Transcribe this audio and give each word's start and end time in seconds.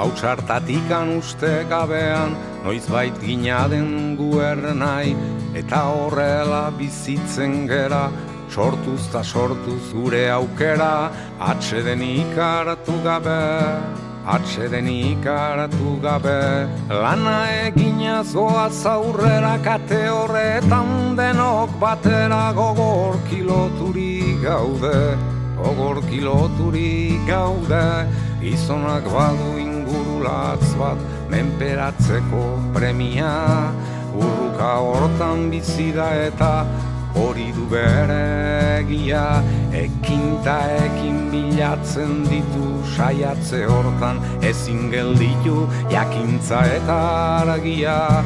hau 0.00 0.08
txartatikan 0.16 1.10
uste 1.18 1.50
gabean, 1.68 2.32
noiz 2.64 2.86
bait 2.88 3.16
gina 3.20 3.66
den 3.68 4.16
guernai, 4.16 5.12
eta 5.60 5.82
horrela 5.92 6.62
bizitzen 6.78 7.66
gera, 7.68 8.06
sortuz 8.48 9.02
ta 9.12 9.20
sortuz 9.20 9.92
gure 9.92 10.22
aukera, 10.32 11.10
atxeden 11.52 12.00
ikaratu 12.06 12.96
gabe, 13.04 13.42
atxeden 14.36 14.88
ikaratu 14.88 15.98
gabe, 16.00 16.40
lana 16.88 17.36
egina 17.66 18.22
zoa 18.24 18.70
zaurrera 18.70 19.58
kate 19.66 20.00
horretan 20.08 21.12
denok 21.20 21.76
batera 21.82 22.46
gogor 22.56 23.20
kiloturi 23.28 24.40
gaude, 24.46 24.96
gogor 25.60 26.00
kiloturi 26.08 27.20
gaude, 27.28 27.84
izonak 28.40 29.04
badu 29.12 29.69
ingurulatz 30.20 30.74
bat, 30.76 30.98
menperatzeko 31.30 32.72
premia, 32.74 33.72
urruka 34.14 34.72
hortan 34.84 35.50
bizi 35.50 35.92
da 35.92 36.10
eta 36.12 36.66
hori 37.14 37.52
du 37.52 37.66
beregia 37.70 39.42
ekinta 39.72 40.58
ekin 40.84 41.30
bilatzen 41.30 42.24
ditu 42.28 42.82
saiatze 42.96 43.64
hortan. 43.66 44.20
Ezin 44.42 44.90
gelditu 44.90 45.66
jakintza 45.90 46.60
eta 46.76 46.98
argia. 47.40 48.22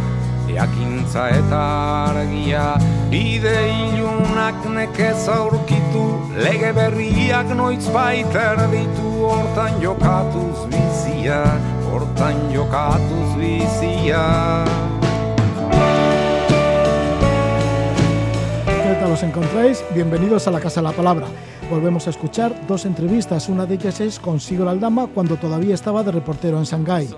Jakintza 0.48 1.28
eta 1.30 1.62
argia. 2.10 2.76
Bide 3.10 3.56
ilunak 3.70 4.66
nekez 4.66 5.28
aurkitu 5.28 6.04
lege 6.36 6.72
berriak 6.76 7.54
noiz 7.56 7.86
baiter 7.94 8.60
ditu 8.72 9.14
hortan 9.24 9.80
jokatuz 9.80 10.66
bizia 10.68 11.40
hortan 12.14 12.52
jokatuz 12.52 13.36
bizia 13.38 14.64
os 19.12 19.22
encontráis? 19.22 19.84
Bienvenidos 19.94 20.48
a 20.48 20.50
la 20.50 20.58
Casa 20.58 20.80
de 20.80 20.88
la 20.88 20.92
Palabra. 20.92 21.26
Volvemos 21.70 22.08
a 22.08 22.10
escuchar 22.10 22.66
dos 22.66 22.84
entrevistas, 22.84 23.48
una 23.48 23.64
de 23.64 23.74
ellas 23.74 24.00
es 24.00 24.18
con 24.18 24.40
Sigol 24.40 24.66
Aldama 24.66 25.06
cuando 25.06 25.36
todavía 25.36 25.74
estaba 25.74 26.02
de 26.02 26.10
reportero 26.10 26.58
en 26.58 26.64
Shanghái. 26.64 27.10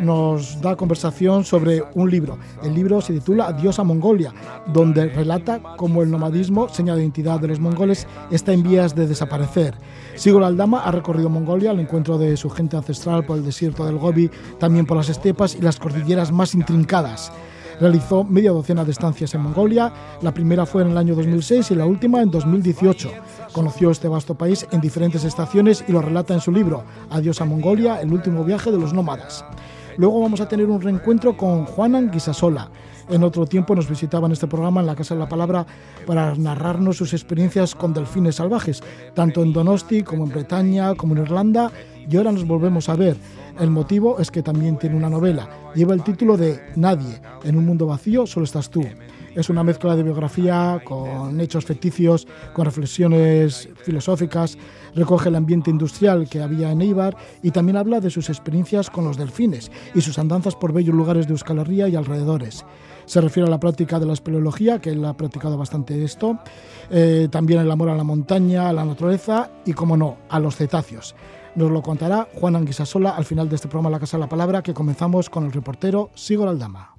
Nos 0.00 0.60
da 0.60 0.76
conversación 0.76 1.44
sobre 1.44 1.82
un 1.94 2.10
libro. 2.10 2.38
El 2.62 2.74
libro 2.74 3.00
se 3.00 3.14
titula 3.14 3.46
Adiós 3.46 3.78
a 3.78 3.84
Mongolia, 3.84 4.34
donde 4.66 5.08
relata 5.08 5.60
cómo 5.76 6.02
el 6.02 6.10
nomadismo, 6.10 6.68
señal 6.68 6.96
de 6.96 7.02
identidad 7.02 7.40
de 7.40 7.48
los 7.48 7.60
mongoles, 7.60 8.06
está 8.30 8.52
en 8.52 8.62
vías 8.62 8.94
de 8.94 9.06
desaparecer. 9.06 9.74
Sigol 10.14 10.44
Aldama 10.44 10.80
ha 10.80 10.90
recorrido 10.90 11.30
Mongolia 11.30 11.70
al 11.70 11.80
encuentro 11.80 12.18
de 12.18 12.36
su 12.36 12.50
gente 12.50 12.76
ancestral 12.76 13.24
por 13.24 13.38
el 13.38 13.44
desierto 13.44 13.86
del 13.86 13.96
Gobi, 13.96 14.30
también 14.58 14.84
por 14.84 14.98
las 14.98 15.08
estepas 15.08 15.54
y 15.54 15.62
las 15.62 15.78
cordilleras 15.78 16.30
más 16.30 16.54
intrincadas. 16.54 17.32
Realizó 17.80 18.24
media 18.24 18.52
docena 18.52 18.84
de 18.84 18.92
estancias 18.92 19.34
en 19.34 19.42
Mongolia, 19.42 19.92
la 20.22 20.32
primera 20.32 20.64
fue 20.64 20.82
en 20.82 20.90
el 20.90 20.98
año 20.98 21.14
2006 21.14 21.70
y 21.72 21.74
la 21.74 21.84
última 21.84 22.22
en 22.22 22.30
2018. 22.30 23.10
Conoció 23.52 23.90
este 23.90 24.08
vasto 24.08 24.34
país 24.34 24.66
en 24.72 24.80
diferentes 24.80 25.24
estaciones 25.24 25.84
y 25.86 25.92
lo 25.92 26.00
relata 26.00 26.32
en 26.32 26.40
su 26.40 26.52
libro 26.52 26.84
Adiós 27.10 27.40
a 27.40 27.44
Mongolia, 27.44 28.00
el 28.00 28.12
último 28.12 28.44
viaje 28.44 28.70
de 28.70 28.78
los 28.78 28.94
nómadas. 28.94 29.44
Luego 29.96 30.20
vamos 30.20 30.40
a 30.40 30.48
tener 30.48 30.66
un 30.66 30.80
reencuentro 30.80 31.36
con 31.36 31.64
Juanan 31.64 32.10
Guisasola. 32.10 32.70
En 33.08 33.22
otro 33.22 33.46
tiempo 33.46 33.74
nos 33.74 33.88
visitaba 33.88 34.26
en 34.26 34.32
este 34.32 34.46
programa 34.46 34.80
en 34.80 34.86
la 34.86 34.96
Casa 34.96 35.14
de 35.14 35.20
la 35.20 35.28
Palabra 35.28 35.64
para 36.06 36.34
narrarnos 36.34 36.96
sus 36.96 37.14
experiencias 37.14 37.74
con 37.74 37.94
delfines 37.94 38.36
salvajes, 38.36 38.82
tanto 39.14 39.42
en 39.42 39.52
Donosti 39.52 40.02
como 40.02 40.24
en 40.24 40.30
Bretaña, 40.30 40.94
como 40.94 41.14
en 41.14 41.22
Irlanda, 41.22 41.70
y 42.08 42.16
ahora 42.16 42.32
nos 42.32 42.46
volvemos 42.46 42.88
a 42.88 42.96
ver. 42.96 43.16
El 43.58 43.70
motivo 43.70 44.18
es 44.18 44.30
que 44.30 44.42
también 44.42 44.76
tiene 44.76 44.96
una 44.96 45.08
novela. 45.08 45.48
Lleva 45.74 45.94
el 45.94 46.02
título 46.02 46.36
de 46.36 46.60
Nadie. 46.76 47.20
En 47.44 47.56
un 47.56 47.64
mundo 47.64 47.86
vacío 47.86 48.26
solo 48.26 48.44
estás 48.44 48.68
tú. 48.68 48.84
Es 49.34 49.50
una 49.50 49.62
mezcla 49.62 49.94
de 49.94 50.02
biografía 50.02 50.80
con 50.84 51.40
hechos 51.40 51.64
ficticios, 51.64 52.26
con 52.54 52.64
reflexiones 52.64 53.68
filosóficas, 53.82 54.58
recoge 54.96 55.28
el 55.28 55.36
ambiente 55.36 55.70
industrial 55.70 56.28
que 56.28 56.42
había 56.42 56.72
en 56.72 56.80
Eibar 56.80 57.16
y 57.42 57.52
también 57.52 57.76
habla 57.76 58.00
de 58.00 58.10
sus 58.10 58.28
experiencias 58.28 58.90
con 58.90 59.04
los 59.04 59.16
delfines 59.16 59.70
y 59.94 60.00
sus 60.00 60.18
andanzas 60.18 60.56
por 60.56 60.72
bellos 60.72 60.94
lugares 60.94 61.26
de 61.26 61.34
Euskal 61.34 61.58
Herria 61.58 61.86
y 61.86 61.94
alrededores. 61.94 62.64
Se 63.04 63.20
refiere 63.20 63.46
a 63.46 63.50
la 63.50 63.60
práctica 63.60 64.00
de 64.00 64.06
la 64.06 64.14
espeleología, 64.14 64.80
que 64.80 64.90
él 64.90 65.04
ha 65.04 65.16
practicado 65.16 65.56
bastante 65.56 66.02
esto, 66.02 66.40
eh, 66.90 67.28
también 67.30 67.60
el 67.60 67.70
amor 67.70 67.90
a 67.90 67.94
la 67.94 68.02
montaña, 68.02 68.68
a 68.68 68.72
la 68.72 68.84
naturaleza 68.84 69.50
y, 69.64 69.74
como 69.74 69.96
no, 69.96 70.16
a 70.28 70.40
los 70.40 70.56
cetáceos. 70.56 71.14
Nos 71.54 71.70
lo 71.70 71.82
contará 71.82 72.28
Juan 72.34 72.56
Anguisasola 72.56 73.10
al 73.10 73.24
final 73.24 73.48
de 73.48 73.56
este 73.56 73.68
programa 73.68 73.90
La 73.90 74.00
Casa 74.00 74.16
de 74.16 74.22
la 74.22 74.28
Palabra, 74.28 74.62
que 74.62 74.74
comenzamos 74.74 75.30
con 75.30 75.44
el 75.44 75.52
reportero 75.52 76.10
Sigor 76.14 76.48
Aldama. 76.48 76.96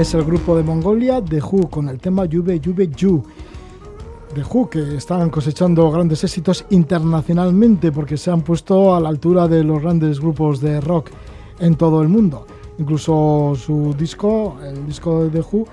Es 0.00 0.14
el 0.14 0.22
grupo 0.22 0.56
de 0.56 0.62
Mongolia 0.62 1.20
The 1.20 1.40
Who 1.42 1.68
con 1.68 1.88
el 1.88 1.98
tema 1.98 2.24
Juve 2.30 2.60
Juve 2.64 2.88
Ju. 2.96 3.20
The 4.32 4.42
Who, 4.42 4.70
que 4.70 4.96
están 4.96 5.28
cosechando 5.28 5.90
grandes 5.90 6.22
éxitos 6.22 6.64
internacionalmente 6.70 7.90
porque 7.90 8.16
se 8.16 8.30
han 8.30 8.42
puesto 8.42 8.94
a 8.94 9.00
la 9.00 9.08
altura 9.08 9.48
de 9.48 9.64
los 9.64 9.82
grandes 9.82 10.20
grupos 10.20 10.60
de 10.60 10.80
rock 10.80 11.10
en 11.58 11.74
todo 11.74 12.00
el 12.00 12.08
mundo. 12.08 12.46
Incluso 12.78 13.54
su 13.56 13.92
disco, 13.98 14.58
el 14.62 14.86
disco 14.86 15.24
de 15.24 15.30
The 15.30 15.40
Who, 15.40 15.66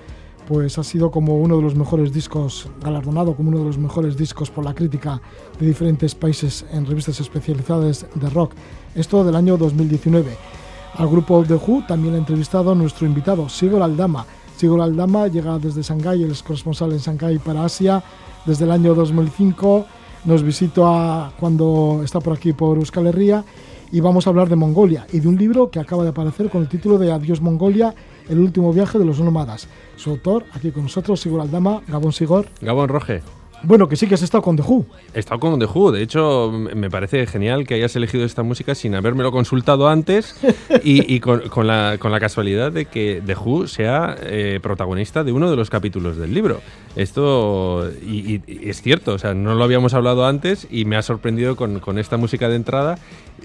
pues 0.47 0.79
ha 0.79 0.83
sido 0.83 1.11
como 1.11 1.37
uno 1.37 1.57
de 1.57 1.61
los 1.61 1.75
mejores 1.75 2.11
discos, 2.11 2.67
galardonado 2.81 3.35
como 3.35 3.49
uno 3.49 3.59
de 3.59 3.65
los 3.65 3.77
mejores 3.77 4.17
discos 4.17 4.49
por 4.49 4.65
la 4.65 4.73
crítica 4.73 5.21
de 5.59 5.67
diferentes 5.67 6.15
países 6.15 6.65
en 6.71 6.87
revistas 6.87 7.19
especializadas 7.19 8.07
de 8.15 8.29
rock. 8.31 8.53
Esto 8.95 9.23
del 9.23 9.35
año 9.35 9.55
2019. 9.55 10.64
Al 10.97 11.09
grupo 11.09 11.43
The 11.45 11.55
Who 11.55 11.83
también 11.85 12.13
ha 12.15 12.17
entrevistado 12.17 12.71
a 12.71 12.75
nuestro 12.75 13.05
invitado, 13.05 13.49
Sigol 13.49 13.81
Aldama. 13.81 14.25
Sigol 14.55 14.81
Aldama 14.81 15.27
llega 15.27 15.59
desde 15.59 15.81
Shanghái, 15.81 16.23
él 16.23 16.31
es 16.31 16.41
corresponsal 16.41 16.93
en 16.93 16.99
Shanghái 16.99 17.37
para 17.39 17.65
Asia 17.65 18.01
desde 18.45 18.63
el 18.63 18.71
año 18.71 18.95
2005. 18.95 19.85
Nos 20.23 20.41
visita 20.41 21.33
cuando 21.37 22.01
está 22.01 22.21
por 22.21 22.33
aquí 22.33 22.53
por 22.53 22.77
Euskal 22.77 23.07
Herria 23.07 23.43
y 23.91 23.99
vamos 23.99 24.25
a 24.25 24.29
hablar 24.29 24.47
de 24.47 24.55
Mongolia 24.55 25.05
y 25.11 25.19
de 25.19 25.27
un 25.27 25.35
libro 25.35 25.69
que 25.69 25.79
acaba 25.79 26.03
de 26.03 26.09
aparecer 26.09 26.49
con 26.49 26.61
el 26.61 26.69
título 26.69 26.97
de 26.97 27.11
Adiós 27.11 27.41
Mongolia, 27.41 27.93
el 28.29 28.39
último 28.39 28.71
viaje 28.71 28.97
de 28.97 29.03
los 29.03 29.19
nómadas. 29.19 29.67
Su 29.97 30.11
autor, 30.11 30.45
aquí 30.53 30.71
con 30.71 30.83
nosotros, 30.83 31.19
Sigor 31.19 31.41
Aldama, 31.41 31.81
Gabón 31.89 32.13
Sigor. 32.13 32.47
Gabón 32.61 32.87
Roge. 32.87 33.21
Bueno, 33.63 33.87
que 33.87 33.95
sí 33.95 34.07
que 34.07 34.15
has 34.15 34.21
estado 34.21 34.41
con 34.41 34.55
The 34.55 34.63
Who. 34.63 34.85
He 35.13 35.19
estado 35.19 35.39
con 35.39 35.59
The 35.59 35.65
Who. 35.65 35.91
De 35.91 36.01
hecho, 36.01 36.51
me 36.51 36.89
parece 36.89 37.25
genial 37.25 37.65
que 37.65 37.75
hayas 37.75 37.95
elegido 37.95 38.23
esta 38.23 38.43
música 38.43 38.75
sin 38.75 38.95
habérmelo 38.95 39.31
consultado 39.31 39.87
antes 39.87 40.35
y, 40.83 41.19
con, 41.19 41.67
la, 41.67 41.97
casualidad 42.19 42.71
de 42.71 42.85
que 42.85 43.21
The 43.25 43.35
Who 43.35 43.67
sea 43.67 44.15
eh, 44.21 44.59
protagonista 44.61 45.23
de 45.23 45.31
uno 45.31 45.49
de 45.49 45.55
los 45.55 45.69
capítulos 45.69 46.17
del 46.17 46.33
libro. 46.33 46.61
Esto 46.95 47.89
y, 48.01 48.41
es 48.47 48.81
cierto, 48.81 49.13
o 49.13 49.17
sea, 49.17 49.33
no 49.33 49.55
lo 49.55 49.63
habíamos 49.63 49.93
hablado 49.93 50.25
antes 50.25 50.67
y 50.69 50.85
me 50.85 50.95
ha 50.95 51.01
sorprendido 51.01 51.55
con, 51.55 51.79
con 51.79 51.97
esta 51.97 52.17
música 52.17 52.49
de 52.49 52.55
entrada. 52.55 52.97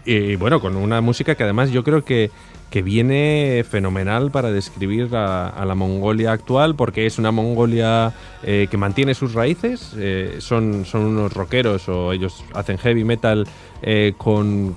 Y 0.04 0.36
bueno, 0.36 0.60
con 0.60 0.76
una 0.76 1.00
música 1.00 1.34
que 1.34 1.44
además 1.44 1.70
yo 1.70 1.82
creo 1.82 2.04
que 2.04 2.30
que 2.70 2.82
viene 2.82 3.64
fenomenal 3.68 4.30
para 4.30 4.52
describir 4.52 5.14
a, 5.14 5.64
la 5.64 5.74
Mongolia 5.74 6.32
actual, 6.32 6.76
porque 6.76 7.04
es 7.04 7.18
una 7.18 7.32
Mongolia 7.32 8.12
eh, 8.42 8.68
que 8.70 8.76
mantiene 8.76 9.14
sus 9.14 9.34
raíces, 9.34 9.92
eh, 9.98 10.36
son, 10.38 10.84
son 10.84 11.02
unos 11.02 11.32
rockeros 11.32 11.88
o 11.88 12.12
ellos 12.12 12.44
hacen 12.54 12.78
heavy 12.78 13.04
metal 13.04 13.46
eh, 13.82 14.14
con, 14.16 14.76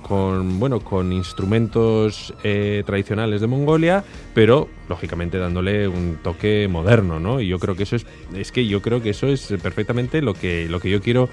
bueno, 0.60 0.80
con 0.80 1.12
instrumentos 1.12 2.34
tradicionales 2.86 3.42
de 3.42 3.48
Mongolia, 3.48 4.04
pero 4.34 4.68
lógicamente 4.90 5.38
dándole 5.38 5.88
un 5.88 6.18
toque 6.22 6.68
moderno, 6.70 7.20
¿no? 7.20 7.40
Y 7.40 7.48
yo 7.48 7.60
creo 7.60 7.76
que 7.76 7.84
eso 7.84 7.96
es, 7.96 8.06
es 8.36 8.52
que 8.52 8.68
yo 8.68 8.82
creo 8.82 9.02
que 9.02 9.12
eso 9.12 9.28
es 9.28 9.54
perfectamente 9.62 10.22
lo 10.22 10.34
que, 10.34 10.68
lo 10.70 10.80
que 10.80 10.90
yo 10.90 11.02
quiero 11.02 11.30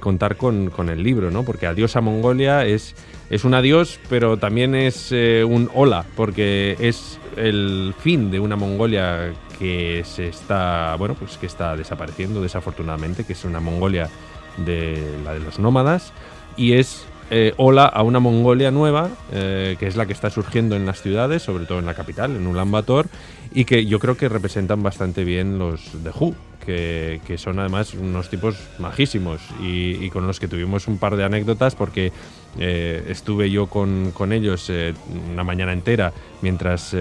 contar 0.00 0.36
con, 0.36 0.70
con 0.70 0.88
el 0.88 1.02
libro, 1.02 1.30
¿no? 1.30 1.42
Porque 1.44 1.66
Adiós 1.66 1.96
a 1.96 2.00
Mongolia 2.00 2.66
es 2.66 2.94
es 3.32 3.44
un 3.44 3.54
adiós, 3.54 3.98
pero 4.10 4.36
también 4.36 4.74
es 4.74 5.10
eh, 5.10 5.42
un 5.42 5.70
hola, 5.72 6.04
porque 6.16 6.76
es 6.78 7.18
el 7.36 7.94
fin 7.98 8.30
de 8.30 8.38
una 8.38 8.56
Mongolia 8.56 9.32
que 9.58 10.02
se 10.04 10.28
está, 10.28 10.94
bueno, 10.98 11.14
pues 11.14 11.38
que 11.38 11.46
está 11.46 11.74
desapareciendo 11.74 12.42
desafortunadamente, 12.42 13.24
que 13.24 13.32
es 13.32 13.42
una 13.46 13.58
Mongolia 13.58 14.10
de 14.58 15.02
la 15.24 15.32
de 15.32 15.40
los 15.40 15.58
nómadas, 15.58 16.12
y 16.56 16.74
es 16.74 17.06
eh, 17.34 17.54
hola 17.56 17.86
a 17.86 18.02
una 18.02 18.20
Mongolia 18.20 18.70
nueva, 18.70 19.08
eh, 19.32 19.76
que 19.78 19.86
es 19.86 19.96
la 19.96 20.04
que 20.04 20.12
está 20.12 20.28
surgiendo 20.28 20.76
en 20.76 20.84
las 20.84 21.00
ciudades, 21.00 21.40
sobre 21.40 21.64
todo 21.64 21.78
en 21.78 21.86
la 21.86 21.94
capital, 21.94 22.36
en 22.36 22.46
Ulaanbaatar, 22.46 23.06
y 23.54 23.64
que 23.64 23.86
yo 23.86 23.98
creo 23.98 24.18
que 24.18 24.28
representan 24.28 24.82
bastante 24.82 25.24
bien 25.24 25.58
los 25.58 26.04
de 26.04 26.10
Hu, 26.10 26.34
que, 26.66 27.20
son 27.38 27.58
además 27.58 27.94
unos 27.94 28.28
tipos 28.28 28.56
majísimos 28.78 29.40
y, 29.62 30.10
con 30.10 30.26
los 30.26 30.40
que 30.40 30.46
tuvimos 30.46 30.86
un 30.88 30.98
par 30.98 31.16
de 31.16 31.24
anécdotas 31.24 31.74
porque 31.74 32.12
eh, 32.58 33.02
estuve 33.08 33.50
yo 33.50 33.66
con, 33.66 34.12
ellos 34.30 34.68
eh, 34.68 34.92
una 35.32 35.42
mañana 35.42 35.72
entera 35.72 36.12
mientras 36.42 36.94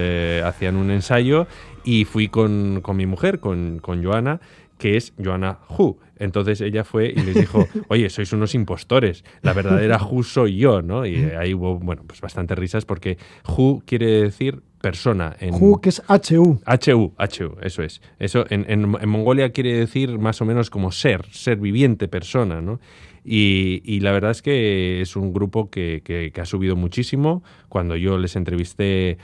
hacían 0.45 0.77
un 0.77 0.91
ensayo 0.91 1.45
y 1.83 2.05
fui 2.05 2.29
con, 2.29 2.81
mi 2.93 3.05
mujer, 3.05 3.41
con, 3.41 3.79
con 3.79 4.01
Joana, 4.01 4.39
que 4.77 4.95
es 4.95 5.11
Joana 5.21 5.59
Hu. 5.77 5.97
Entonces 6.21 6.61
ella 6.61 6.83
fue 6.83 7.07
y 7.09 7.19
les 7.19 7.35
dijo, 7.35 7.67
oye, 7.87 8.09
sois 8.09 8.31
unos 8.31 8.53
impostores, 8.53 9.25
la 9.41 9.53
verdadera 9.53 9.99
Hu 10.01 10.21
soy 10.21 10.57
yo, 10.57 10.83
¿no? 10.83 11.05
Y 11.05 11.15
ahí 11.31 11.55
hubo, 11.55 11.79
bueno, 11.79 12.03
pues 12.05 12.21
bastante 12.21 12.53
risas 12.53 12.85
porque 12.85 13.17
Hu 13.47 13.81
quiere 13.85 14.21
decir 14.21 14.61
persona. 14.81 15.35
En, 15.39 15.55
Hu, 15.55 15.81
que 15.81 15.89
es 15.89 16.01
HU. 16.07 16.61
HU, 16.65 17.13
HU, 17.17 17.57
eso 17.61 17.83
es. 17.83 18.01
Eso 18.19 18.45
en, 18.49 18.65
en, 18.67 18.87
Mongolia 19.09 19.51
quiere 19.51 19.73
decir 19.73 20.19
más 20.19 20.41
o 20.41 20.45
menos 20.45 20.69
como 20.69 20.91
ser, 20.91 21.25
ser 21.31 21.57
viviente, 21.57 22.07
persona, 22.07 22.61
¿no? 22.61 22.79
Y, 23.23 23.81
y, 23.85 23.99
la 23.99 24.11
verdad 24.11 24.31
es 24.31 24.41
que 24.41 25.01
es 25.01 25.15
un 25.15 25.31
grupo 25.31 25.69
que, 25.69 26.01
que, 26.03 26.31
que, 26.31 26.41
ha 26.41 26.45
subido 26.45 26.75
muchísimo. 26.75 27.43
Cuando 27.69 27.95
yo 27.95 28.17
les 28.17 28.35
entrevisté 28.35 29.19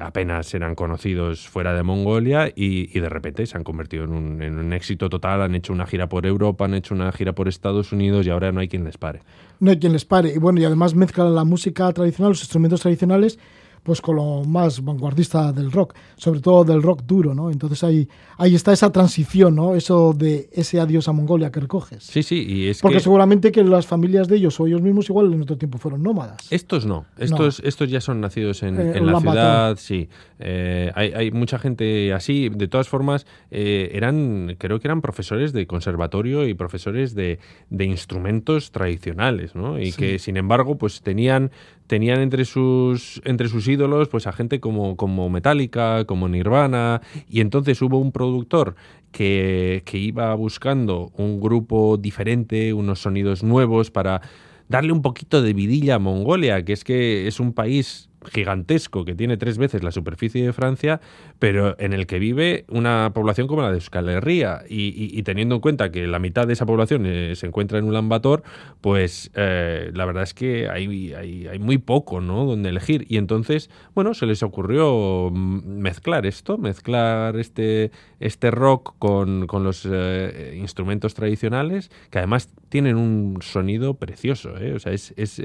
apenas 0.00 0.52
eran 0.54 0.74
conocidos 0.74 1.48
fuera 1.48 1.74
de 1.74 1.82
Mongolia 1.82 2.52
y, 2.54 2.98
de 2.98 3.08
repente 3.08 3.46
se 3.46 3.56
han 3.56 3.64
convertido 3.64 4.04
en 4.04 4.12
un, 4.12 4.72
éxito 4.72 5.08
total, 5.08 5.42
han 5.42 5.54
hecho 5.54 5.72
una 5.72 5.86
gira 5.86 6.08
por 6.08 6.26
Europa, 6.26 6.64
han 6.64 6.74
hecho 6.74 6.94
una 6.94 7.12
gira 7.12 7.34
por 7.34 7.48
Estados 7.48 7.92
Unidos 7.92 8.26
y 8.26 8.30
ahora 8.30 8.52
no 8.52 8.60
hay 8.60 8.68
quien 8.68 8.84
les 8.84 8.98
pare. 8.98 9.20
No 9.60 9.70
hay 9.70 9.78
quien 9.78 9.92
les 9.92 10.04
pare. 10.04 10.32
Y 10.34 10.38
bueno, 10.38 10.60
y 10.60 10.64
además 10.64 10.94
mezclan 10.94 11.34
la 11.34 11.44
música 11.44 11.92
tradicional, 11.92 12.30
los 12.30 12.40
instrumentos 12.40 12.80
tradicionales 12.80 13.38
pues 13.82 14.00
con 14.00 14.16
lo 14.16 14.44
más 14.44 14.84
vanguardista 14.84 15.52
del 15.52 15.72
rock, 15.72 15.94
sobre 16.16 16.40
todo 16.40 16.64
del 16.64 16.82
rock 16.82 17.02
duro, 17.02 17.34
¿no? 17.34 17.50
Entonces 17.50 17.82
ahí, 17.82 18.08
ahí 18.38 18.54
está 18.54 18.72
esa 18.72 18.92
transición, 18.92 19.56
¿no? 19.56 19.74
Eso 19.74 20.12
de 20.12 20.48
ese 20.52 20.80
adiós 20.80 21.08
a 21.08 21.12
Mongolia 21.12 21.50
que 21.50 21.60
recoges. 21.60 22.04
Sí, 22.04 22.22
sí, 22.22 22.44
y 22.46 22.68
es 22.68 22.80
Porque 22.80 23.00
seguramente 23.00 23.50
que 23.50 23.64
las 23.64 23.86
familias 23.86 24.28
de 24.28 24.36
ellos 24.36 24.58
o 24.60 24.66
ellos 24.66 24.82
mismos 24.82 25.08
igual 25.08 25.32
en 25.32 25.42
otro 25.42 25.58
tiempo 25.58 25.78
fueron 25.78 26.02
nómadas. 26.02 26.50
Estos 26.50 26.86
no, 26.86 27.06
estos, 27.18 27.60
estos 27.60 27.90
ya 27.90 28.00
son 28.00 28.20
nacidos 28.20 28.62
en, 28.62 28.78
eh, 28.78 29.00
la 29.00 29.20
ciudad, 29.20 29.76
sí. 29.76 30.08
Eh, 30.38 30.92
hay, 30.94 31.12
hay, 31.12 31.30
mucha 31.30 31.58
gente 31.58 32.12
así, 32.12 32.48
de 32.48 32.68
todas 32.68 32.88
formas, 32.88 33.26
eh, 33.50 33.90
eran, 33.94 34.56
creo 34.58 34.78
que 34.78 34.88
eran 34.88 35.00
profesores 35.00 35.52
de 35.52 35.66
conservatorio 35.66 36.46
y 36.46 36.54
profesores 36.54 37.14
de, 37.14 37.38
de 37.70 37.84
instrumentos 37.84 38.70
tradicionales, 38.70 39.54
¿no? 39.54 39.80
Y 39.80 39.92
que 39.92 40.18
sin 40.18 40.36
embargo, 40.36 40.76
pues 40.76 41.02
tenían 41.02 41.50
tenían 41.92 42.22
entre 42.22 42.46
sus, 42.46 43.20
entre 43.26 43.48
sus 43.48 43.68
ídolos 43.68 44.08
pues 44.08 44.26
a 44.26 44.32
gente 44.32 44.60
como, 44.60 44.96
como 44.96 45.28
Metallica, 45.28 46.06
como 46.06 46.26
Nirvana, 46.26 47.02
y 47.28 47.42
entonces 47.42 47.82
hubo 47.82 47.98
un 47.98 48.12
productor 48.12 48.76
que, 49.10 49.82
que 49.84 49.98
iba 49.98 50.34
buscando 50.34 51.12
un 51.18 51.38
grupo 51.38 51.98
diferente, 51.98 52.72
unos 52.72 53.00
sonidos 53.02 53.42
nuevos 53.42 53.90
para 53.90 54.22
darle 54.70 54.90
un 54.90 55.02
poquito 55.02 55.42
de 55.42 55.52
vidilla 55.52 55.96
a 55.96 55.98
Mongolia, 55.98 56.64
que 56.64 56.72
es 56.72 56.82
que 56.82 57.28
es 57.28 57.40
un 57.40 57.52
país 57.52 58.08
gigantesco 58.30 59.04
que 59.04 59.14
tiene 59.14 59.36
tres 59.36 59.58
veces 59.58 59.82
la 59.82 59.90
superficie 59.90 60.44
de 60.44 60.52
Francia, 60.52 61.00
pero 61.38 61.76
en 61.78 61.92
el 61.92 62.06
que 62.06 62.18
vive 62.18 62.64
una 62.68 63.12
población 63.14 63.46
como 63.46 63.62
la 63.62 63.68
de 63.68 63.74
Euskal 63.74 64.08
Herria. 64.08 64.62
Y, 64.68 65.22
teniendo 65.22 65.54
en 65.54 65.60
cuenta 65.60 65.90
que 65.90 66.06
la 66.06 66.18
mitad 66.18 66.46
de 66.46 66.54
esa 66.54 66.66
población 66.66 67.06
eh, 67.06 67.34
se 67.36 67.46
encuentra 67.46 67.78
en 67.78 67.84
Ulaanbaatar, 67.84 68.42
pues 68.80 69.30
eh, 69.34 69.90
la 69.94 70.04
verdad 70.04 70.24
es 70.24 70.34
que 70.34 70.68
hay, 70.68 71.58
muy 71.58 71.78
poco 71.78 72.20
¿no? 72.20 72.44
donde 72.44 72.70
elegir. 72.70 73.06
Y 73.08 73.16
entonces, 73.16 73.70
bueno, 73.94 74.14
se 74.14 74.26
les 74.26 74.42
ocurrió 74.42 75.30
mezclar 75.30 76.26
esto, 76.26 76.58
mezclar 76.58 77.36
este, 77.36 77.90
este 78.20 78.50
rock 78.50 78.94
con, 78.98 79.46
con 79.46 79.64
los 79.64 79.86
eh, 79.90 80.56
instrumentos 80.58 81.14
tradicionales, 81.14 81.90
que 82.10 82.18
además 82.18 82.50
tienen 82.68 82.96
un 82.96 83.38
sonido 83.42 83.94
precioso. 83.94 84.54
O 84.74 84.78
sea, 84.78 84.92
es... 84.92 85.14
es 85.16 85.40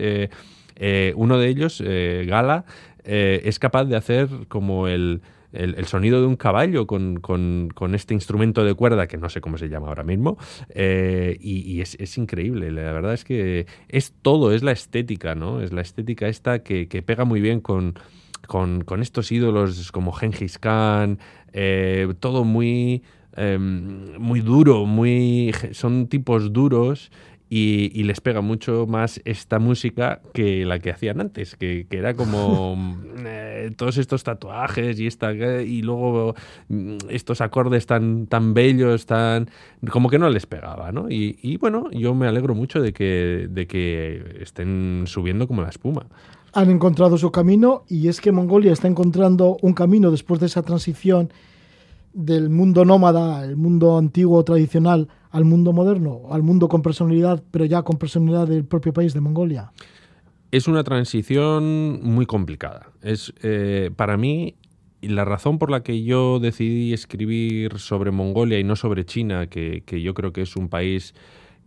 eh, 0.80 1.14
uno 1.16 1.38
de 1.38 1.48
ellos, 1.50 1.82
eh, 1.86 2.26
Gala, 2.28 2.66
eh, 3.04 3.42
es 3.46 3.60
capaz 3.60 3.86
de 3.86 3.96
hacer 3.96 4.30
como 4.48 4.88
el, 4.88 5.22
sonido 5.86 6.22
de 6.22 6.28
un 6.28 6.36
caballo 6.36 6.86
con, 6.86 7.22
este 7.94 8.14
instrumento 8.14 8.64
de 8.64 8.74
cuerda 8.76 9.08
que 9.08 9.18
no 9.18 9.30
sé 9.30 9.42
cómo 9.42 9.58
se 9.58 9.70
llama 9.70 9.88
ahora 9.88 10.04
mismo 10.04 10.38
y, 10.76 11.82
es, 11.82 12.18
increíble. 12.18 12.72
La 12.72 12.92
verdad 12.92 13.14
es 13.14 13.24
que 13.24 13.66
es 13.88 14.14
todo 14.22 14.54
es 14.54 14.62
la 14.62 14.72
estética 14.72 15.34
no 15.36 15.62
es 15.62 15.72
la 15.72 15.82
estética 15.82 16.28
esta 16.28 16.60
que, 16.60 16.86
pega 17.04 17.24
muy 17.24 17.42
bien 17.42 17.62
con, 17.62 17.96
con, 18.46 19.02
estos 19.02 19.32
ídolos 19.32 19.92
como 19.92 20.12
Gengis 20.12 20.60
Khan 20.60 21.18
todo 22.20 22.44
muy 22.44 23.02
em, 23.36 24.20
muy 24.20 24.42
duro 24.42 24.86
muy 24.86 25.56
son 25.72 26.08
tipos 26.08 26.54
duros 26.54 27.10
y, 27.50 28.04
les 28.04 28.20
pega 28.20 28.42
mucho 28.42 28.86
más 28.88 29.22
esta 29.24 29.60
música 29.60 30.22
que 30.34 30.66
la 30.66 30.80
que 30.80 30.92
hacían 30.92 31.22
antes, 31.22 31.56
que, 31.56 31.88
era 31.90 32.14
como 32.14 32.98
eh, 33.26 33.72
todos 33.78 33.98
estos 33.98 34.24
tatuajes 34.24 35.00
y 35.00 35.08
esta 35.08 35.32
y 35.34 35.82
luego 35.82 36.36
mm, 36.68 36.98
estos 37.10 37.42
acordes 37.42 37.86
tan, 37.86 38.28
tan 38.28 38.54
bellos, 38.54 39.06
tan 39.06 39.50
como 39.90 40.10
que 40.10 40.20
no 40.20 40.30
les 40.30 40.46
pegaba, 40.46 40.92
¿no? 40.92 41.08
Y, 41.10 41.58
bueno, 41.58 41.90
yo 41.92 42.14
me 42.16 42.28
alegro 42.28 42.54
mucho 42.54 42.82
de 42.82 42.92
que, 42.92 43.48
de 43.50 43.68
que 43.68 44.40
estén 44.42 45.04
subiendo 45.08 45.48
como 45.48 45.62
la 45.62 45.70
espuma. 45.70 46.08
Han 46.54 46.70
encontrado 46.70 47.18
su 47.18 47.32
camino 47.32 47.84
y 47.88 48.08
es 48.08 48.20
que 48.20 48.32
Mongolia 48.32 48.74
está 48.74 48.88
encontrando 48.88 49.58
un 49.62 49.74
camino 49.74 50.12
después 50.12 50.40
de 50.40 50.48
esa 50.48 50.64
transición 50.64 51.32
del 52.18 52.50
mundo 52.50 52.84
nómada, 52.84 53.46
el 53.46 53.56
mundo 53.56 53.96
antiguo 53.96 54.44
tradicional, 54.44 55.08
al 55.30 55.46
mundo 55.46 55.72
moderno, 55.72 56.24
al 56.32 56.42
mundo 56.42 56.68
con 56.68 56.82
personalidad, 56.82 57.44
pero 57.52 57.64
ya 57.66 57.84
con 57.84 57.98
personalidad 57.98 58.48
del 58.48 58.66
propio 58.66 58.92
país 58.92 59.14
de 59.14 59.22
Mongolia? 59.22 59.72
Es 60.50 60.68
una 60.68 60.84
transición 60.84 62.02
muy 62.02 62.26
complicada. 62.26 62.88
Es 63.04 63.34
eh, 63.44 63.92
para 63.96 64.18
mí 64.18 64.56
la 65.02 65.26
razón 65.26 65.60
por 65.60 65.70
la 65.70 65.84
que 65.84 66.04
yo 66.04 66.40
decidí 66.40 66.92
escribir 66.92 67.78
sobre 67.78 68.10
Mongolia 68.10 68.58
y 68.58 68.64
no 68.64 68.76
sobre 68.76 69.06
China, 69.06 69.46
que, 69.46 69.84
que 69.86 70.02
yo 70.02 70.16
creo 70.16 70.34
que 70.34 70.42
es 70.42 70.56
un 70.56 70.70
país 70.70 71.14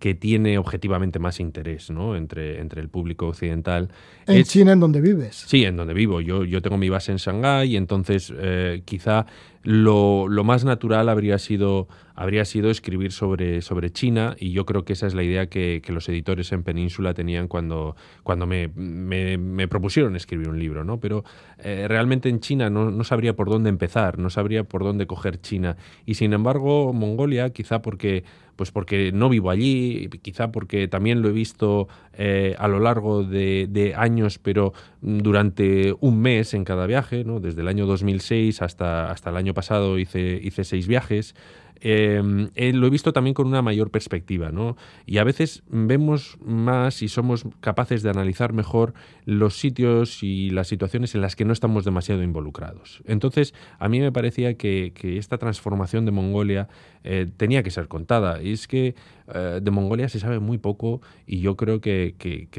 que 0.00 0.14
tiene 0.14 0.57
objetivamente 0.57 1.19
más 1.19 1.38
interés 1.40 1.90
¿no? 1.90 2.16
entre, 2.16 2.59
entre 2.59 2.80
el 2.80 2.88
público 2.88 3.28
occidental. 3.28 3.90
En 4.26 4.42
China, 4.45 4.73
en 4.73 4.80
donde 4.80 5.00
vives. 5.02 5.45
Sí, 5.47 5.64
en 5.64 5.76
donde 5.76 5.92
vivo. 5.92 6.23
Yo, 6.23 6.45
yo 6.45 6.62
tengo 6.62 6.78
mi 6.78 6.88
base 6.88 7.12
en 7.12 7.19
Shanghái 7.19 7.73
y 7.73 7.76
entonces 7.76 8.33
eh, 8.35 8.80
quizá 8.87 9.26
lo, 9.62 10.26
lo, 10.26 10.42
más 10.42 10.64
natural 10.64 11.11
habría 11.11 11.37
sido, 11.37 11.87
habría 12.14 12.47
sido 12.47 12.71
escribir 12.71 13.12
sobre, 13.12 13.61
sobre 13.61 13.90
China 13.92 14.37
y 14.40 14.52
yo 14.52 14.64
creo 14.64 14.87
que 14.87 14.95
esa 14.95 15.07
es 15.07 15.12
la 15.12 15.23
idea 15.23 15.49
que, 15.49 15.83
que 15.85 15.92
los 15.92 16.09
editores 16.09 16.50
en 16.52 16.62
Península 16.62 17.12
tenían 17.12 17.47
cuando, 17.47 17.95
cuando 18.23 18.47
me, 18.47 18.69
me, 18.69 19.37
me 19.37 19.69
propusieron 19.69 20.16
escribir 20.16 20.49
un 20.49 20.59
libro. 20.59 20.83
¿no? 20.83 20.99
Pero 20.99 21.25
eh, 21.59 21.85
realmente 21.88 22.30
en 22.30 22.40
China 22.40 22.71
no, 22.71 22.90
no, 22.90 23.04
sabría 23.04 23.37
por 23.37 23.50
dónde 23.50 23.69
empezar, 23.69 24.19
no 24.19 24.30
sabría 24.30 24.64
por 24.64 24.83
dónde 24.83 25.07
coger 25.07 25.38
China. 25.42 25.76
Y 26.07 26.14
sin 26.14 26.33
embargo, 26.33 26.95
Mongolia, 26.95 27.50
quizá 27.50 27.83
porque 27.83 28.25
pues 28.61 28.73
porque 28.73 29.11
no 29.11 29.31
vivo 29.31 29.49
allí, 29.49 30.11
quizá 30.21 30.52
porque 30.52 30.87
también 30.87 31.23
lo 31.23 31.31
he 31.31 31.33
visto 31.33 31.88
eh, 32.12 32.55
a 32.59 32.69
lo 32.69 32.79
largo 32.79 33.25
de, 33.25 33.95
años, 33.97 34.38
pero 34.38 34.75
durante 35.00 35.95
un 36.00 36.21
mes 36.21 36.52
en 36.52 36.64
cada 36.64 36.85
viaje, 36.85 37.25
¿no? 37.25 37.40
desde 37.40 37.62
el 37.62 37.69
año 37.69 37.87
2006 37.87 38.61
hasta, 38.61 39.11
hasta 39.11 39.31
el 39.31 39.37
año 39.37 39.55
pasado 39.55 39.99
hice, 39.99 40.38
hice 40.43 40.64
seis 40.64 40.87
viajes. 40.88 41.35
Em, 41.80 42.50
eh, 42.54 42.72
lo 42.72 42.87
he 42.87 42.90
visto 42.90 43.12
también 43.12 43.34
con 43.34 43.46
una 43.46 43.62
mayor 43.62 43.90
perspectiva, 43.90 44.50
¿no? 44.50 44.76
Y 45.06 45.18
a 45.18 45.25
veces 45.25 45.62
vemos 45.68 46.37
más 46.44 47.02
y 47.02 47.08
somos 47.08 47.44
capaces 47.60 48.02
de 48.02 48.10
analizar 48.10 48.52
mejor 48.52 48.92
los 49.25 49.56
sitios 49.56 50.22
y 50.22 50.50
las 50.50 50.68
situaciones 50.68 51.14
en 51.14 51.22
las 51.22 51.37
que 51.37 51.44
no 51.44 51.52
estamos 51.52 51.84
demasiado 51.84 52.22
involucrados. 52.22 53.02
Entonces, 53.06 53.54
a 53.78 53.88
mí 53.88 54.00
me 54.00 54.12
parecía 54.12 54.54
que, 54.54 54.92
esta 55.00 55.38
transformación 55.38 56.04
de 56.04 56.12
Mongolia 56.12 56.68
eh, 57.04 57.26
tenía 57.37 57.62
que 57.62 57.70
ser 57.70 57.88
contada. 57.88 58.42
Y 58.42 58.52
es 58.52 58.68
que 58.68 58.94
eh, 59.34 59.60
de 59.62 59.70
Mongolia 59.70 60.08
se 60.08 60.20
sabe 60.20 60.38
muy 60.38 60.58
poco 60.58 61.00
y 61.26 61.40
yo 61.40 61.56
creo 61.56 61.80
que, 61.80 62.14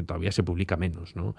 todavía 0.05 0.31
se 0.31 0.43
publica 0.43 0.77
menos, 0.77 1.15
¿no? 1.15 1.35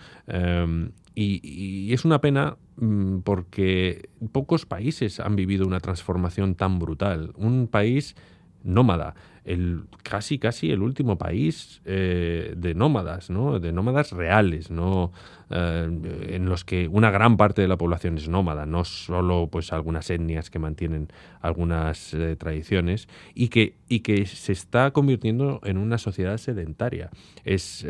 Em, 1.15 1.41
y, 1.43 1.93
es 1.93 2.05
una 2.05 2.21
pena 2.21 2.57
mm, 2.77 3.19
porque 3.21 4.09
pocos 4.33 4.67
países 4.67 5.21
han 5.21 5.37
vivido 5.37 5.67
una 5.67 5.81
transformación 5.81 6.55
tan 6.55 6.79
brutal. 6.79 7.33
Un 7.37 7.69
país 7.69 8.17
nómada, 8.63 9.15
el, 9.45 9.85
casi 10.03 10.39
casi 10.39 10.71
el 10.71 10.83
último 10.83 11.19
país 11.19 11.81
eh, 11.85 12.55
de 12.57 12.75
nómadas, 12.75 13.31
¿no? 13.31 13.59
de 13.59 13.73
nómadas 13.73 14.13
reales, 14.13 14.71
no 14.71 15.13
eh, 15.51 15.89
en 16.31 16.47
los 16.47 16.65
que 16.65 16.87
una 16.87 17.11
gran 17.11 17.37
parte 17.37 17.61
de 17.61 17.69
la 17.69 17.77
población 17.77 18.17
es 18.19 18.29
nómada, 18.29 18.67
no 18.67 18.85
solo 18.85 19.49
pues 19.51 19.73
algunas 19.73 20.09
etnias 20.11 20.49
que 20.49 20.59
mantienen 20.59 21.09
algunas 21.41 22.15
eh, 22.15 22.37
tradiciones 22.37 23.09
y 23.35 23.49
que, 23.49 23.75
y 23.89 24.01
que 24.01 24.27
se 24.27 24.53
está 24.53 24.93
convirtiendo 24.93 25.61
en 25.65 25.79
una 25.79 25.99
sociedad 25.99 26.39
sedentaria. 26.39 27.11
Es, 27.45 27.85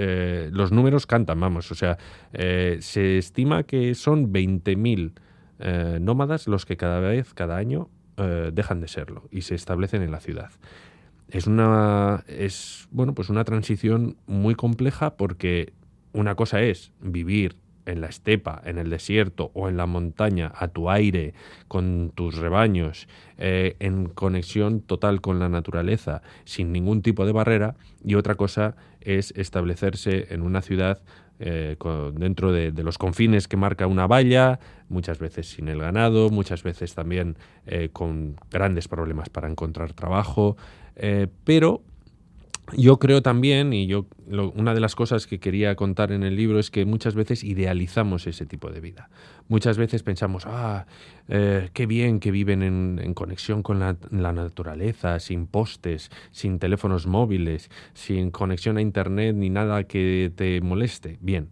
los 0.50 0.72
números 0.72 1.06
cantan, 1.06 1.38
vamos, 1.38 1.70
o 1.70 1.74
sea, 1.74 1.98
se 2.32 3.18
estima 3.18 3.64
que 3.64 3.94
son 3.94 4.32
20.000 4.32 6.00
nómadas 6.00 6.48
los 6.48 6.64
que 6.64 6.76
cada 6.76 7.00
vez, 7.00 7.34
cada 7.34 7.56
año, 7.56 7.88
dejan 8.52 8.80
de 8.80 8.88
serlo 8.88 9.24
y 9.30 9.42
se 9.42 9.54
establecen 9.54 10.02
en 10.02 10.10
la 10.10 10.20
ciudad 10.20 10.50
es 11.32 11.46
una 11.46 12.24
es 12.28 12.88
bueno 12.90 13.14
pues 13.14 13.30
una 13.30 13.44
transición 13.44 14.16
muy 14.26 14.54
compleja 14.54 15.16
porque 15.16 15.72
una 16.12 16.34
cosa 16.34 16.60
es 16.60 16.92
vivir 17.00 17.56
en 17.86 18.00
la 18.00 18.08
estepa, 18.08 18.62
en 18.64 18.78
el 18.78 18.90
desierto 18.90 19.50
o 19.54 19.68
en 19.68 19.76
la 19.76 19.86
montaña, 19.86 20.52
a 20.54 20.68
tu 20.68 20.90
aire, 20.90 21.34
con 21.66 22.12
tus 22.14 22.36
rebaños, 22.36 23.08
eh, 23.38 23.76
en 23.80 24.06
conexión 24.06 24.80
total 24.82 25.20
con 25.20 25.40
la 25.40 25.48
naturaleza, 25.48 26.22
sin 26.44 26.70
ningún 26.70 27.02
tipo 27.02 27.26
de 27.26 27.32
barrera, 27.32 27.74
y 28.04 28.14
otra 28.14 28.36
cosa 28.36 28.76
es 29.00 29.32
establecerse 29.36 30.32
en 30.32 30.42
una 30.42 30.62
ciudad 30.62 31.02
eh, 31.38 31.76
dentro 32.14 32.52
de, 32.52 32.70
los 32.82 32.98
confines 32.98 33.48
que 33.48 33.56
marca 33.56 33.86
una 33.86 34.06
valla, 34.06 34.60
muchas 34.88 35.18
veces 35.18 35.48
sin 35.48 35.68
el 35.68 35.80
ganado, 35.80 36.30
muchas 36.30 36.62
veces 36.62 36.94
también 36.94 37.36
eh, 37.66 37.88
con 37.92 38.36
grandes 38.50 38.88
problemas 38.88 39.28
para 39.28 39.48
encontrar 39.48 39.92
trabajo, 39.92 40.56
eh, 40.96 41.26
pero 41.44 41.82
yo 42.76 42.98
creo 42.98 43.22
también, 43.22 43.72
y 43.72 43.86
yo 43.86 44.06
una 44.54 44.72
de 44.72 44.80
las 44.80 44.94
cosas 44.94 45.26
que 45.26 45.38
quería 45.38 45.74
contar 45.74 46.12
en 46.12 46.22
el 46.22 46.36
libro 46.36 46.58
es 46.58 46.70
que 46.70 46.84
muchas 46.84 47.14
veces 47.14 47.44
idealizamos 47.44 48.26
ese 48.26 48.46
tipo 48.46 48.70
de 48.70 48.80
vida. 48.80 49.10
Muchas 49.48 49.76
veces 49.76 50.02
pensamos, 50.02 50.44
ah, 50.46 50.86
eh, 51.28 51.70
qué 51.74 51.86
bien 51.86 52.20
que 52.20 52.30
viven 52.30 52.62
en, 52.62 53.14
conexión 53.14 53.62
con 53.62 53.78
la, 53.78 53.96
naturaleza, 54.10 55.20
sin 55.20 55.46
postes, 55.46 56.10
sin 56.30 56.58
teléfonos 56.58 57.06
móviles, 57.06 57.70
sin 57.94 58.30
conexión 58.30 58.78
a 58.78 58.80
Internet 58.80 59.36
ni 59.36 59.50
nada 59.50 59.84
que 59.84 60.32
te 60.34 60.60
moleste. 60.60 61.18
Bien. 61.20 61.48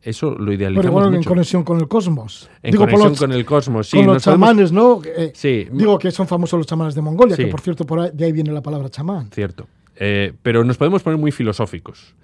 Eso 0.00 0.30
lo 0.30 0.52
idealizamos 0.52 0.84
Pero 0.84 1.00
igual 1.00 1.14
en 1.14 1.24
conexión 1.24 1.64
con 1.64 1.80
el 1.80 1.88
cosmos. 1.88 2.48
En 2.62 2.76
conexión 2.76 3.16
con 3.16 3.32
el 3.32 3.44
cosmos, 3.44 3.88
sí. 3.88 3.96
Con 3.96 4.06
los 4.06 4.22
chamanes, 4.22 4.70
¿no? 4.70 5.00
Eh, 5.04 5.32
sí. 5.34 5.66
Digo 5.72 5.98
que 5.98 6.10
son 6.12 6.28
famosos 6.28 6.56
los 6.56 6.66
chamanes 6.66 6.94
de 6.94 7.02
Mongolia, 7.02 7.36
que 7.36 7.46
por 7.46 7.60
cierto, 7.60 7.84
por 7.84 8.00
ahí, 8.00 8.10
de 8.14 8.24
ahí 8.26 8.32
viene 8.32 8.52
la 8.52 8.62
palabra 8.62 8.88
chamán. 8.90 9.30
Cierto. 9.32 9.66
Eh, 10.00 10.32
pero 10.42 10.64
nos 10.64 10.78
podemos 10.78 11.02
poner 11.02 11.18
muy 11.18 11.32
filosóficos. 11.32 12.14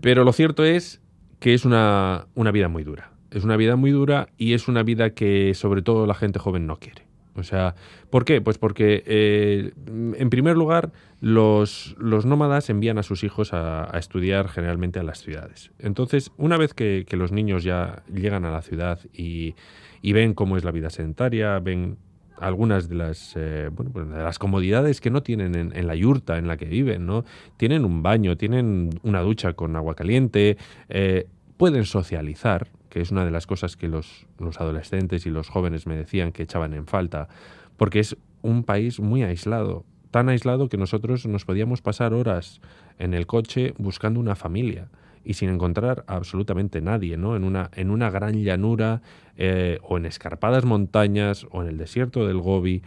Pero 0.00 0.24
lo 0.24 0.32
cierto 0.32 0.64
es 0.64 1.02
que 1.40 1.54
es 1.54 1.64
una, 1.64 2.26
una 2.34 2.50
vida 2.50 2.68
muy 2.68 2.84
dura. 2.84 3.12
Es 3.30 3.44
una 3.44 3.56
vida 3.56 3.76
muy 3.76 3.90
dura 3.90 4.28
y 4.38 4.54
es 4.54 4.68
una 4.68 4.82
vida 4.82 5.10
que 5.10 5.54
sobre 5.54 5.82
todo 5.82 6.06
la 6.06 6.14
gente 6.14 6.38
joven 6.38 6.66
no 6.66 6.78
quiere. 6.78 7.04
O 7.36 7.42
sea, 7.42 7.74
¿por 8.10 8.24
qué? 8.24 8.40
Pues 8.40 8.58
porque, 8.58 9.02
eh, 9.06 9.72
en 9.86 10.30
primer 10.30 10.56
lugar, 10.56 10.92
los, 11.20 11.96
los, 11.98 12.26
nómadas 12.26 12.70
envían 12.70 12.98
a 12.98 13.02
sus 13.02 13.24
hijos 13.24 13.52
a, 13.52 13.90
estudiar 13.98 14.48
generalmente 14.48 15.00
a 15.00 15.02
las 15.02 15.20
ciudades. 15.20 15.72
Entonces, 15.78 16.30
una 16.36 16.56
vez 16.56 16.74
que, 16.74 17.04
los 17.10 17.32
niños 17.32 17.64
ya 17.64 18.04
llegan 18.12 18.44
a 18.44 18.50
la 18.50 18.62
ciudad 18.62 19.00
y, 19.12 19.54
ven 20.02 20.34
cómo 20.34 20.56
es 20.56 20.64
la 20.64 20.70
vida 20.70 20.90
sedentaria, 20.90 21.58
ven 21.58 21.96
algunas 22.38 22.88
de 22.88 22.94
las, 22.94 23.34
eh, 23.36 23.70
bueno, 23.72 23.90
pues 23.92 24.08
de 24.08 24.22
las 24.22 24.38
comodidades 24.38 25.00
que 25.00 25.10
no 25.10 25.22
tienen 25.22 25.54
en, 25.54 25.86
la 25.86 25.94
yurta 25.94 26.38
en 26.38 26.46
la 26.46 26.56
que 26.56 26.66
viven, 26.66 27.06
¿no? 27.06 27.24
Tienen 27.56 27.84
un 27.84 28.02
baño, 28.02 28.36
tienen 28.36 28.90
una 29.02 29.20
ducha 29.20 29.52
con 29.52 29.76
agua 29.76 29.94
caliente, 29.94 30.56
eh, 30.88 31.26
pueden 31.56 31.84
socializar, 31.84 32.68
que 32.88 33.00
es 33.00 33.10
una 33.10 33.24
de 33.24 33.30
las 33.30 33.46
cosas 33.46 33.76
que 33.76 33.88
los, 33.88 34.26
adolescentes 34.58 35.26
y 35.26 35.30
los 35.30 35.48
jóvenes 35.48 35.86
me 35.86 35.96
decían 35.96 36.32
que 36.32 36.42
echaban 36.42 36.74
en 36.74 36.86
falta, 36.86 37.28
porque 37.76 38.00
es 38.00 38.16
un 38.42 38.64
país 38.64 39.00
muy 39.00 39.22
aislado, 39.22 39.84
tan 40.10 40.28
aislado 40.28 40.68
que 40.68 40.76
nosotros 40.76 41.26
nos 41.26 41.44
podíamos 41.44 41.82
pasar 41.82 42.14
horas 42.14 42.60
en 42.98 43.14
el 43.14 43.26
coche 43.26 43.74
buscando 43.78 44.20
una 44.20 44.36
familia 44.36 44.88
y 45.24 45.34
sin 45.34 45.48
encontrar 45.48 46.04
absolutamente 46.06 46.80
nadie, 46.80 47.16
¿no? 47.16 47.36
En 47.36 47.44
una, 47.44 47.70
en 47.74 47.90
una 47.90 48.10
gran 48.10 48.42
llanura 48.42 49.02
eh, 49.36 49.78
o 49.82 49.96
en 49.96 50.06
escarpadas 50.06 50.64
montañas 50.64 51.46
o 51.50 51.62
en 51.62 51.68
el 51.68 51.78
desierto 51.78 52.26
del 52.26 52.38
Gobi. 52.38 52.82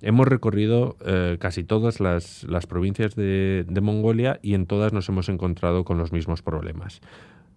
Hemos 0.00 0.26
recorrido 0.26 0.96
eh, 1.04 1.36
casi 1.38 1.62
todas 1.62 2.00
las, 2.00 2.44
provincias 2.68 3.14
de 3.14 3.80
Mongolia 3.82 4.40
y 4.42 4.54
en 4.54 4.66
todas 4.66 4.92
nos 4.92 5.08
hemos 5.08 5.28
encontrado 5.28 5.84
con 5.84 5.98
los 5.98 6.12
mismos 6.12 6.42
problemas. 6.42 7.00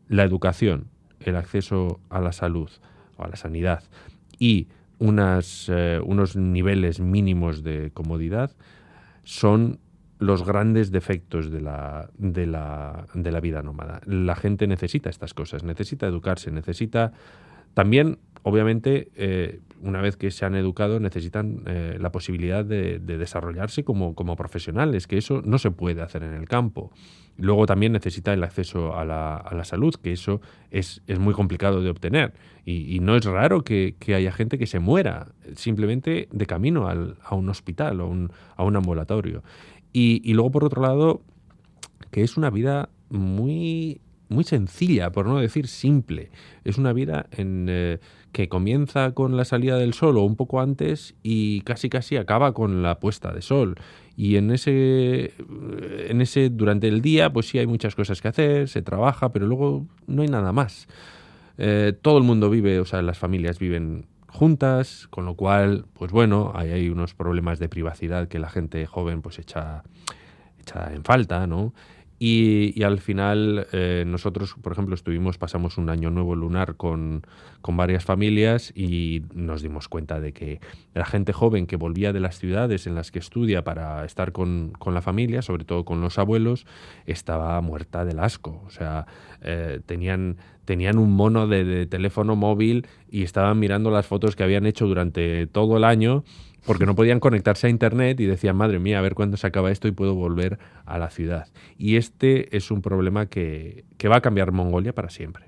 La 0.08 0.24
educación, 0.24 0.90
el 1.20 1.36
acceso 1.36 2.00
a 2.10 2.20
la 2.20 2.32
salud 2.32 2.70
o 3.18 3.24
a 3.24 3.28
la 3.28 3.36
sanidad 3.36 3.84
y 4.38 4.68
unas, 5.00 5.70
eh, 5.70 6.00
unos 6.04 6.36
niveles 6.36 7.00
mínimos 7.00 7.64
de 7.64 7.92
comodidad 7.94 8.52
son 9.24 9.80
los 10.20 10.46
grandes 10.46 10.92
defectos 10.92 11.52
de 11.52 11.62
la, 11.62 12.10
de, 12.18 12.48
la, 12.48 13.08
de 13.14 13.32
la 13.32 13.40
vida 13.40 13.62
nómada. 13.62 14.02
La 14.06 14.36
gente 14.36 14.68
necesita 14.68 15.10
estas 15.10 15.34
cosas, 15.34 15.64
necesita 15.64 16.08
educarse, 16.08 16.52
necesita 16.52 17.12
también, 17.76 18.20
obviamente, 18.44 19.10
eh, 19.16 19.60
una 19.82 20.02
vez 20.02 20.16
que 20.16 20.32
se 20.32 20.46
han 20.46 20.56
educado, 20.56 21.00
necesitan 21.00 21.64
eh, 21.68 21.98
la 22.00 22.12
posibilidad 22.12 22.64
de, 22.64 23.00
desarrollarse 23.00 23.84
como, 23.84 24.16
como, 24.16 24.36
profesionales, 24.38 25.08
que 25.08 25.18
eso 25.18 25.42
no 25.46 25.60
se 25.60 25.72
puede 25.72 26.02
hacer 26.02 26.24
en 26.24 26.34
el 26.34 26.48
campo. 26.48 26.92
Luego 27.38 27.66
también 27.66 27.92
necesita 27.92 28.34
el 28.34 28.44
acceso 28.46 28.96
a 28.96 29.04
la, 29.04 29.36
a 29.36 29.54
la 29.54 29.66
salud, 29.66 29.94
que 30.02 30.14
eso 30.14 30.40
es, 30.72 31.02
es, 31.06 31.20
muy 31.20 31.34
complicado 31.34 31.82
de 31.82 31.90
obtener. 31.90 32.34
Y, 32.64 33.00
no 33.02 33.18
es 33.18 33.26
raro 33.26 33.64
que, 33.64 33.96
que, 34.00 34.16
haya 34.16 34.32
gente 34.32 34.58
que 34.58 34.68
se 34.68 34.80
muera 34.80 35.28
simplemente 35.56 36.30
de 36.32 36.46
camino 36.46 36.88
al, 36.88 37.18
a 37.24 37.36
un 37.36 37.50
hospital 37.50 38.00
o 38.00 38.08
un, 38.08 38.32
a 38.56 38.64
un 38.64 38.78
ambulatorio. 38.78 39.44
Y, 39.98 40.34
luego, 40.34 40.52
por 40.52 40.66
otro 40.66 40.82
lado, 40.82 41.22
que 42.12 42.22
es 42.22 42.36
una 42.36 42.50
vida 42.50 42.90
muy 43.10 44.02
muy 44.28 44.44
sencilla, 44.44 45.12
por 45.12 45.26
no 45.28 45.40
decir 45.40 45.68
simple. 45.68 46.32
Es 46.66 46.78
una 46.78 46.92
vida 46.92 47.28
en, 47.32 47.68
eh, 47.70 48.00
que 48.34 48.50
comienza 48.50 49.14
con 49.14 49.38
la 49.38 49.46
salida 49.46 49.78
del 49.78 49.94
sol 49.94 50.18
o 50.18 50.24
un 50.24 50.36
poco 50.36 50.60
antes 50.60 51.16
y 51.24 51.62
casi 51.62 51.90
casi 51.90 52.18
acaba 52.18 52.54
con 52.54 52.82
la 52.82 53.00
puesta 53.00 53.32
de 53.32 53.42
sol. 53.42 53.76
Y 54.18 54.36
en 54.36 54.52
ese, 54.52 55.32
en 56.10 56.22
ese, 56.22 56.50
durante 56.50 56.90
el 56.90 57.02
día, 57.02 57.32
pues 57.32 57.48
sí 57.48 57.60
hay 57.60 57.68
muchas 57.68 57.96
cosas 57.96 58.22
que 58.22 58.28
hacer, 58.28 58.68
se 58.68 58.82
trabaja, 58.82 59.32
pero 59.32 59.46
luego 59.46 59.86
no 60.08 60.24
hay 60.24 60.28
nada 60.28 60.52
más. 60.52 60.90
Eh, 61.58 61.94
todo 62.02 62.18
el 62.18 62.26
mundo 62.26 62.50
vive, 62.50 62.82
o 62.82 62.86
sea, 62.86 63.02
las 63.02 63.18
familias 63.18 63.60
viven 63.60 64.08
juntas, 64.36 65.08
con 65.10 65.26
lo 65.26 65.36
cual, 65.36 65.86
pues 65.94 66.12
bueno, 66.12 66.52
hay, 66.56 66.72
hay 66.72 66.90
unos 66.90 67.14
problemas 67.14 67.60
de 67.60 67.70
privacidad 67.70 68.28
que 68.28 68.40
la 68.40 68.50
gente 68.50 68.86
joven 68.86 69.22
pues 69.22 69.40
echa, 69.40 69.84
echa 70.60 70.94
en 70.94 71.04
falta, 71.04 71.48
¿no? 71.48 71.74
Y, 72.18 72.82
al 72.84 73.00
final 73.00 73.68
eh, 73.74 74.06
nosotros, 74.08 74.56
por 74.62 74.72
ejemplo, 74.72 74.96
estuvimos, 74.96 75.38
pasamos 75.38 75.78
un 75.78 75.90
año 75.90 76.12
nuevo 76.12 76.36
lunar 76.36 76.76
con, 76.76 77.24
con, 77.62 77.76
varias 77.76 78.06
familias 78.06 78.72
y 78.74 79.24
nos 79.34 79.62
dimos 79.62 79.90
cuenta 79.90 80.22
de 80.22 80.32
que 80.32 80.62
la 80.94 81.06
gente 81.06 81.34
joven 81.34 81.68
que 81.68 81.76
volvía 81.76 82.14
de 82.14 82.22
las 82.22 82.40
ciudades 82.40 82.88
en 82.88 82.96
las 82.96 83.12
que 83.12 83.20
estudia 83.20 83.66
para 83.66 84.06
estar 84.06 84.32
con, 84.32 84.72
con 84.80 84.94
la 84.94 85.02
familia, 85.02 85.42
sobre 85.42 85.66
todo 85.66 85.84
con 85.84 86.00
los 86.00 86.18
abuelos, 86.18 86.66
estaba 87.06 87.60
muerta 87.60 88.06
del 88.06 88.20
asco. 88.20 88.64
O 88.66 88.70
sea, 88.70 89.08
eh, 89.42 89.82
tenían, 89.86 90.38
tenían 90.64 90.98
un 90.98 91.12
mono 91.12 91.48
de, 91.48 91.66
de 91.66 91.86
teléfono 91.86 92.38
móvil 92.38 92.88
y 93.10 93.24
estaban 93.24 93.60
mirando 93.60 93.92
las 93.92 94.08
fotos 94.08 94.38
que 94.38 94.44
habían 94.44 94.66
hecho 94.66 94.88
durante 94.88 95.48
todo 95.48 95.76
el 95.76 95.84
año 95.84 96.24
porque 96.66 96.86
no 96.86 96.96
podían 96.96 97.20
conectarse 97.20 97.68
a 97.68 97.70
Internet 97.70 98.20
y 98.20 98.26
decían, 98.26 98.56
madre 98.56 98.80
mía, 98.80 99.00
a 99.00 99.02
ver 99.02 99.16
cuándo 99.16 99.38
se 99.38 99.48
acaba 99.48 99.72
esto 99.72 99.88
y 99.88 99.92
puedo 99.92 100.16
volver 100.16 100.60
a 100.86 100.98
la 100.98 101.10
ciudad. 101.10 101.48
Y 101.78 101.98
este 101.98 102.56
es 102.56 102.72
un 102.72 102.82
problema 102.82 103.28
que, 103.28 103.86
va 104.06 104.18
a 104.18 104.22
cambiar 104.22 104.52
Mongolia 104.52 104.94
para 104.94 105.10
siempre. 105.10 105.46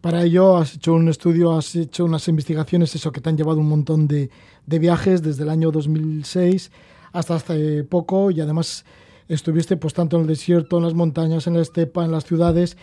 Para 0.00 0.24
ello 0.24 0.56
has 0.56 0.74
hecho 0.74 0.94
un 0.94 1.08
estudio, 1.08 1.56
has 1.56 1.76
hecho 1.76 2.04
unas 2.04 2.26
investigaciones, 2.26 2.94
eso 2.94 3.12
que 3.12 3.20
te 3.20 3.28
han 3.28 3.36
llevado 3.36 3.60
un 3.60 3.68
montón 3.68 4.08
de, 4.08 4.30
de 4.66 4.78
viajes 4.78 5.22
desde 5.22 5.44
el 5.44 5.50
año 5.50 5.70
2006 5.70 6.72
hasta 7.12 7.36
hace 7.36 7.84
poco 7.84 8.30
y 8.30 8.40
además 8.40 8.84
estuviste 9.28 9.76
pues 9.76 9.94
tanto 9.94 10.16
en 10.16 10.22
el 10.22 10.28
desierto, 10.28 10.78
en 10.78 10.84
las 10.84 10.94
montañas, 10.94 11.46
en 11.46 11.54
la 11.54 11.62
estepa, 11.62 12.04
en 12.04 12.10
las 12.10 12.24
ciudades 12.24 12.76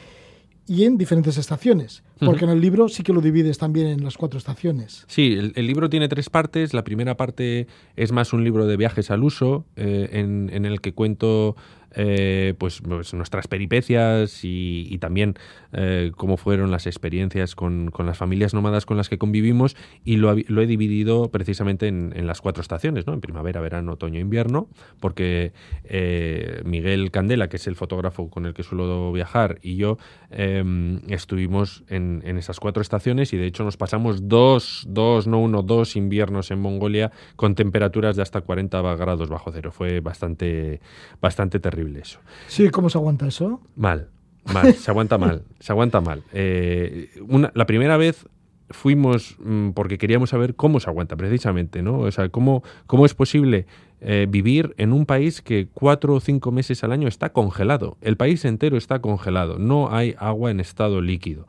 y 0.68 0.86
en 0.86 0.98
diferentes 0.98 1.38
estaciones, 1.38 2.04
porque 2.20 2.46
en 2.46 2.52
el 2.52 2.62
libro 2.62 2.90
sí 2.90 3.04
que 3.04 3.14
lo 3.14 3.22
divides 3.22 3.58
también 3.58 3.88
en 3.88 4.04
las 4.04 4.18
cuatro 4.18 4.38
estaciones. 4.38 5.06
Sí, 5.08 5.38
el, 5.56 5.68
libro 5.68 5.90
tiene 5.90 6.08
tres 6.08 6.30
partes. 6.30 6.74
La 6.74 6.84
primera 6.84 7.16
parte 7.16 7.68
es 7.96 8.12
más 8.12 8.34
un 8.34 8.44
libro 8.44 8.66
de 8.66 8.78
viajes 8.78 9.12
al 9.12 9.24
uso, 9.24 9.66
eh, 9.76 10.10
en, 10.14 10.50
en, 10.54 10.66
el 10.66 10.82
que 10.82 10.94
cuento 10.94 11.56
eh, 11.96 12.54
pues, 12.58 12.82
pues, 12.82 13.14
nuestras 13.14 13.48
peripecias 13.48 14.42
y, 14.44 14.98
también 15.00 15.36
eh, 15.72 16.12
cómo 16.16 16.38
fueron 16.38 16.72
las 16.72 16.86
experiencias 16.86 17.56
con, 17.56 17.92
las 17.98 18.18
familias 18.18 18.54
nómadas 18.54 18.86
con 18.86 18.98
las 18.98 19.10
que 19.10 19.18
convivimos 19.18 19.76
y 20.04 20.18
lo, 20.18 20.34
he 20.34 20.68
dividido 20.68 21.32
precisamente 21.32 21.88
en, 21.88 22.28
las 22.28 22.42
cuatro 22.42 22.62
estaciones, 22.62 23.08
¿no? 23.08 23.14
en 23.14 23.22
primavera, 23.22 23.62
verano, 23.62 23.94
otoño, 23.94 24.20
invierno, 24.20 24.68
porque 25.00 25.54
eh, 25.86 26.62
Miguel 26.66 27.12
Candela, 27.12 27.50
que 27.50 27.56
es 27.56 27.66
el 27.68 27.76
fotógrafo 27.76 28.30
con 28.30 28.46
el 28.46 28.54
que 28.54 28.64
suelo 28.64 29.12
viajar, 29.12 29.58
y 29.62 29.78
yo 29.78 29.98
em, 30.30 31.00
estuvimos 31.08 31.84
en, 31.88 32.22
esas 32.38 32.60
cuatro 32.60 32.82
estaciones 32.82 33.34
y 33.34 33.38
de 33.38 33.48
hecho 33.48 33.64
nos 33.64 33.78
pasamos 33.78 34.28
dos, 34.28 34.86
dos, 34.88 35.28
no 35.28 35.40
uno, 35.40 35.64
dos 35.64 35.96
inviernos 35.96 36.52
en 36.52 36.60
Mongolia 36.60 37.12
con 37.36 37.56
temperaturas 37.56 38.16
de 38.16 38.22
hasta 38.22 38.42
40 38.42 38.82
grados 38.96 39.30
bajo 39.30 39.52
cero. 39.52 39.72
Fue 39.72 40.02
bastante, 40.02 40.82
bastante 41.22 41.60
terrible 41.60 41.79
eso. 41.98 42.20
Sí, 42.48 42.70
¿cómo 42.70 42.90
se 42.90 42.98
aguanta 42.98 43.28
eso? 43.28 43.62
Mal, 43.76 44.10
mal, 44.54 44.74
se 44.74 44.92
aguanta 44.92 45.18
mal, 45.18 45.44
se 45.60 45.72
aguanta 45.72 46.02
mal. 46.02 46.24
Eh, 46.34 47.10
la 47.54 47.66
primera 47.66 47.98
vez 47.98 48.26
fuimos 48.70 49.36
mm, 49.40 49.72
porque 49.72 49.98
queríamos 49.98 50.30
saber 50.30 50.56
cómo 50.56 50.80
se 50.80 50.90
aguanta 50.90 51.16
precisamente, 51.16 51.82
¿no? 51.82 52.00
O 52.00 52.12
sea, 52.12 52.30
cómo, 52.30 52.64
cómo 52.86 53.06
es 53.06 53.14
posible 53.14 53.66
eh, 54.02 54.28
vivir 54.30 54.74
en 54.78 54.94
un 54.94 55.06
país 55.06 55.42
que 55.42 55.68
cuatro 55.74 56.16
o 56.16 56.20
cinco 56.20 56.52
meses 56.52 56.84
al 56.84 56.92
año 56.92 57.08
está 57.08 57.32
congelado. 57.32 57.98
El 58.02 58.18
país 58.18 58.46
entero 58.46 58.78
está 58.78 59.00
congelado, 59.00 59.58
no 59.60 59.92
hay 59.92 60.16
agua 60.20 60.52
en 60.52 60.60
estado 60.60 61.02
líquido. 61.02 61.48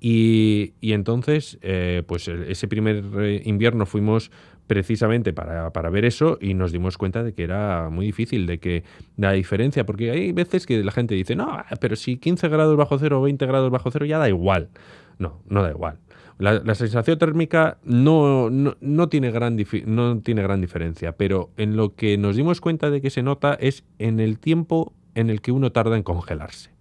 Y, 0.00 0.74
entonces, 0.80 1.58
eh, 1.60 2.04
pues 2.06 2.28
ese 2.28 2.68
primer 2.68 3.42
invierno 3.44 3.84
fuimos 3.84 4.30
precisamente 4.68 5.32
para, 5.32 5.72
para, 5.72 5.90
ver 5.90 6.04
eso 6.04 6.38
y 6.40 6.54
nos 6.54 6.70
dimos 6.70 6.96
cuenta 6.96 7.24
de 7.24 7.32
que 7.32 7.42
era 7.42 7.88
muy 7.90 8.06
difícil, 8.06 8.46
de 8.46 8.60
que 8.60 8.84
la 9.16 9.32
diferencia, 9.32 9.84
porque 9.84 10.12
hay 10.12 10.30
veces 10.30 10.66
que 10.66 10.84
la 10.84 10.92
gente 10.92 11.16
dice, 11.16 11.34
no, 11.34 11.64
pero 11.80 11.96
si 11.96 12.18
15 12.18 12.48
grados 12.48 12.76
bajo 12.76 12.96
cero 12.98 13.18
o 13.18 13.22
20 13.22 13.44
grados 13.46 13.70
bajo 13.70 13.90
cero 13.90 14.06
ya 14.06 14.18
da 14.18 14.28
igual. 14.28 14.68
No, 15.18 15.42
no 15.48 15.62
da 15.64 15.70
igual. 15.70 15.98
La, 16.38 16.74
sensación 16.76 17.18
térmica 17.18 17.78
no, 17.82 18.48
no, 18.48 19.08
tiene 19.08 19.32
gran 19.32 19.56
no 19.86 20.20
tiene 20.20 20.42
gran 20.42 20.60
diferencia, 20.60 21.16
pero 21.16 21.50
en 21.56 21.76
lo 21.76 21.96
que 21.96 22.16
nos 22.16 22.36
dimos 22.36 22.60
cuenta 22.60 22.90
de 22.90 23.00
que 23.00 23.10
se 23.10 23.24
nota 23.24 23.54
es 23.54 23.82
en 23.98 24.20
el 24.20 24.38
tiempo 24.38 24.92
en 25.16 25.30
el 25.30 25.40
que 25.40 25.50
uno 25.50 25.72
tarda 25.72 25.96
en 25.96 26.04
congelarse. 26.04 26.77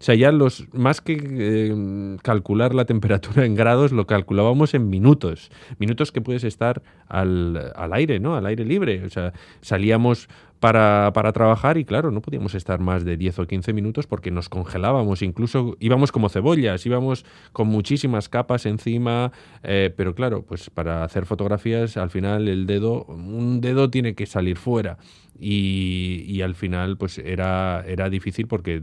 O 0.00 0.04
sea, 0.04 0.14
ya 0.14 0.32
los, 0.32 0.66
más 0.72 1.00
que 1.00 1.18
eh, 1.22 2.16
calcular 2.22 2.74
la 2.74 2.84
temperatura 2.84 3.46
en 3.46 3.54
grados, 3.54 3.92
lo 3.92 4.06
calculábamos 4.06 4.74
en 4.74 4.90
minutos. 4.90 5.50
Minutos 5.78 6.12
que 6.12 6.20
puedes 6.20 6.44
estar 6.44 6.82
al, 7.08 7.72
al 7.74 7.92
aire, 7.92 8.20
¿no? 8.20 8.36
Al 8.36 8.46
aire 8.46 8.64
libre. 8.64 9.04
O 9.04 9.08
sea, 9.08 9.32
salíamos 9.60 10.28
para, 10.64 11.12
para, 11.12 11.32
trabajar 11.32 11.76
y 11.76 11.84
claro, 11.84 12.10
no 12.10 12.22
podíamos 12.22 12.54
estar 12.54 12.80
más 12.80 13.04
de 13.04 13.18
10 13.18 13.40
o 13.40 13.46
15 13.46 13.74
minutos 13.74 14.06
porque 14.06 14.30
nos 14.30 14.48
congelábamos, 14.48 15.20
incluso 15.20 15.76
íbamos 15.78 16.10
como 16.10 16.30
cebollas, 16.30 16.86
íbamos 16.86 17.26
con 17.52 17.68
muchísimas 17.68 18.30
capas 18.30 18.64
encima, 18.64 19.30
eh, 19.62 19.92
pero 19.94 20.14
claro, 20.14 20.42
pues 20.42 20.70
para 20.70 21.04
hacer 21.04 21.26
fotografías 21.26 21.98
al 21.98 22.08
final 22.08 22.48
el 22.48 22.66
dedo, 22.66 23.04
un 23.04 23.60
dedo 23.60 23.90
tiene 23.90 24.14
que 24.14 24.24
salir 24.24 24.56
fuera 24.56 24.96
y, 25.38 26.42
al 26.42 26.54
final 26.54 26.96
pues 26.96 27.18
era, 27.18 27.84
era 27.86 28.08
difícil 28.08 28.46
porque 28.46 28.82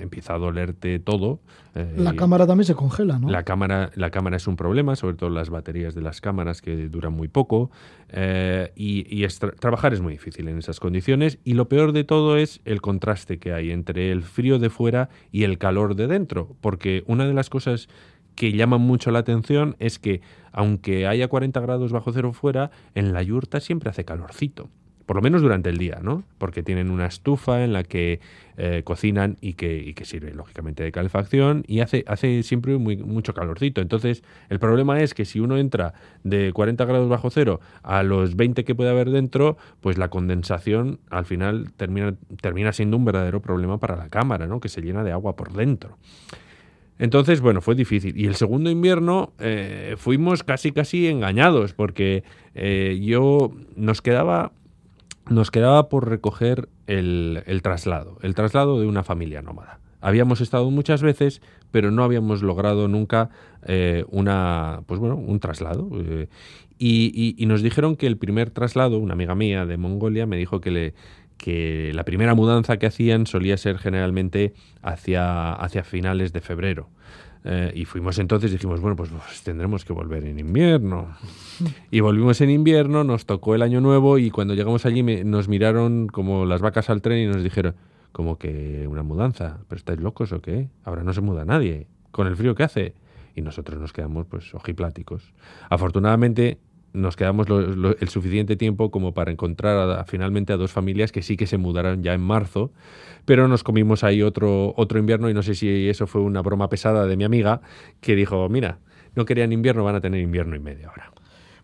empieza 0.00 0.34
a 0.34 0.38
dolerte 0.38 0.98
todo. 0.98 1.40
Eh, 1.74 1.94
la 1.96 2.14
cámara 2.14 2.46
también 2.46 2.66
se 2.66 2.74
congela, 2.74 3.18
¿no? 3.18 3.28
La 3.28 3.44
cámara, 3.44 3.90
la 3.94 4.10
cámara 4.10 4.36
es 4.36 4.46
un 4.46 4.56
problema, 4.56 4.96
sobre 4.96 5.16
todo 5.16 5.30
las 5.30 5.50
baterías 5.50 5.94
de 5.94 6.02
las 6.02 6.20
cámaras 6.20 6.62
que 6.62 6.88
duran 6.88 7.12
muy 7.12 7.28
poco 7.28 7.70
eh, 8.10 8.72
y, 8.74 9.24
trabajar 9.60 9.92
es 9.92 10.00
muy 10.00 10.12
difícil 10.12 10.48
en 10.48 10.58
esas 10.58 10.80
condiciones 10.80 11.38
y 11.44 11.54
lo 11.54 11.68
peor 11.68 11.92
de 11.92 12.04
todo 12.04 12.36
es 12.36 12.60
el 12.64 12.80
contraste 12.80 13.38
que 13.38 13.52
hay 13.52 13.70
entre 13.70 14.10
el 14.10 14.22
frío 14.22 14.58
de 14.58 14.70
fuera 14.70 15.08
y 15.30 15.44
el 15.44 15.58
calor 15.58 15.94
de 15.94 16.06
dentro, 16.06 16.56
porque 16.60 17.04
una 17.06 17.26
de 17.26 17.34
las 17.34 17.50
cosas 17.50 17.88
que 18.34 18.52
llaman 18.52 18.80
mucho 18.80 19.10
la 19.10 19.20
atención 19.20 19.76
es 19.78 19.98
que 19.98 20.20
aunque 20.52 21.06
haya 21.06 21.28
40 21.28 21.60
grados 21.60 21.92
bajo 21.92 22.12
cero 22.12 22.32
fuera, 22.32 22.70
en 22.94 23.12
la 23.12 23.22
yurta 23.22 23.60
siempre 23.60 23.90
hace 23.90 24.04
calorcito 24.04 24.68
por 25.06 25.16
lo 25.16 25.22
menos 25.22 25.42
durante 25.42 25.70
el 25.70 25.78
día, 25.78 25.98
¿no? 26.02 26.24
Porque 26.38 26.62
tienen 26.62 26.90
una 26.90 27.06
estufa 27.06 27.64
en 27.64 27.72
la 27.72 27.82
que 27.82 28.20
eh, 28.56 28.82
cocinan 28.84 29.36
y 29.40 29.54
que, 29.54 29.94
sirve, 30.04 30.32
lógicamente, 30.32 30.82
de 30.82 30.92
calefacción 30.92 31.64
y 31.66 31.80
hace, 31.80 32.04
siempre 32.42 32.78
mucho 32.78 33.34
calorcito. 33.34 33.80
Entonces, 33.80 34.22
el 34.48 34.58
problema 34.58 35.00
es 35.00 35.12
que 35.14 35.24
si 35.24 35.40
uno 35.40 35.58
entra 35.58 35.94
de 36.22 36.52
40 36.52 36.84
grados 36.84 37.08
bajo 37.08 37.30
cero 37.30 37.60
a 37.82 38.02
los 38.02 38.36
20 38.36 38.64
que 38.64 38.74
puede 38.74 38.90
haber 38.90 39.10
dentro, 39.10 39.56
pues 39.80 39.98
la 39.98 40.08
condensación 40.08 41.00
al 41.10 41.26
final 41.26 41.72
termina, 41.76 42.14
termina 42.40 42.72
siendo 42.72 42.96
un 42.96 43.04
verdadero 43.04 43.42
problema 43.42 43.78
para 43.78 43.96
la 43.96 44.08
cámara, 44.08 44.46
¿no? 44.46 44.60
Que 44.60 44.68
se 44.68 44.80
llena 44.80 45.04
de 45.04 45.12
agua 45.12 45.36
por 45.36 45.52
dentro. 45.52 45.98
Entonces, 46.98 47.40
bueno, 47.40 47.60
fue 47.60 47.74
difícil. 47.74 48.16
Y 48.16 48.26
el 48.26 48.36
segundo 48.36 48.70
invierno 48.70 49.32
eh, 49.38 49.96
fuimos 49.98 50.44
casi, 50.44 50.72
casi 50.72 51.08
engañados, 51.08 51.74
porque 51.74 52.22
eh, 52.54 53.00
yo 53.02 53.52
nos 53.74 54.00
quedaba 54.00 54.52
nos 55.28 55.50
quedaba 55.50 55.88
por 55.88 56.08
recoger 56.08 56.68
el, 56.86 57.42
traslado, 57.62 58.18
el 58.22 58.34
traslado 58.34 58.80
de 58.80 58.86
una 58.86 59.04
familia 59.04 59.42
nómada. 59.42 59.80
Habíamos 60.00 60.42
estado 60.42 60.70
muchas 60.70 61.02
veces, 61.02 61.40
pero 61.70 61.90
no 61.90 62.04
habíamos 62.04 62.42
logrado 62.42 62.88
nunca 62.88 63.30
eh, 63.66 64.04
una, 64.10 64.82
pues 64.86 65.00
bueno, 65.00 65.16
un 65.16 65.40
traslado. 65.40 65.88
Eh, 65.94 66.28
y, 66.78 67.42
nos 67.46 67.62
dijeron 67.62 67.96
que 67.96 68.06
el 68.06 68.18
primer 68.18 68.50
traslado, 68.50 68.98
una 68.98 69.14
amiga 69.14 69.34
mía 69.34 69.64
de 69.64 69.78
Mongolia 69.78 70.26
me 70.26 70.36
dijo 70.36 70.60
que, 70.60 70.70
le, 70.70 70.94
que 71.38 71.92
la 71.94 72.04
primera 72.04 72.34
mudanza 72.34 72.76
que 72.76 72.86
hacían 72.86 73.26
solía 73.26 73.56
ser 73.56 73.78
generalmente 73.78 74.52
hacia, 74.82 75.52
hacia 75.54 75.84
finales 75.84 76.34
de 76.34 76.40
febrero. 76.42 76.90
Eh, 77.46 77.72
y 77.74 77.84
fuimos 77.84 78.18
entonces, 78.18 78.50
dijimos, 78.50 78.80
bueno, 78.80 78.96
pues, 78.96 79.10
pues, 79.10 79.42
tendremos 79.42 79.84
que 79.84 79.92
volver 79.92 80.24
en 80.24 80.38
invierno. 80.38 81.14
Y 81.90 82.00
volvimos 82.00 82.40
en 82.40 82.50
invierno, 82.50 83.04
nos 83.04 83.26
tocó 83.26 83.54
el 83.54 83.62
año 83.62 83.80
nuevo 83.80 84.18
y 84.18 84.30
cuando 84.30 84.54
llegamos 84.54 84.86
allí 84.86 85.02
nos 85.02 85.48
miraron 85.48 86.08
como 86.08 86.46
las 86.46 86.62
vacas 86.62 86.90
al 86.90 87.02
tren 87.02 87.18
y 87.18 87.26
nos 87.26 87.42
dijeron, 87.42 87.74
como 88.12 88.38
que 88.38 88.86
una 88.88 89.02
mudanza, 89.02 89.58
pero 89.68 89.78
estáis 89.78 90.00
locos 90.00 90.32
o 90.32 90.40
qué? 90.40 90.68
Ahora 90.84 91.04
no 91.04 91.12
se 91.12 91.20
muda 91.20 91.44
nadie, 91.44 91.86
con 92.10 92.26
el 92.26 92.36
frío 92.36 92.54
que 92.54 92.62
hace. 92.62 92.94
Y 93.36 93.42
nosotros 93.42 93.80
nos 93.80 93.92
quedamos 93.92 94.26
pues 94.26 94.54
ojipláticos. 94.54 95.34
Afortunadamente 95.68 96.58
nos 96.94 97.16
quedamos 97.16 97.48
el 97.48 98.08
suficiente 98.08 98.56
tiempo 98.56 98.90
como 98.90 99.12
para 99.12 99.32
encontrar 99.32 100.04
finalmente 100.06 100.52
a 100.52 100.56
dos 100.56 100.70
familias 100.70 101.12
que 101.12 101.22
sí 101.22 101.36
que 101.36 101.46
se 101.46 101.58
mudaran 101.58 102.02
ya 102.02 102.14
en 102.14 102.20
marzo, 102.20 102.70
pero 103.24 103.48
nos 103.48 103.64
comimos 103.64 104.04
ahí 104.04 104.22
otro, 104.22 104.72
otro 104.76 104.98
invierno 104.98 105.28
y 105.28 105.34
no 105.34 105.42
sé 105.42 105.54
si 105.56 105.88
eso 105.88 106.06
fue 106.06 106.22
una 106.22 106.40
broma 106.40 106.68
pesada 106.68 107.06
de 107.06 107.16
mi 107.16 107.24
amiga 107.24 107.60
que 108.00 108.14
dijo, 108.14 108.48
mira, 108.48 108.78
no 109.16 109.24
querían 109.24 109.52
invierno, 109.52 109.84
van 109.84 109.96
a 109.96 110.00
tener 110.00 110.20
invierno 110.20 110.54
y 110.54 110.60
medio 110.60 110.88
ahora. 110.88 111.12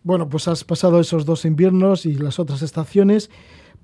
Bueno, 0.03 0.29
pues 0.29 0.49
has 0.49 0.65
pasado 0.65 1.01
esos 1.01 1.25
dos 1.25 1.45
inviernos 1.45 2.07
y 2.07 2.15
las 2.15 2.39
otras 2.39 2.63
estaciones. 2.63 3.31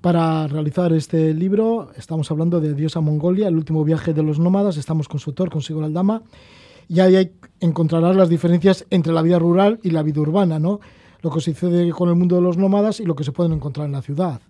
Para 0.01 0.47
realizar 0.47 0.93
este 0.93 1.33
libro 1.33 1.91
estamos 1.95 2.29
hablando 2.29 2.59
de 2.59 2.73
Dios 2.73 2.97
a 2.97 3.01
Mongolia, 3.01 3.47
el 3.47 3.55
último 3.55 3.83
viaje 3.83 4.13
de 4.13 4.21
los 4.21 4.37
nómadas. 4.37 4.77
Estamos 4.77 5.07
con 5.07 5.19
su 5.19 5.29
autor, 5.29 5.49
con 5.49 5.61
Sigurd 5.61 5.85
Aldama. 5.85 6.23
Y 6.89 6.99
ahí 6.99 7.31
encontrarás 7.59 8.15
las 8.15 8.29
diferencias 8.29 8.85
entre 8.89 9.13
la 9.13 9.21
vida 9.21 9.39
rural 9.39 9.79
y 9.83 9.91
la 9.91 10.03
vida 10.03 10.21
urbana, 10.21 10.59
¿no? 10.59 10.79
Lo 11.21 11.31
que 11.31 11.41
sucede 11.41 11.89
con 11.91 12.09
el 12.09 12.15
mundo 12.15 12.35
de 12.35 12.41
los 12.41 12.57
nómadas 12.57 12.99
y 12.99 13.05
lo 13.05 13.15
que 13.15 13.23
se 13.23 13.31
pueden 13.31 13.53
encontrar 13.53 13.87
en 13.87 13.93
la 13.93 14.01
ciudad. 14.01 14.41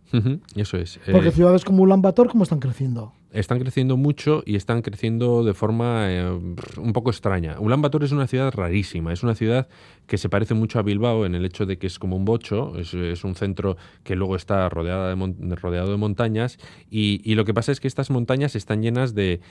eso 0.56 0.78
es. 0.78 1.00
Porque 1.12 1.30
eh, 1.30 1.32
ciudades 1.32 1.64
como 1.64 1.84
Ulan 1.84 2.02
Bator, 2.02 2.30
¿cómo 2.30 2.44
están 2.44 2.60
creciendo? 2.60 3.14
están 3.32 3.60
creciendo 3.60 3.98
mucho 3.98 4.42
y 4.46 4.56
están 4.56 4.82
creciendo 4.82 5.44
de 5.44 5.54
forma 5.54 6.12
eh, 6.12 6.30
un 6.30 6.94
poco 6.94 7.10
extraña. 7.10 7.60
Ulan 7.60 7.82
Bator 7.82 8.04
es 8.04 8.12
una 8.12 8.28
ciudad 8.28 8.52
rarísima, 8.54 9.14
es 9.14 9.24
una 9.24 9.36
ciudad 9.36 9.68
que 10.08 10.18
se 10.18 10.30
parece 10.30 10.54
mucho 10.54 10.80
a 10.80 10.82
Bilbao 10.82 11.26
en 11.26 11.36
el 11.36 11.46
hecho 11.46 11.66
de 11.66 11.78
que 11.78 11.88
es 11.88 12.00
como 12.00 12.16
un 12.16 12.26
bocho, 12.26 12.78
es, 12.78 12.94
un 13.24 13.36
centro 13.36 13.78
que 14.04 14.16
luego 14.16 14.36
está 14.36 14.70
rodeada 14.70 15.14
de 15.16 15.56
rodeado 15.56 15.92
de 15.92 15.98
montañas 15.98 16.58
y, 16.90 17.36
lo 17.36 17.46
que 17.46 17.54
pasa 17.54 17.72
es 17.72 17.80
que 17.80 17.88
estas 17.88 18.10
montañas 18.10 18.56
están 18.56 18.82
llenas 18.82 19.14
de 19.14 19.42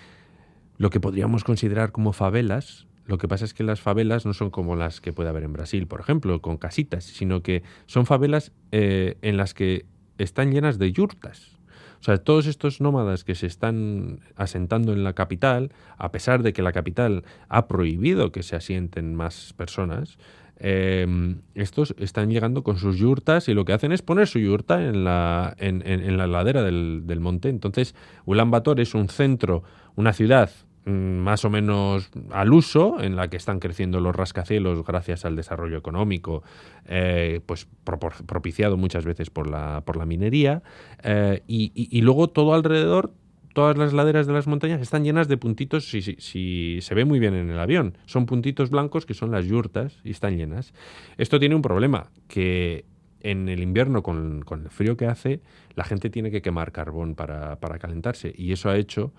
lo 0.77 0.91
que 0.91 0.99
podríamos 0.99 1.45
considerar 1.45 1.93
como 1.93 2.13
favelas, 2.13 2.87
lo 3.07 3.19
que 3.19 3.29
pasa 3.29 3.45
es 3.45 3.55
que 3.55 3.63
las 3.63 3.81
favelas 3.81 4.27
no 4.27 4.35
son 4.35 4.51
como 4.51 4.75
las 4.75 5.01
que 5.01 5.13
puede 5.13 5.29
haber 5.29 5.45
en 5.45 5.53
Brasil, 5.53 5.87
por 5.87 6.01
ejemplo, 6.01 6.41
con 6.43 6.57
casitas, 6.57 7.05
sino 7.05 7.43
que 7.43 7.63
son 7.87 8.05
favelas 8.05 8.53
eh, 8.73 9.17
en 9.23 9.37
las 9.37 9.55
que 9.55 9.87
están 10.19 10.53
llenas 10.53 10.79
de 10.79 10.93
yurtas. 10.93 11.57
O 12.01 12.05
sea, 12.05 12.19
todos 12.19 12.47
estos 12.47 12.81
nómadas 12.81 13.25
que 13.25 13.35
se 13.35 13.47
están 13.47 14.21
asentando 14.37 14.93
en 14.93 15.05
la 15.05 15.15
capital, 15.15 15.73
a 15.97 16.11
pesar 16.13 16.43
de 16.43 16.53
que 16.53 16.63
la 16.63 16.73
capital 16.73 17.25
ha 17.49 17.69
prohibido 17.69 18.33
que 18.33 18.43
se 18.43 18.57
asienten 18.57 19.15
más 19.15 19.55
personas, 19.55 20.19
em, 20.59 21.43
estos 21.55 21.95
están 21.99 22.31
llegando 22.31 22.63
con 22.63 22.79
sus 22.79 22.97
yurtas 22.97 23.49
y 23.49 23.55
lo 23.55 23.65
que 23.65 23.73
hacen 23.73 23.93
es 23.93 24.03
poner 24.03 24.27
su 24.27 24.39
yurta 24.39 24.85
en 24.85 25.05
la, 25.05 25.55
en, 25.59 26.17
la 26.17 26.27
ladera 26.27 26.63
del, 26.63 27.21
monte. 27.21 27.49
Entonces, 27.49 27.95
Ulan 28.25 28.51
Bator 28.51 28.81
es 28.81 28.95
un 28.95 29.09
centro, 29.09 29.63
una 29.97 30.13
ciudad 30.13 30.51
más 30.87 31.45
o 31.45 31.51
menos 31.51 32.11
al 32.31 32.53
uso, 32.53 33.01
en 33.01 33.17
la 33.17 33.29
que 33.29 33.37
están 33.37 33.59
creciendo 33.59 34.01
los 34.01 34.15
rascacielos 34.15 34.85
gracias 34.85 35.25
al 35.25 35.35
desarrollo 35.35 35.77
económico, 35.77 36.45
eh, 36.87 37.41
pues 37.45 37.67
propiciado 37.85 38.77
muchas 38.77 39.05
veces 39.05 39.29
por 39.29 39.49
la, 39.49 39.83
por 39.85 39.97
la 39.97 40.07
minería, 40.07 40.63
eh, 41.03 41.43
y, 41.49 42.01
luego 42.03 42.29
todo 42.29 42.55
alrededor, 42.55 43.13
todas 43.53 43.77
las 43.77 43.95
laderas 43.95 44.29
de 44.29 44.33
las 44.33 44.47
montañas 44.47 44.81
están 44.81 45.03
llenas 45.03 45.27
de 45.27 45.37
puntitos, 45.37 45.89
si, 45.91 46.03
si, 46.03 46.79
se 46.81 46.95
ve 46.95 47.05
muy 47.05 47.19
bien 47.19 47.35
en 47.35 47.51
el 47.51 47.59
avión, 47.59 47.99
son 48.07 48.27
puntitos 48.27 48.71
blancos 48.71 49.07
que 49.07 49.15
son 49.15 49.33
las 49.33 49.45
yurtas 49.45 49.99
y 50.05 50.11
están 50.11 50.37
llenas. 50.37 50.73
Esto 51.19 51.41
tiene 51.41 51.57
un 51.57 51.63
problema, 51.63 52.11
que 52.29 52.85
en 53.23 53.49
el 53.49 53.61
invierno, 53.61 54.05
con, 54.05 54.43
con, 54.43 54.63
el 54.63 54.71
frío 54.71 54.97
que 54.97 55.07
hace, 55.07 55.41
la 55.75 55.83
gente 55.83 56.11
tiene 56.11 56.31
que 56.31 56.43
quemar 56.43 56.71
carbón 56.71 57.17
para, 57.17 57.57
para 57.59 57.81
calentarse. 57.81 58.33
Y 58.37 58.53
eso 58.53 58.71
ha 58.71 58.77
hecho 58.77 59.13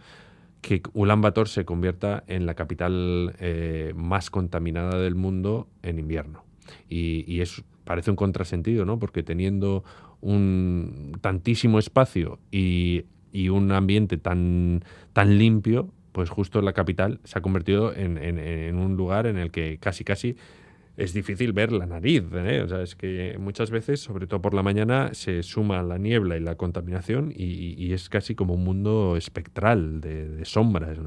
que 0.67 0.81
Ulan 0.93 1.21
Bator 1.21 1.47
se 1.47 1.63
convierta 1.63 2.25
en 2.27 2.45
la 2.45 2.53
capital 2.53 3.35
eh, 3.39 3.93
más 3.95 4.29
contaminada 4.29 4.99
del 4.99 5.15
mundo 5.15 5.69
en 5.81 5.97
invierno. 5.97 6.43
Y, 6.89 7.23
y 7.25 7.39
es, 7.39 7.63
parece 7.85 8.09
un 8.09 8.17
contrasentido, 8.17 8.83
¿no? 8.83 8.99
Porque 8.99 9.23
teniendo 9.23 9.85
un 10.19 11.17
tantísimo 11.21 11.79
espacio 11.79 12.39
y, 12.51 13.05
un 13.49 13.71
ambiente 13.71 14.17
tan, 14.17 14.83
tan 15.13 15.37
limpio, 15.37 15.93
pues 16.11 16.29
justo 16.29 16.61
la 16.61 16.73
capital 16.73 17.19
se 17.23 17.37
ha 17.37 17.41
convertido 17.41 17.95
en, 17.95 18.17
en, 18.17 18.77
un 18.77 18.97
lugar 18.97 19.27
en 19.27 19.37
el 19.37 19.51
que 19.51 19.77
casi 19.77 20.03
casi 20.03 20.35
es 20.97 21.13
difícil 21.13 21.53
ver 21.53 21.71
la 21.71 21.85
nariz. 21.85 22.23
¿eh? 22.33 22.61
O 22.63 22.67
sea, 22.67 22.81
es 22.81 22.95
que 22.95 23.37
muchas 23.39 23.69
veces, 23.69 23.99
sobre 24.01 24.25
todo 24.25 24.41
por 24.41 24.55
la 24.55 24.63
mañana, 24.63 25.13
se 25.13 25.43
suma 25.43 25.81
la 25.83 25.99
niebla 25.99 26.37
y 26.37 26.39
la 26.39 26.55
contaminación 26.55 27.31
y, 27.33 27.93
es 27.93 28.09
casi 28.09 28.35
como 28.35 28.55
un 28.55 28.63
mundo 28.63 29.15
espectral 29.15 30.01
de, 30.01 30.43
sombras. 30.43 30.97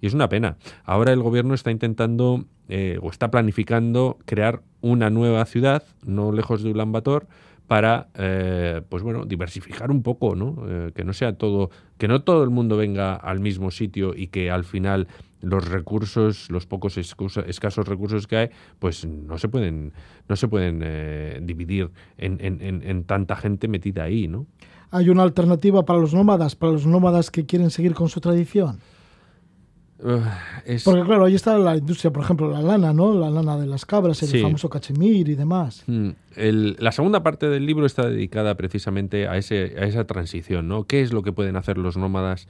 Y 0.00 0.06
es 0.06 0.14
una 0.14 0.28
pena. 0.28 0.58
Ahora 0.84 1.12
el 1.12 1.22
gobierno 1.22 1.54
está 1.54 1.70
intentando 1.70 2.44
eh, 2.68 2.98
o 3.02 3.10
está 3.10 3.30
planificando 3.30 4.18
crear 4.26 4.62
una 4.82 5.10
nueva 5.10 5.44
ciudad, 5.46 5.82
no 6.04 6.32
lejos 6.32 6.62
de 6.62 6.70
Ulaanbaatar, 6.70 7.26
para 7.70 8.08
eh, 8.14 8.82
pues 8.88 9.04
bueno 9.04 9.24
diversificar 9.24 9.92
un 9.92 10.02
poco 10.02 10.34
no 10.34 10.56
que 10.92 11.04
no 11.04 11.12
sea 11.12 11.38
todo 11.38 11.70
que 11.98 12.08
no 12.08 12.22
todo 12.22 12.42
el 12.42 12.50
mundo 12.50 12.76
venga 12.76 13.14
al 13.14 13.38
mismo 13.38 13.70
sitio 13.70 14.12
y 14.16 14.26
que 14.26 14.50
al 14.50 14.64
final 14.64 15.06
los 15.40 15.68
recursos, 15.68 16.50
los 16.50 16.66
pocos 16.66 16.98
escasos 16.98 17.88
recursos 17.88 18.26
que 18.26 18.36
hay, 18.36 18.48
pues 18.78 19.06
no 19.06 19.38
se 19.38 19.48
pueden, 19.48 19.92
no 20.28 20.36
se 20.36 20.48
pueden 20.48 20.80
eh, 20.82 21.40
dividir 21.42 21.90
en, 22.18 22.38
en, 22.40 22.82
en, 22.82 23.04
tanta 23.04 23.36
gente 23.36 23.68
metida 23.68 24.04
ahí, 24.04 24.28
¿no? 24.28 24.46
¿Hay 24.90 25.08
una 25.08 25.22
alternativa 25.22 25.84
para 25.84 26.00
los 26.00 26.12
nómadas, 26.12 26.56
para 26.56 26.72
los 26.72 26.86
nómadas 26.86 27.30
que 27.30 27.46
quieren 27.46 27.70
seguir 27.70 27.94
con 27.94 28.08
su 28.08 28.20
tradición? 28.20 28.80
Porque 30.00 31.02
claro, 31.02 31.24
ahí 31.24 31.34
está 31.34 31.58
la 31.58 31.76
industria, 31.76 32.10
por 32.10 32.24
ejemplo, 32.24 32.50
la 32.50 32.62
lana, 32.62 32.92
¿no? 32.92 33.14
La 33.14 33.30
lana 33.30 33.58
de 33.58 33.66
las 33.66 33.84
cabras, 33.84 34.22
el 34.22 34.40
famoso 34.40 34.68
cachemir 34.70 35.28
y 35.28 35.34
demás. 35.34 35.84
Mm, 35.86 36.10
la 36.78 36.92
segunda 36.92 37.22
parte 37.22 37.48
del 37.48 37.66
libro 37.66 37.86
está 37.86 38.08
dedicada 38.08 38.54
precisamente 38.56 39.28
a, 39.28 39.36
ese, 39.36 39.74
a 39.78 39.84
esa 39.84 40.06
transición, 40.06 40.68
¿no? 40.68 40.84
¿Qué 40.84 41.02
es 41.02 41.12
lo 41.12 41.22
que 41.22 41.32
pueden 41.32 41.56
hacer 41.56 41.76
los 41.78 41.96
nómadas 41.96 42.48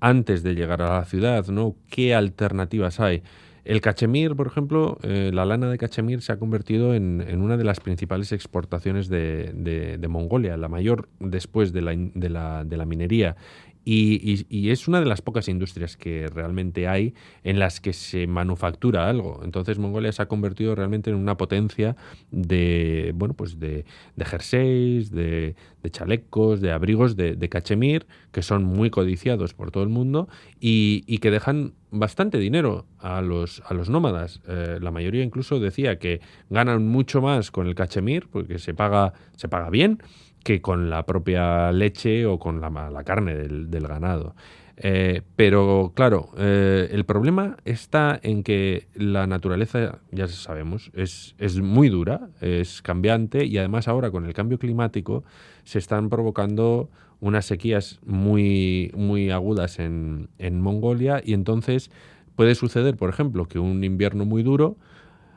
antes 0.00 0.42
de 0.42 0.54
llegar 0.54 0.82
a 0.82 0.98
la 0.98 1.04
ciudad, 1.04 1.46
¿no? 1.48 1.74
¿Qué 1.88 2.14
alternativas 2.14 3.00
hay? 3.00 3.22
El 3.64 3.80
cachemir, 3.80 4.36
por 4.36 4.46
ejemplo, 4.46 4.98
eh, 5.02 5.30
la 5.32 5.46
lana 5.46 5.70
de 5.70 5.78
cachemir 5.78 6.20
se 6.20 6.32
ha 6.32 6.38
convertido 6.38 6.94
en, 6.94 7.22
una 7.40 7.56
de 7.56 7.64
las 7.64 7.80
principales 7.80 8.30
exportaciones 8.32 9.08
de, 9.08 10.06
Mongolia, 10.06 10.58
la 10.58 10.68
mayor 10.68 11.08
después 11.18 11.72
de 11.72 11.80
la, 11.80 12.64
de 12.64 12.76
la 12.76 12.84
minería. 12.84 13.36
Y, 13.84 14.70
es 14.70 14.88
una 14.88 15.00
de 15.00 15.06
las 15.06 15.20
pocas 15.20 15.48
industrias 15.48 15.96
que 15.96 16.26
realmente 16.28 16.88
hay 16.88 17.14
en 17.42 17.58
las 17.58 17.80
que 17.80 17.92
se 17.92 18.26
manufactura 18.26 19.08
algo. 19.08 19.40
Entonces 19.44 19.78
Mongolia 19.78 20.12
se 20.12 20.22
ha 20.22 20.26
convertido 20.26 20.74
realmente 20.74 21.10
en 21.10 21.16
una 21.16 21.36
potencia 21.36 21.96
de, 22.30 23.12
bueno, 23.14 23.34
pues 23.34 23.58
de, 23.60 23.84
jerseys, 24.18 25.10
de, 25.10 25.54
chalecos, 25.90 26.60
de 26.60 26.72
abrigos 26.72 27.16
de, 27.16 27.48
cachemir, 27.48 28.06
que 28.32 28.42
son 28.42 28.64
muy 28.64 28.90
codiciados 28.90 29.52
por 29.52 29.70
todo 29.70 29.82
el 29.82 29.90
mundo 29.90 30.28
y, 30.60 31.18
que 31.18 31.30
dejan 31.30 31.72
bastante 31.90 32.38
dinero 32.38 32.86
a 32.98 33.20
los, 33.20 33.62
a 33.66 33.74
los 33.74 33.88
nómadas. 33.88 34.40
Eh, 34.48 34.78
la 34.80 34.90
mayoría 34.90 35.22
incluso 35.22 35.60
decía 35.60 35.98
que 35.98 36.20
ganan 36.50 36.86
mucho 36.88 37.22
más 37.22 37.50
con 37.50 37.66
el 37.66 37.74
cachemir, 37.74 38.28
porque 38.28 38.58
se 38.58 38.74
paga, 38.74 39.12
se 39.36 39.48
paga 39.48 39.70
bien, 39.70 40.00
que 40.44 40.60
con 40.60 40.90
la 40.90 41.04
propia 41.04 41.72
leche 41.72 42.26
o 42.26 42.38
con 42.38 42.60
la, 42.60 43.02
carne 43.04 43.34
del, 43.34 43.88
ganado. 43.88 44.36
Eh, 44.76 45.22
pero 45.36 45.92
claro, 45.94 46.30
eh, 46.36 46.88
el 46.92 47.04
problema 47.04 47.56
está 47.64 48.20
en 48.22 48.42
que 48.42 48.86
la 48.94 49.26
naturaleza, 49.26 50.00
ya 50.12 50.28
sabemos, 50.28 50.90
es, 50.94 51.34
es, 51.38 51.60
muy 51.60 51.88
dura, 51.88 52.28
es 52.40 52.82
cambiante 52.82 53.44
y 53.46 53.56
además 53.58 53.88
ahora 53.88 54.10
con 54.10 54.26
el 54.26 54.34
cambio 54.34 54.58
climático 54.58 55.24
se 55.64 55.78
están 55.78 56.10
provocando 56.10 56.90
unas 57.20 57.46
sequías 57.46 58.00
muy, 58.04 58.92
muy 58.94 59.30
agudas 59.30 59.78
en, 59.78 60.28
en 60.38 60.60
Mongolia 60.60 61.22
y 61.24 61.32
entonces 61.32 61.90
puede 62.36 62.54
suceder, 62.54 62.96
por 62.96 63.08
ejemplo, 63.08 63.46
que 63.46 63.58
un 63.58 63.82
invierno 63.82 64.24
muy 64.26 64.42
duro 64.42 64.76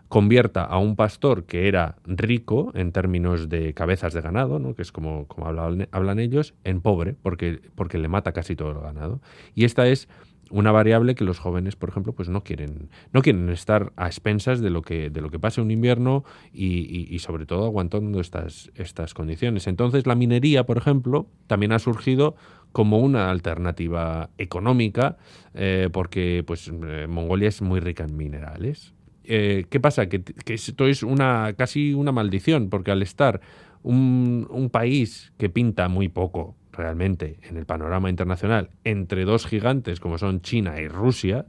convierta 0.07 0.63
a 0.63 0.77
un 0.77 0.95
pastor 0.95 1.45
que 1.45 1.67
era 1.67 1.97
rico 2.05 2.71
en 2.75 2.91
términos 2.91 3.49
de 3.49 3.73
cabezas 3.73 4.13
de 4.13 4.21
ganado, 4.21 4.59
¿no? 4.59 4.73
que 4.73 4.81
es 4.81 4.91
como, 4.91 5.27
como 5.27 5.47
hablan, 5.47 6.19
ellos, 6.19 6.53
en 6.63 6.81
pobre, 6.81 7.15
porque, 7.21 7.61
porque 7.75 7.97
le 7.97 8.07
mata 8.07 8.31
casi 8.31 8.55
todo 8.55 8.71
el 8.71 8.79
ganado. 8.79 9.21
Y 9.53 9.65
esta 9.65 9.87
es 9.87 10.07
una 10.49 10.71
variable 10.71 11.15
que 11.15 11.25
los 11.25 11.39
jóvenes, 11.39 11.75
por 11.75 11.89
ejemplo, 11.89 12.13
pues 12.13 12.29
no 12.29 12.43
quieren, 12.43 12.89
no 13.11 13.21
quieren 13.21 13.49
estar 13.49 13.91
a 13.97 14.07
expensas 14.07 14.61
de 14.61 14.69
lo 14.69 14.81
que, 14.81 15.09
de 15.09 15.21
lo 15.21 15.29
que 15.29 15.39
pase 15.39 15.61
un 15.61 15.71
invierno 15.71 16.23
y, 16.53 17.17
sobre 17.19 17.45
todo 17.45 17.65
aguantando 17.65 18.21
estas, 18.21 18.71
estas 18.75 19.13
condiciones. 19.13 19.67
Entonces 19.67 20.07
la 20.07 20.15
minería, 20.15 20.65
por 20.65 20.77
ejemplo, 20.77 21.27
también 21.47 21.73
ha 21.73 21.79
surgido 21.79 22.35
como 22.71 22.99
una 22.99 23.29
alternativa 23.29 24.29
económica, 24.37 25.17
eh, 25.53 25.89
porque 25.91 26.43
pues 26.45 26.69
eh, 26.69 27.07
Mongolia 27.07 27.49
es 27.49 27.61
muy 27.61 27.79
rica 27.79 28.03
en 28.03 28.15
minerales. 28.15 28.93
Eh, 29.29 29.65
¿qué 29.69 29.79
pasa? 29.81 30.07
Que, 30.07 30.23
esto 30.47 30.87
es 30.87 31.03
una 31.03 31.53
casi 31.57 31.93
una 31.93 32.13
maldición, 32.13 32.69
porque 32.69 32.91
al 32.91 33.01
estar 33.01 33.41
un, 33.83 34.69
país 34.71 35.33
que 35.37 35.49
pinta 35.49 35.89
muy 35.89 36.07
poco 36.07 36.55
realmente 36.71 37.39
en 37.43 37.57
el 37.57 37.65
panorama 37.65 38.09
internacional 38.09 38.69
entre 38.83 39.25
dos 39.25 39.45
gigantes 39.45 39.99
como 39.99 40.17
son 40.17 40.41
China 40.41 40.79
y 40.79 40.87
Rusia, 40.87 41.45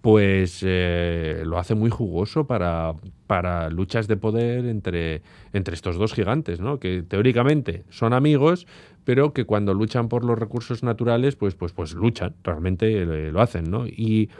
pues 0.00 0.60
eh, 0.62 1.42
lo 1.44 1.58
hace 1.58 1.74
muy 1.74 1.90
jugoso 1.90 2.46
para, 2.46 2.94
para 3.26 3.70
luchas 3.70 4.06
de 4.08 4.16
poder 4.16 4.66
entre, 4.66 5.22
entre 5.52 5.74
estos 5.74 5.96
dos 5.96 6.14
gigantes, 6.14 6.60
¿no? 6.60 6.78
que 6.78 7.02
teóricamente 7.02 7.84
son 7.90 8.12
amigos, 8.12 8.66
pero 9.04 9.32
que 9.32 9.44
cuando 9.44 9.74
luchan 9.74 10.08
por 10.08 10.24
los 10.24 10.38
recursos 10.38 10.82
naturales, 10.82 11.36
pues, 11.36 11.54
pues, 11.54 11.72
pues 11.72 11.92
luchan, 11.94 12.34
realmente 12.44 13.02
eh, 13.02 13.32
lo 13.32 13.40
hacen. 13.40 13.70
¿no? 13.70 13.86
Y 13.86 14.30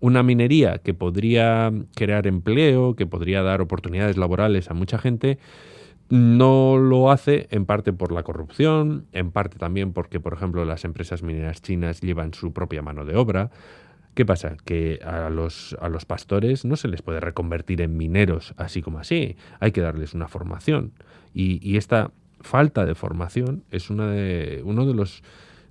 una 0.00 0.22
minería 0.22 0.78
que 0.78 0.94
podría 0.94 1.72
crear 1.94 2.26
empleo, 2.26 2.94
que 2.96 3.06
podría 3.06 3.42
dar 3.42 3.60
oportunidades 3.60 4.16
laborales 4.16 4.70
a 4.70 4.74
mucha 4.74 4.98
gente, 4.98 5.38
no 6.08 6.78
lo 6.78 7.10
hace 7.10 7.48
en 7.50 7.66
parte 7.66 7.92
por 7.92 8.12
la 8.12 8.22
corrupción, 8.22 9.06
en 9.12 9.32
parte 9.32 9.58
también 9.58 9.92
porque, 9.92 10.20
por 10.20 10.34
ejemplo, 10.34 10.64
las 10.64 10.84
empresas 10.84 11.22
mineras 11.22 11.62
chinas 11.62 12.00
llevan 12.00 12.32
su 12.32 12.52
propia 12.52 12.82
mano 12.82 13.04
de 13.04 13.16
obra. 13.16 13.50
¿Qué 14.14 14.24
pasa? 14.24 14.56
Que 14.64 15.00
a 15.04 15.28
los, 15.30 15.76
a 15.80 15.88
los 15.88 16.06
pastores 16.06 16.64
no 16.64 16.76
se 16.76 16.88
les 16.88 17.02
puede 17.02 17.20
reconvertir 17.20 17.82
en 17.82 17.96
mineros 17.96 18.54
así 18.56 18.82
como 18.82 18.98
así. 18.98 19.36
Hay 19.60 19.72
que 19.72 19.80
darles 19.80 20.14
una 20.14 20.28
formación. 20.28 20.92
Y, 21.34 21.76
esta 21.76 22.12
falta 22.40 22.86
de 22.86 22.94
formación 22.94 23.64
es 23.70 23.90
una 23.90 24.10
de, 24.10 24.62
uno 24.64 24.86
de 24.86 24.94
los, 24.94 25.22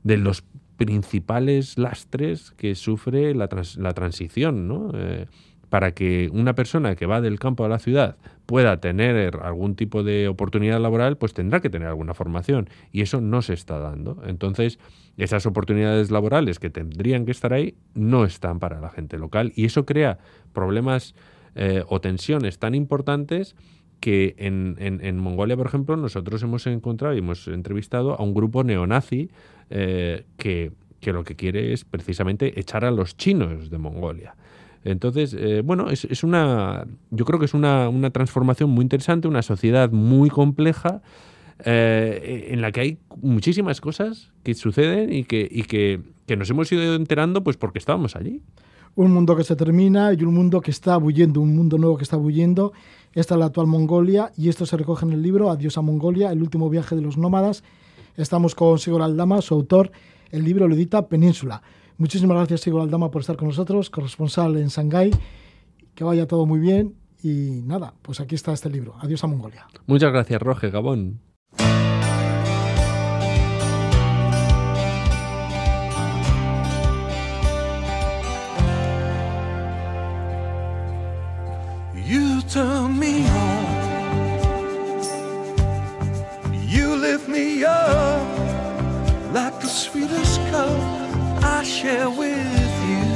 de 0.04 0.18
los 0.18 0.44
principales 0.78 1.78
lastres 1.78 2.52
que 2.52 2.76
sufre 2.76 3.34
la, 3.34 3.50
la 3.78 3.94
transición, 3.94 4.68
¿no? 4.68 4.92
Eh, 4.94 5.28
para 5.70 5.94
que 5.94 6.30
una 6.32 6.54
persona 6.54 6.96
que 6.96 7.06
va 7.06 7.22
del 7.22 7.40
campo 7.40 7.66
a 7.66 7.70
la 7.70 7.80
ciudad 7.80 8.18
pueda 8.46 8.80
tener 8.80 9.40
algún 9.42 9.76
tipo 9.76 10.04
de 10.04 10.28
oportunidad 10.28 10.80
laboral, 10.80 11.18
pues 11.18 11.34
tendrá 11.34 11.60
que 11.60 11.70
tener 11.70 11.88
alguna 11.88 12.14
formación. 12.14 12.70
Y 12.92 13.02
eso 13.02 13.20
no 13.20 13.42
se 13.42 13.54
está 13.54 13.80
dando. 13.80 14.22
Entonces, 14.26 14.80
esas 15.18 15.46
oportunidades 15.46 16.12
laborales 16.12 16.60
que 16.60 16.70
tendrían 16.70 17.26
que 17.26 17.32
estar 17.32 17.52
ahí 17.52 17.76
no 17.94 18.26
están 18.26 18.60
para 18.60 18.80
la 18.80 18.90
gente 18.90 19.18
local. 19.18 19.52
Y 19.56 19.66
eso 19.66 19.86
crea 19.86 20.20
problemas 20.54 21.16
eh, 21.56 21.84
o 21.88 22.00
tensiones 22.00 22.60
tan 22.60 22.76
importantes 22.76 23.56
que 24.00 24.36
en, 24.38 24.76
en, 24.80 25.18
Mongolia, 25.18 25.58
por 25.58 25.68
ejemplo, 25.68 25.98
nosotros 25.98 26.44
hemos 26.44 26.68
encontrado 26.68 27.16
y 27.16 27.20
hemos 27.20 27.48
entrevistado 27.48 28.20
a 28.20 28.24
un 28.24 28.34
grupo 28.34 28.64
neonazi 28.64 29.30
eh, 29.70 30.26
que, 30.38 30.72
que 31.00 31.14
lo 31.14 31.24
que 31.24 31.36
quiere 31.36 31.74
es 31.74 31.86
precisamente 31.86 32.60
echar 32.60 32.86
a 32.86 32.92
los 32.92 33.18
chinos 33.18 33.70
de 33.70 33.78
Mongolia. 33.78 34.36
Entonces, 34.86 35.36
eh, 35.38 35.62
bueno, 35.66 35.90
es, 35.90 36.24
una, 36.24 36.86
yo 37.10 37.26
creo 37.26 37.40
que 37.40 37.46
es 37.46 37.56
una, 37.56 37.92
transformación 38.12 38.70
muy 38.70 38.84
interesante, 38.84 39.28
una 39.28 39.42
sociedad 39.42 39.92
muy 39.92 40.30
compleja, 40.30 41.02
eh, 41.64 42.50
en 42.52 42.62
la 42.62 42.72
que 42.72 42.82
hay 42.82 42.98
muchísimas 43.20 43.82
cosas 43.82 44.32
que 44.44 44.54
suceden 44.54 45.12
y 45.12 45.24
que, 45.24 45.48
y 45.50 45.64
que, 45.64 46.02
nos 46.36 46.50
hemos 46.52 46.72
ido 46.72 46.96
enterando 46.96 47.44
pues 47.44 47.58
porque 47.58 47.80
estábamos 47.80 48.16
allí. 48.16 48.42
Un 48.94 49.12
mundo 49.12 49.36
que 49.36 49.44
se 49.44 49.56
termina 49.56 50.14
y 50.14 50.24
un 50.24 50.36
mundo 50.36 50.62
que 50.62 50.70
está 50.70 50.98
bulliendo, 50.98 51.42
un 51.42 51.56
mundo 51.56 51.80
nuevo 51.80 51.98
que 51.98 52.04
está 52.04 52.18
bulliendo. 52.18 52.72
Esta 53.16 53.36
es 53.36 53.40
la 53.40 53.46
actual 53.46 53.68
Mongolia 53.68 54.34
y 54.38 54.50
esto 54.50 54.66
se 54.66 54.76
recoge 54.76 55.06
en 55.06 55.14
el 55.14 55.22
libro 55.22 55.50
Adiós 55.50 55.78
a 55.78 55.82
Mongolia, 55.82 56.34
el 56.34 56.42
último 56.42 56.70
viaje 56.70 56.98
de 56.98 57.02
los 57.02 57.18
nómadas. 57.18 57.64
Estamos 58.18 58.56
con 58.56 58.78
Sigor 58.78 59.02
Aldama, 59.02 59.42
su 59.42 59.54
autor. 59.54 59.92
El 60.32 60.44
libro 60.44 60.68
lo 60.68 60.76
edita 60.76 61.08
Península. 61.08 61.62
Muchísimas 61.98 62.36
gracias, 62.36 62.68
Igor 62.68 62.82
Aldama, 62.82 63.10
por 63.12 63.22
estar 63.22 63.38
con 63.38 63.48
nosotros, 63.48 63.90
corresponsal 63.90 64.58
en 64.58 64.68
Shanghái. 64.68 65.12
Que 65.96 66.04
vaya 66.04 66.28
todo 66.28 66.46
muy 66.46 66.60
bien. 66.60 66.96
Y 67.24 67.62
nada, 67.64 67.94
pues 68.02 68.20
aquí 68.20 68.36
está 68.36 68.52
este 68.52 68.70
libro. 68.70 68.96
Adiós 69.00 69.24
a 69.24 69.28
Mongolia. 69.28 69.66
Muchas 69.88 70.12
gracias, 70.12 70.42
Roge 70.42 70.70
Gabón. 70.70 71.22
Turn 82.56 82.98
me 82.98 83.28
on. 83.28 83.66
You 86.54 86.96
lift 86.96 87.28
me 87.28 87.66
up 87.66 88.26
like 89.34 89.60
the 89.60 89.68
sweetest 89.68 90.40
cup. 90.52 90.80
I 91.44 91.64
share 91.64 92.10
with 92.10 92.74
you. 92.90 93.08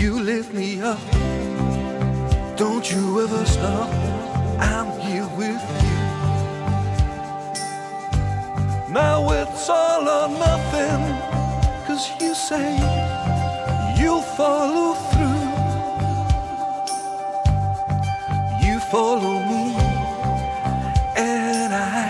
You 0.00 0.20
lift 0.20 0.54
me 0.54 0.80
up. 0.80 1.02
Don't 2.56 2.86
you 2.92 3.04
ever 3.24 3.44
stop. 3.44 3.90
I'm 4.72 4.90
here 5.00 5.28
with 5.40 5.64
you. 5.82 5.98
Now 8.94 9.18
it's 9.32 9.68
all 9.68 10.04
or 10.18 10.28
nothing. 10.46 11.02
Cause 11.88 12.04
you 12.20 12.32
say 12.36 12.68
you'll 13.98 14.26
follow 14.38 14.94
through. 15.10 15.25
Follow 18.90 19.40
me. 19.50 19.74
And 21.16 21.72
I, 21.74 22.06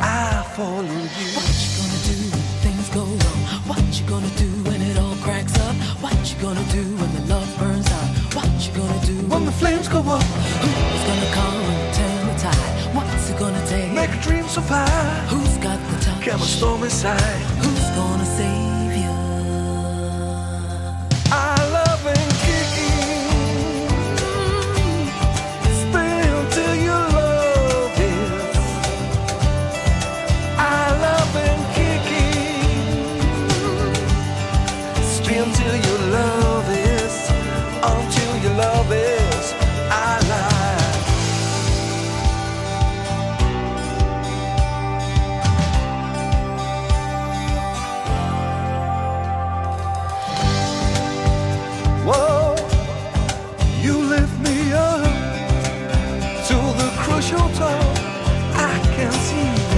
I 0.00 0.42
follow 0.54 0.82
you. 0.82 1.28
What 1.36 1.48
you 1.62 1.70
gonna 1.80 2.00
do 2.10 2.18
when 2.32 2.46
things 2.64 2.88
go 2.90 3.04
wrong? 3.04 3.42
What 3.70 3.82
you 3.98 4.06
gonna 4.06 4.32
do 4.36 4.50
when 4.68 4.82
it 4.82 4.98
all 4.98 5.16
cracks 5.16 5.58
up? 5.60 5.74
What 6.02 6.16
you 6.30 6.36
gonna 6.40 6.64
do 6.72 6.82
when 6.96 7.10
the 7.16 7.24
love 7.32 7.48
burns 7.58 7.90
out? 7.90 8.08
What 8.36 8.50
you 8.66 8.72
gonna 8.72 9.06
do 9.06 9.16
when 9.28 9.44
the 9.46 9.52
flames 9.52 9.88
go 9.88 10.00
up? 10.00 10.22
Who's 10.22 11.04
gonna 11.10 11.30
come 11.32 11.54
and 11.72 11.94
turn 11.94 12.26
the 12.28 12.36
tide? 12.38 12.94
What's 12.94 13.30
it 13.30 13.38
gonna 13.38 13.66
take? 13.66 13.92
Make 13.92 14.10
a 14.10 14.20
dream 14.20 14.46
so 14.48 14.60
far. 14.60 14.88
Who's 15.32 15.56
got 15.58 15.78
the 15.90 16.04
touch? 16.04 16.22
Can 16.22 16.34
a 16.36 16.44
storm 16.44 16.82
inside? 16.82 17.40
Who's 17.62 17.88
gonna 17.96 18.17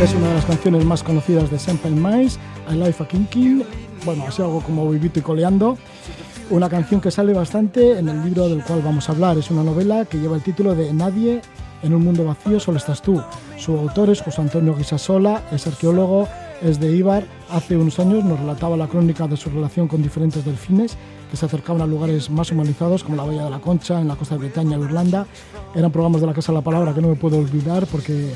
Es 0.01 0.15
una 0.15 0.29
de 0.29 0.35
las 0.35 0.47
canciones 0.47 0.83
más 0.87 1.03
conocidas 1.03 1.51
de 1.51 1.59
Simple 1.59 1.91
Minds, 1.91 2.39
I 2.71 2.75
Life 2.75 3.03
a 3.03 3.07
King 3.07 3.27
King. 3.27 3.63
Bueno, 4.07 4.25
así 4.27 4.41
algo 4.41 4.63
como 4.63 4.89
vivito 4.89 5.19
y 5.19 5.23
coleando. 5.23 5.77
Una 6.49 6.71
canción 6.71 7.03
que 7.03 7.11
sale 7.11 7.35
bastante 7.35 7.99
en 7.99 8.09
el 8.09 8.25
libro 8.25 8.49
del 8.49 8.65
cual 8.65 8.81
vamos 8.81 9.11
a 9.11 9.13
hablar. 9.13 9.37
Es 9.37 9.51
una 9.51 9.63
novela 9.63 10.07
que 10.07 10.17
lleva 10.17 10.37
el 10.37 10.43
título 10.43 10.75
de 10.75 10.95
Nadie 10.95 11.43
en 11.83 11.95
un 11.95 12.03
mundo 12.03 12.25
vacío 12.25 12.59
solo 12.61 12.79
estás 12.79 13.03
tú. 13.03 13.23
Su 13.59 13.77
autor 13.77 14.09
es 14.09 14.23
José 14.23 14.41
Antonio 14.41 14.75
Guisasola, 14.75 15.43
es 15.53 15.67
arqueólogo, 15.67 16.27
es 16.63 16.81
de 16.81 16.97
Ibar. 16.97 17.25
Hace 17.51 17.77
unos 17.77 17.99
años 17.99 18.25
nos 18.25 18.41
relataba 18.41 18.79
la 18.79 18.89
crónica 18.89 19.29
de 19.29 19.37
su 19.37 19.51
relación 19.51 19.87
con 19.87 20.03
diferentes 20.03 20.47
delfines 20.47 20.97
que 21.31 21.37
se 21.37 21.45
acercaban 21.45 21.83
a 21.83 21.87
lugares 21.87 22.31
más 22.31 22.51
humanizados 22.51 23.05
como 23.05 23.17
la 23.17 23.25
Bahía 23.25 23.45
de 23.45 23.51
la 23.51 23.61
Concha, 23.61 24.01
en 24.01 24.09
la 24.09 24.17
costa 24.17 24.37
de 24.37 24.41
Bretaña, 24.41 24.79
Irlanda. 24.79 25.27
Eran 25.75 25.93
programas 25.93 26.23
de 26.23 26.27
la 26.27 26.33
Casa 26.33 26.53
de 26.53 26.59
la 26.59 26.65
Palabra 26.65 26.95
que 26.95 27.03
no 27.03 27.09
me 27.09 27.17
puedo 27.17 27.37
olvidar 27.37 27.87
porque 27.87 28.33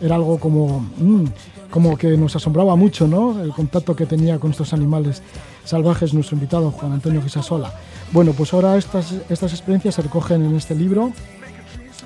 era 0.00 0.16
algo 0.16 0.38
como, 0.38 0.80
mm, 0.98 1.24
como 1.70 1.96
que 1.96 2.16
nos 2.16 2.36
asombraba 2.36 2.76
mucho, 2.76 3.06
¿no? 3.06 3.42
El 3.42 3.52
contacto 3.52 3.96
que 3.96 4.06
tenía 4.06 4.38
con 4.38 4.50
estos 4.50 4.72
animales 4.72 5.22
salvajes 5.64 6.14
nuestro 6.14 6.36
invitado 6.36 6.70
Juan 6.70 6.92
Antonio 6.92 7.22
Gisasola. 7.22 7.72
Bueno, 8.12 8.32
pues 8.32 8.52
ahora 8.54 8.76
estas, 8.76 9.14
estas 9.28 9.52
experiencias 9.52 9.94
se 9.94 10.02
recogen 10.02 10.44
en 10.44 10.56
este 10.56 10.74
libro 10.74 11.12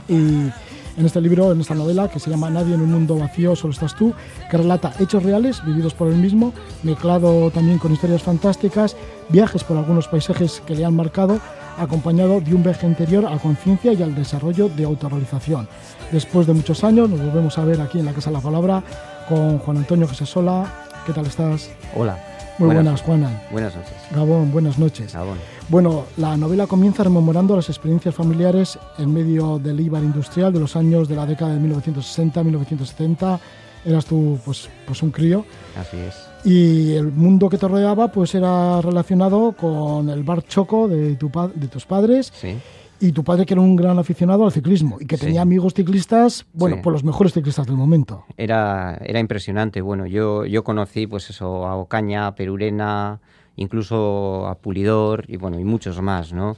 y 0.08 0.50
en 0.98 1.06
este 1.06 1.20
libro, 1.20 1.52
en 1.52 1.60
esta 1.60 1.74
novela 1.74 2.08
que 2.08 2.18
se 2.18 2.28
llama 2.28 2.50
Nadie 2.50 2.74
en 2.74 2.80
un 2.80 2.90
mundo 2.90 3.16
vacío, 3.16 3.54
solo 3.54 3.72
estás 3.72 3.94
tú, 3.94 4.12
que 4.50 4.56
relata 4.56 4.92
hechos 4.98 5.22
reales 5.22 5.64
vividos 5.64 5.94
por 5.94 6.08
él 6.08 6.16
mismo, 6.16 6.52
mezclado 6.82 7.50
también 7.52 7.78
con 7.78 7.92
historias 7.92 8.22
fantásticas, 8.22 8.96
viajes 9.28 9.62
por 9.62 9.76
algunos 9.76 10.08
paisajes 10.08 10.60
que 10.66 10.74
le 10.74 10.84
han 10.84 10.96
marcado, 10.96 11.40
acompañado 11.78 12.40
de 12.40 12.54
un 12.54 12.62
viaje 12.62 12.86
interior 12.86 13.26
a 13.26 13.38
conciencia 13.38 13.92
y 13.92 14.02
al 14.02 14.14
desarrollo 14.14 14.68
de 14.68 14.84
autorrealización. 14.84 15.68
Después 16.12 16.46
de 16.46 16.54
muchos 16.54 16.84
años 16.84 17.08
nos 17.08 17.20
volvemos 17.20 17.56
a 17.58 17.64
ver 17.64 17.80
aquí 17.80 17.98
en 17.98 18.06
la 18.06 18.12
Casa 18.12 18.30
de 18.30 18.36
la 18.36 18.42
Palabra 18.42 18.82
con 19.28 19.58
Juan 19.58 19.78
Antonio 19.78 20.08
Sola. 20.08 20.72
¿Qué 21.06 21.12
tal 21.12 21.26
estás? 21.26 21.70
Hola. 21.94 22.18
Muy 22.58 22.74
buenas, 22.74 23.02
Juana. 23.02 23.42
Buenas 23.52 23.76
noches. 23.76 23.92
Gabón, 24.10 24.50
buenas 24.50 24.78
noches. 24.78 25.14
Gabón. 25.14 25.38
Bueno, 25.68 26.06
la 26.16 26.36
novela 26.36 26.66
comienza 26.66 27.04
rememorando 27.04 27.54
las 27.54 27.68
experiencias 27.68 28.14
familiares 28.14 28.78
en 28.98 29.12
medio 29.14 29.60
del 29.60 29.78
IVA 29.78 30.00
industrial 30.00 30.52
de 30.52 30.58
los 30.58 30.74
años 30.74 31.08
de 31.08 31.14
la 31.14 31.24
década 31.24 31.54
de 31.54 31.60
1960-1970 31.60 33.38
eras 33.84 34.04
tú 34.06 34.38
pues, 34.44 34.68
pues 34.86 35.02
un 35.02 35.10
crío. 35.10 35.44
Así 35.78 35.96
es. 35.98 36.27
Y 36.48 36.94
el 36.94 37.12
mundo 37.12 37.50
que 37.50 37.58
te 37.58 37.68
rodeaba 37.68 38.08
pues 38.08 38.34
era 38.34 38.80
relacionado 38.80 39.52
con 39.52 40.08
el 40.08 40.22
bar 40.22 40.42
Choco 40.44 40.88
de, 40.88 41.14
tu, 41.16 41.30
de 41.54 41.68
tus 41.68 41.84
padres. 41.84 42.32
Sí. 42.34 42.56
Y 43.00 43.12
tu 43.12 43.22
padre 43.22 43.44
que 43.44 43.52
era 43.52 43.60
un 43.60 43.76
gran 43.76 43.98
aficionado 43.98 44.46
al 44.46 44.52
ciclismo 44.52 44.96
y 44.98 45.04
que 45.04 45.18
tenía 45.18 45.42
amigos 45.42 45.74
ciclistas, 45.74 46.46
bueno, 46.54 46.78
pues 46.82 46.92
los 46.94 47.04
mejores 47.04 47.34
ciclistas 47.34 47.66
del 47.66 47.76
momento. 47.76 48.24
Era, 48.38 48.98
era 49.04 49.20
impresionante. 49.20 49.82
Bueno, 49.82 50.06
yo, 50.06 50.46
yo 50.46 50.64
conocí 50.64 51.06
pues 51.06 51.28
eso, 51.28 51.66
a 51.66 51.76
Ocaña, 51.76 52.28
a 52.28 52.34
Perurena, 52.34 53.20
incluso 53.56 54.46
a 54.46 54.54
Pulidor 54.54 55.26
y 55.28 55.36
bueno, 55.36 55.60
y 55.60 55.64
muchos 55.64 56.00
más, 56.00 56.32
¿no? 56.32 56.56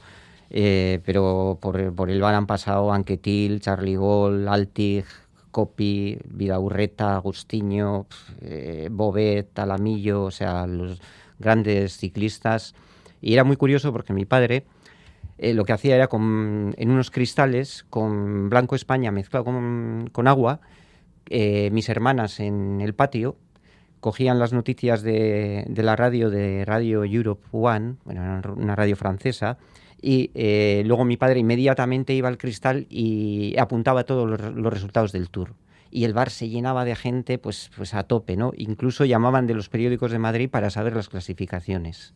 Eh, 0.49 0.99
pero 1.05 1.57
por, 1.61 1.93
por, 1.93 2.09
el 2.09 2.21
bar 2.21 2.35
han 2.35 2.47
pasado 2.47 2.93
Anquetil, 2.93 3.59
Charlie 3.59 3.97
Gol, 3.97 4.47
Altig, 4.47 5.05
Copi, 5.51 6.17
Vidaurreta, 6.25 7.15
Agustinho, 7.15 8.07
eh, 8.41 8.89
Bobet, 8.91 9.53
Talamillo, 9.53 10.23
o 10.23 10.31
sea, 10.31 10.65
los 10.65 11.01
grandes 11.39 11.97
ciclistas. 11.97 12.73
Y 13.21 13.33
era 13.33 13.43
muy 13.43 13.57
curioso 13.57 13.91
porque 13.91 14.13
mi 14.13 14.25
padre 14.25 14.65
eh, 15.37 15.53
lo 15.53 15.65
que 15.65 15.73
hacía 15.73 15.95
era 15.95 16.07
con, 16.07 16.73
en 16.77 16.91
unos 16.91 17.09
cristales 17.09 17.83
con 17.89 18.49
blanco 18.49 18.75
España 18.75 19.11
mezclado 19.11 19.45
con, 19.45 20.09
con 20.11 20.27
agua, 20.27 20.61
eh, 21.29 21.69
mis 21.71 21.89
hermanas 21.89 22.39
en 22.39 22.79
el 22.81 22.93
patio 22.93 23.37
cogían 24.01 24.37
las 24.37 24.53
noticias 24.53 25.01
de, 25.01 25.65
de, 25.67 25.83
la 25.83 25.95
radio 25.95 26.29
de 26.29 26.65
Radio 26.65 27.03
Europe 27.03 27.47
One, 27.51 27.95
bueno, 28.03 28.41
una 28.55 28.75
radio 28.75 28.95
francesa, 28.95 29.57
y 30.01 30.31
eh, 30.33 30.83
luego 30.85 31.05
mi 31.05 31.17
padre 31.17 31.39
inmediatamente 31.39 32.13
iba 32.13 32.27
al 32.27 32.37
cristal 32.37 32.87
y 32.89 33.55
apuntaba 33.57 34.03
todos 34.03 34.27
los, 34.27 34.73
resultados 34.73 35.11
del 35.11 35.29
tour 35.29 35.53
y 35.91 36.05
el 36.05 36.13
bar 36.13 36.29
se 36.29 36.49
llenaba 36.49 36.85
de 36.85 36.95
gente 36.95 37.37
pues, 37.37 37.69
pues 37.75 37.93
a 37.93 38.03
tope, 38.03 38.37
¿no? 38.37 38.51
Incluso 38.55 39.05
llamaban 39.05 39.45
de 39.45 39.53
los 39.53 39.69
periódicos 39.69 40.11
de 40.11 40.19
Madrid 40.19 40.49
para 40.49 40.69
saber 40.69 40.95
las 40.95 41.09
clasificaciones. 41.09 42.13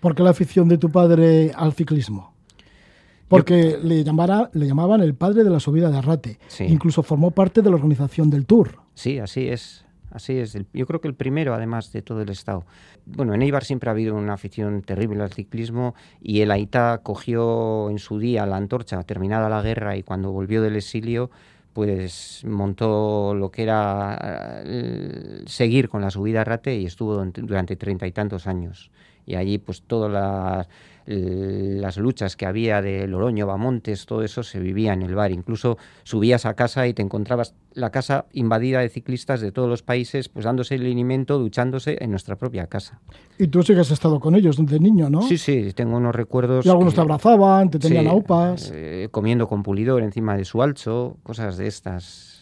¿Por 0.00 0.14
qué 0.14 0.22
la 0.22 0.30
afición 0.30 0.68
de 0.68 0.78
tu 0.78 0.90
padre 0.90 1.52
al 1.56 1.72
ciclismo? 1.72 2.32
Porque 3.26 3.78
le, 3.82 4.04
llamara, 4.04 4.50
le 4.54 4.66
llamaban 4.66 5.02
el 5.02 5.14
padre 5.14 5.44
de 5.44 5.50
la 5.50 5.60
subida 5.60 5.90
de 5.90 5.98
Arrate. 5.98 6.38
Incluso 6.60 7.02
formó 7.02 7.32
parte 7.32 7.60
de 7.60 7.68
la 7.68 7.76
organización 7.76 8.30
del 8.30 8.46
Tour. 8.46 8.80
Sí, 8.94 9.18
así 9.18 9.48
es. 9.48 9.84
Así 10.10 10.38
es, 10.38 10.56
yo 10.72 10.86
creo 10.86 11.00
que 11.00 11.08
el 11.08 11.14
primero 11.14 11.54
además 11.54 11.92
de 11.92 12.02
todo 12.02 12.22
el 12.22 12.30
Estado. 12.30 12.64
Bueno, 13.04 13.34
en 13.34 13.42
Eibar 13.42 13.64
siempre 13.64 13.90
ha 13.90 13.92
habido 13.92 14.14
una 14.14 14.34
afición 14.34 14.82
terrible 14.82 15.22
al 15.22 15.32
ciclismo 15.32 15.94
y 16.20 16.40
el 16.40 16.50
Aita 16.50 17.00
cogió 17.02 17.90
en 17.90 17.98
su 17.98 18.18
día 18.18 18.46
la 18.46 18.56
antorcha 18.56 19.02
terminada 19.02 19.48
la 19.48 19.62
guerra 19.62 19.96
y 19.96 20.02
cuando 20.02 20.32
volvió 20.32 20.62
del 20.62 20.76
exilio 20.76 21.30
pues 21.74 22.42
montó 22.44 23.34
lo 23.34 23.50
que 23.50 23.62
era 23.62 24.62
eh, 24.64 25.42
seguir 25.46 25.88
con 25.88 26.00
la 26.00 26.10
subida 26.10 26.40
a 26.40 26.44
Rate 26.44 26.76
y 26.76 26.86
estuvo 26.86 27.14
durante 27.24 27.76
treinta 27.76 28.06
y 28.06 28.12
tantos 28.12 28.46
años. 28.46 28.90
Y 29.28 29.36
allí 29.36 29.58
pues 29.58 29.82
todas 29.82 30.10
las 30.10 30.68
las 31.10 31.96
luchas 31.96 32.36
que 32.36 32.44
había 32.44 32.82
de 32.82 33.06
Loroño, 33.06 33.46
Bamontes, 33.46 34.04
todo 34.04 34.22
eso 34.22 34.42
se 34.42 34.60
vivía 34.60 34.92
en 34.92 35.00
el 35.00 35.14
bar. 35.14 35.32
Incluso 35.32 35.78
subías 36.02 36.44
a 36.44 36.52
casa 36.52 36.86
y 36.86 36.92
te 36.92 37.00
encontrabas 37.00 37.54
la 37.72 37.90
casa 37.90 38.26
invadida 38.32 38.80
de 38.80 38.90
ciclistas 38.90 39.40
de 39.40 39.50
todos 39.50 39.70
los 39.70 39.82
países, 39.82 40.28
pues 40.28 40.44
dándose 40.44 40.74
el 40.74 40.82
alimento, 40.82 41.38
duchándose 41.38 41.96
en 42.00 42.10
nuestra 42.10 42.36
propia 42.36 42.66
casa. 42.66 43.00
Y 43.38 43.46
tú 43.46 43.62
sí 43.62 43.72
que 43.72 43.80
has 43.80 43.90
estado 43.90 44.20
con 44.20 44.34
ellos 44.34 44.58
de 44.58 44.78
niño, 44.78 45.08
¿no? 45.08 45.22
Sí, 45.22 45.38
sí, 45.38 45.72
tengo 45.74 45.96
unos 45.96 46.14
recuerdos. 46.14 46.66
Y 46.66 46.68
algunos 46.68 46.94
te 46.94 47.00
abrazaban, 47.00 47.70
te 47.70 47.78
tenían 47.78 48.06
a 48.06 48.12
upas. 48.12 48.70
Eh, 48.74 49.08
comiendo 49.10 49.48
con 49.48 49.62
pulidor 49.62 50.02
encima 50.02 50.36
de 50.36 50.44
su 50.44 50.62
alcho, 50.62 51.16
cosas 51.22 51.56
de 51.56 51.68
estas. 51.68 52.37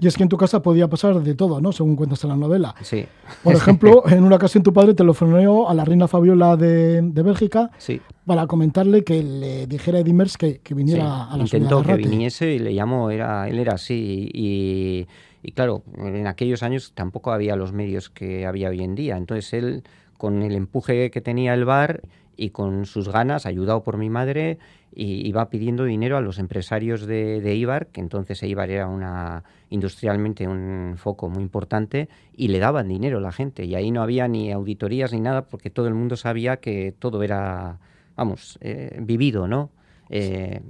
Y 0.00 0.06
es 0.06 0.16
que 0.16 0.22
en 0.22 0.28
tu 0.28 0.36
casa 0.36 0.62
podía 0.62 0.88
pasar 0.88 1.20
de 1.22 1.34
todo, 1.34 1.60
¿no? 1.60 1.72
Según 1.72 1.96
cuentas 1.96 2.22
en 2.24 2.30
la 2.30 2.36
novela. 2.36 2.74
Sí. 2.82 3.04
Por 3.42 3.54
ejemplo, 3.54 4.02
en 4.08 4.24
una 4.24 4.36
ocasión 4.36 4.62
tu 4.62 4.72
padre 4.72 4.94
telefoneó 4.94 5.68
a 5.68 5.74
la 5.74 5.84
reina 5.84 6.08
Fabiola 6.08 6.56
de, 6.56 7.02
de 7.02 7.22
Bélgica 7.22 7.70
sí. 7.78 8.00
para 8.26 8.46
comentarle 8.46 9.04
que 9.04 9.22
le 9.22 9.66
dijera 9.66 9.98
a 9.98 10.00
Edimers 10.00 10.36
que, 10.36 10.58
que 10.58 10.74
viniera 10.74 11.24
a 11.24 11.36
la 11.36 11.42
Intentó 11.42 11.82
que 11.82 11.94
viniese 11.94 12.54
y 12.54 12.58
le 12.58 12.74
llamó, 12.74 13.10
era, 13.10 13.48
él 13.48 13.58
era 13.58 13.74
así. 13.74 14.30
Y, 14.32 15.06
y 15.42 15.52
claro, 15.52 15.82
en 15.96 16.26
aquellos 16.26 16.62
años 16.62 16.92
tampoco 16.94 17.32
había 17.32 17.56
los 17.56 17.72
medios 17.72 18.10
que 18.10 18.46
había 18.46 18.68
hoy 18.68 18.82
en 18.82 18.94
día. 18.94 19.16
Entonces 19.16 19.52
él, 19.54 19.84
con 20.16 20.42
el 20.42 20.54
empuje 20.54 21.10
que 21.10 21.20
tenía 21.20 21.54
el 21.54 21.64
bar 21.64 22.02
y 22.40 22.50
con 22.50 22.86
sus 22.86 23.10
ganas, 23.10 23.44
ayudado 23.44 23.82
por 23.82 23.98
mi 23.98 24.08
madre, 24.08 24.58
y 24.94 25.28
iba 25.28 25.50
pidiendo 25.50 25.84
dinero 25.84 26.16
a 26.16 26.22
los 26.22 26.38
empresarios 26.38 27.06
de, 27.06 27.42
de, 27.42 27.54
Ibar, 27.54 27.88
que 27.88 28.00
entonces 28.00 28.42
Ibar 28.42 28.70
era 28.70 28.88
una 28.88 29.44
industrialmente 29.68 30.48
un 30.48 30.94
foco 30.96 31.28
muy 31.28 31.42
importante, 31.42 32.08
y 32.34 32.48
le 32.48 32.58
daban 32.58 32.88
dinero 32.88 33.18
a 33.18 33.20
la 33.20 33.30
gente. 33.30 33.66
Y 33.66 33.74
ahí 33.74 33.90
no 33.90 34.02
había 34.02 34.26
ni 34.26 34.50
auditorías 34.52 35.12
ni 35.12 35.20
nada, 35.20 35.48
porque 35.48 35.68
todo 35.68 35.86
el 35.86 35.92
mundo 35.92 36.16
sabía 36.16 36.56
que 36.56 36.94
todo 36.98 37.22
era, 37.22 37.78
vamos, 38.16 38.58
eh, 38.62 38.98
vivido, 39.02 39.46
¿no? 39.46 39.68
Eh, 40.08 40.62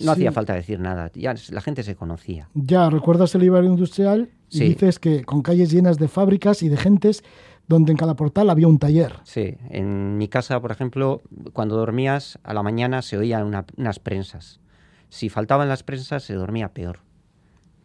no 0.00 0.12
hacía 0.12 0.30
falta 0.30 0.54
decir 0.54 0.78
nada, 0.78 1.10
ya 1.12 1.34
la 1.50 1.60
gente 1.60 1.82
se 1.82 1.96
conocía. 1.96 2.48
Ya, 2.54 2.88
recuerdas 2.88 3.34
el 3.34 3.42
Ibar 3.42 3.64
industrial 3.64 4.30
y 4.48 4.60
dices 4.60 5.00
que 5.00 5.24
con 5.24 5.42
calles 5.42 5.72
llenas 5.72 5.98
de 5.98 6.06
fábricas 6.06 6.62
y 6.62 6.68
de 6.68 6.76
gentes 6.76 7.24
donde 7.68 7.92
en 7.92 7.98
cada 7.98 8.14
portal 8.14 8.50
había 8.50 8.68
un 8.68 8.78
taller. 8.78 9.14
Sí, 9.24 9.56
en 9.70 10.18
mi 10.18 10.28
casa, 10.28 10.60
por 10.60 10.70
ejemplo, 10.70 11.22
cuando 11.52 11.76
dormías 11.76 12.38
a 12.44 12.54
la 12.54 12.62
mañana 12.62 13.02
se 13.02 13.18
oían 13.18 13.66
unas 13.76 13.98
prensas. 13.98 14.60
Si 15.08 15.28
faltaban 15.28 15.68
las 15.68 15.82
prensas 15.82 16.22
se 16.22 16.34
dormía 16.34 16.68
peor. 16.68 17.00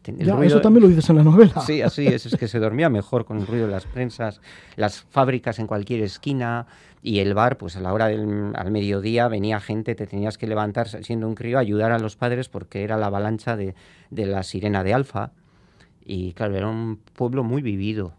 Eso 0.03 0.61
también 0.61 0.83
lo 0.83 0.89
dices 0.89 1.07
en 1.11 1.17
la 1.17 1.23
novela. 1.23 1.61
Sí, 1.61 1.81
así 1.81 2.07
es, 2.07 2.25
es 2.25 2.35
que 2.35 2.47
se 2.47 2.57
dormía 2.57 2.89
mejor 2.89 3.23
con 3.25 3.37
el 3.37 3.45
ruido 3.45 3.67
de 3.67 3.71
las 3.71 3.85
prensas, 3.85 4.41
las 4.75 5.01
fábricas 5.01 5.59
en 5.59 5.67
cualquier 5.67 6.01
esquina 6.01 6.65
y 7.03 7.19
el 7.19 7.35
bar, 7.35 7.57
pues 7.57 7.75
a 7.75 7.81
la 7.81 7.93
hora 7.93 8.07
del 8.07 8.51
al 8.55 8.71
mediodía 8.71 9.27
venía 9.27 9.59
gente, 9.59 9.93
te 9.93 10.07
tenías 10.07 10.39
que 10.39 10.47
levantar 10.47 10.87
siendo 10.87 11.27
un 11.27 11.35
crío, 11.35 11.59
ayudar 11.59 11.91
a 11.91 11.99
los 11.99 12.15
padres 12.15 12.49
porque 12.49 12.83
era 12.83 12.97
la 12.97 13.07
avalancha 13.07 13.55
de, 13.55 13.75
de 14.09 14.25
la 14.25 14.41
sirena 14.41 14.83
de 14.83 14.93
Alfa 14.95 15.33
y 16.03 16.33
claro, 16.33 16.55
era 16.55 16.67
un 16.67 16.97
pueblo 16.97 17.43
muy 17.43 17.61
vivido, 17.61 18.13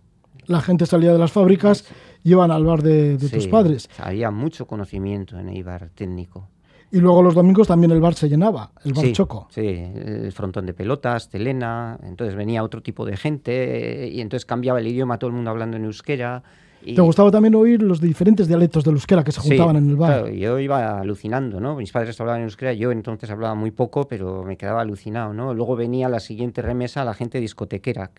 la 0.46 0.60
gente 0.60 0.86
salía 0.86 1.12
de 1.12 1.18
las 1.18 1.32
fábricas, 1.32 1.84
iban 2.24 2.50
al 2.50 2.64
bar 2.64 2.82
de, 2.82 3.18
tus 3.18 3.46
padres. 3.48 3.88
Había 3.98 4.30
mucho 4.30 4.66
conocimiento 4.66 5.38
en 5.38 5.48
el 5.48 5.64
bar 5.64 5.90
técnico. 5.94 6.48
Y 6.90 7.00
luego 7.00 7.22
los 7.22 7.34
domingos 7.34 7.68
también 7.68 7.90
el 7.90 8.02
bar 8.02 8.12
se 8.14 8.28
llenaba, 8.28 8.70
el 8.84 8.92
bar 8.92 9.12
Choco. 9.12 9.48
Sí, 9.50 9.66
el 9.66 10.30
frontón 10.32 10.66
de 10.66 10.74
pelotas, 10.74 11.30
Telena, 11.30 11.98
entonces 12.02 12.36
venía 12.36 12.62
otro 12.62 12.82
tipo 12.82 13.06
de 13.06 13.16
gente 13.16 14.10
y 14.12 14.20
entonces 14.20 14.44
cambiaba 14.44 14.78
el 14.78 14.86
idioma, 14.86 15.18
todo 15.18 15.28
el 15.28 15.34
mundo 15.34 15.50
hablando 15.50 15.78
en 15.78 15.86
euskera. 15.86 16.42
¿Te 16.84 17.00
gustaba 17.00 17.30
también 17.30 17.54
oír 17.54 17.80
los 17.80 18.00
diferentes 18.00 18.46
dialectos 18.46 18.84
del 18.84 18.94
euskera 18.94 19.24
que 19.24 19.32
se 19.32 19.40
juntaban 19.40 19.76
en 19.76 19.88
el 19.88 19.96
bar? 19.96 20.22
Claro, 20.22 20.28
yo 20.28 20.58
iba 20.58 21.00
alucinando, 21.00 21.60
¿no? 21.60 21.76
Mis 21.76 21.92
padres 21.92 22.20
hablaban 22.20 22.42
en 22.42 22.48
euskera, 22.48 22.74
yo 22.74 22.92
entonces 22.92 23.30
hablaba 23.30 23.54
muy 23.54 23.70
poco, 23.70 24.06
pero 24.06 24.42
me 24.42 24.58
quedaba 24.58 24.82
alucinado, 24.82 25.32
¿no? 25.32 25.54
Luego 25.54 25.76
venía 25.76 26.10
la 26.10 26.20
siguiente 26.20 26.60
remesa 26.60 27.04
la 27.04 27.14
gente 27.14 27.40
discotequera, 27.40 28.10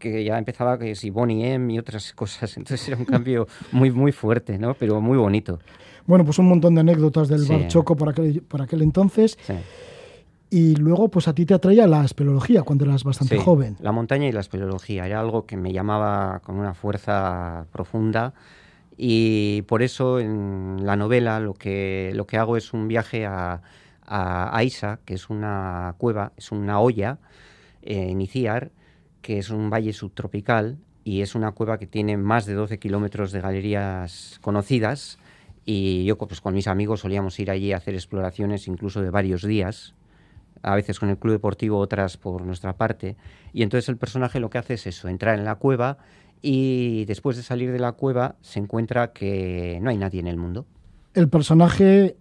que 0.00 0.24
ya 0.24 0.36
empezaba 0.36 0.76
que 0.78 0.96
si 0.96 1.10
Bonnie 1.10 1.52
M 1.52 1.72
y 1.72 1.78
otras 1.78 2.12
cosas. 2.14 2.56
Entonces 2.56 2.88
era 2.88 2.96
un 2.96 3.04
cambio 3.04 3.46
muy, 3.70 3.92
muy 3.92 4.10
fuerte, 4.10 4.58
¿no? 4.58 4.74
Pero 4.74 5.00
muy 5.00 5.16
bonito. 5.16 5.60
Bueno, 6.06 6.24
pues 6.24 6.40
un 6.40 6.48
montón 6.48 6.74
de 6.74 6.80
anécdotas 6.80 7.28
del 7.28 7.46
Bar 7.46 7.68
Choco 7.68 7.94
por 7.94 8.08
aquel, 8.08 8.42
por 8.42 8.60
aquel 8.60 8.82
entonces. 8.82 9.38
Y 10.52 10.74
luego, 10.74 11.08
pues 11.08 11.28
a 11.28 11.34
ti 11.34 11.46
te 11.46 11.54
atraía 11.54 11.86
la 11.86 12.04
espeleología 12.04 12.62
cuando 12.62 12.84
eras 12.84 13.04
bastante 13.04 13.38
joven. 13.38 13.76
La 13.80 13.92
montaña 13.92 14.26
y 14.26 14.32
la 14.32 14.40
espeleología 14.40 15.06
era 15.06 15.20
algo 15.20 15.46
que 15.46 15.56
me 15.56 15.72
llamaba 15.72 16.40
con 16.40 16.56
una 16.56 16.74
fuerza 16.74 17.66
profunda. 17.70 18.34
Y 18.96 19.62
por 19.62 19.82
eso 19.82 20.18
en 20.18 20.78
la 20.82 20.96
novela 20.96 21.38
lo 21.38 21.54
que, 21.54 22.10
lo 22.14 22.26
que 22.26 22.36
hago 22.36 22.56
es 22.56 22.72
un 22.72 22.88
viaje 22.88 23.24
a, 23.24 23.62
a, 24.10 24.64
Isa, 24.64 24.98
que 25.04 25.14
es 25.14 25.30
una 25.30 25.94
cueva, 25.96 26.32
es 26.36 26.50
una 26.50 26.80
olla 26.80 27.18
eh, 27.82 28.10
en 28.10 28.20
Iciar, 28.20 28.72
que 29.22 29.38
es 29.38 29.50
un 29.50 29.70
valle 29.70 29.92
subtropical 29.92 30.78
y 31.04 31.22
es 31.22 31.34
una 31.34 31.52
cueva 31.52 31.78
que 31.78 31.86
tiene 31.86 32.16
más 32.16 32.46
de 32.46 32.54
12 32.54 32.78
kilómetros 32.78 33.32
de 33.32 33.40
galerías 33.40 34.38
conocidas 34.42 35.18
y 35.64 36.04
yo 36.04 36.16
pues, 36.16 36.40
con 36.40 36.54
mis 36.54 36.66
amigos 36.66 37.00
solíamos 37.00 37.38
ir 37.38 37.50
allí 37.50 37.72
a 37.72 37.76
hacer 37.76 37.94
exploraciones 37.94 38.66
incluso 38.68 39.02
de 39.02 39.10
varios 39.10 39.42
días, 39.42 39.94
a 40.62 40.74
veces 40.74 40.98
con 40.98 41.08
el 41.08 41.18
club 41.18 41.34
deportivo, 41.34 41.78
otras 41.78 42.16
por 42.16 42.44
nuestra 42.44 42.76
parte. 42.76 43.16
Y 43.52 43.62
entonces 43.62 43.88
el 43.88 43.96
personaje 43.96 44.40
lo 44.40 44.50
que 44.50 44.58
hace 44.58 44.74
es 44.74 44.86
eso, 44.86 45.08
entrar 45.08 45.38
en 45.38 45.44
la 45.44 45.56
cueva 45.56 45.98
y 46.42 47.04
después 47.04 47.36
de 47.36 47.42
salir 47.42 47.72
de 47.72 47.78
la 47.78 47.92
cueva 47.92 48.36
se 48.40 48.58
encuentra 48.58 49.12
que 49.12 49.78
no 49.82 49.90
hay 49.90 49.98
nadie 49.98 50.20
en 50.20 50.26
el 50.26 50.36
mundo. 50.36 50.66
El 51.14 51.28
personaje 51.28 52.16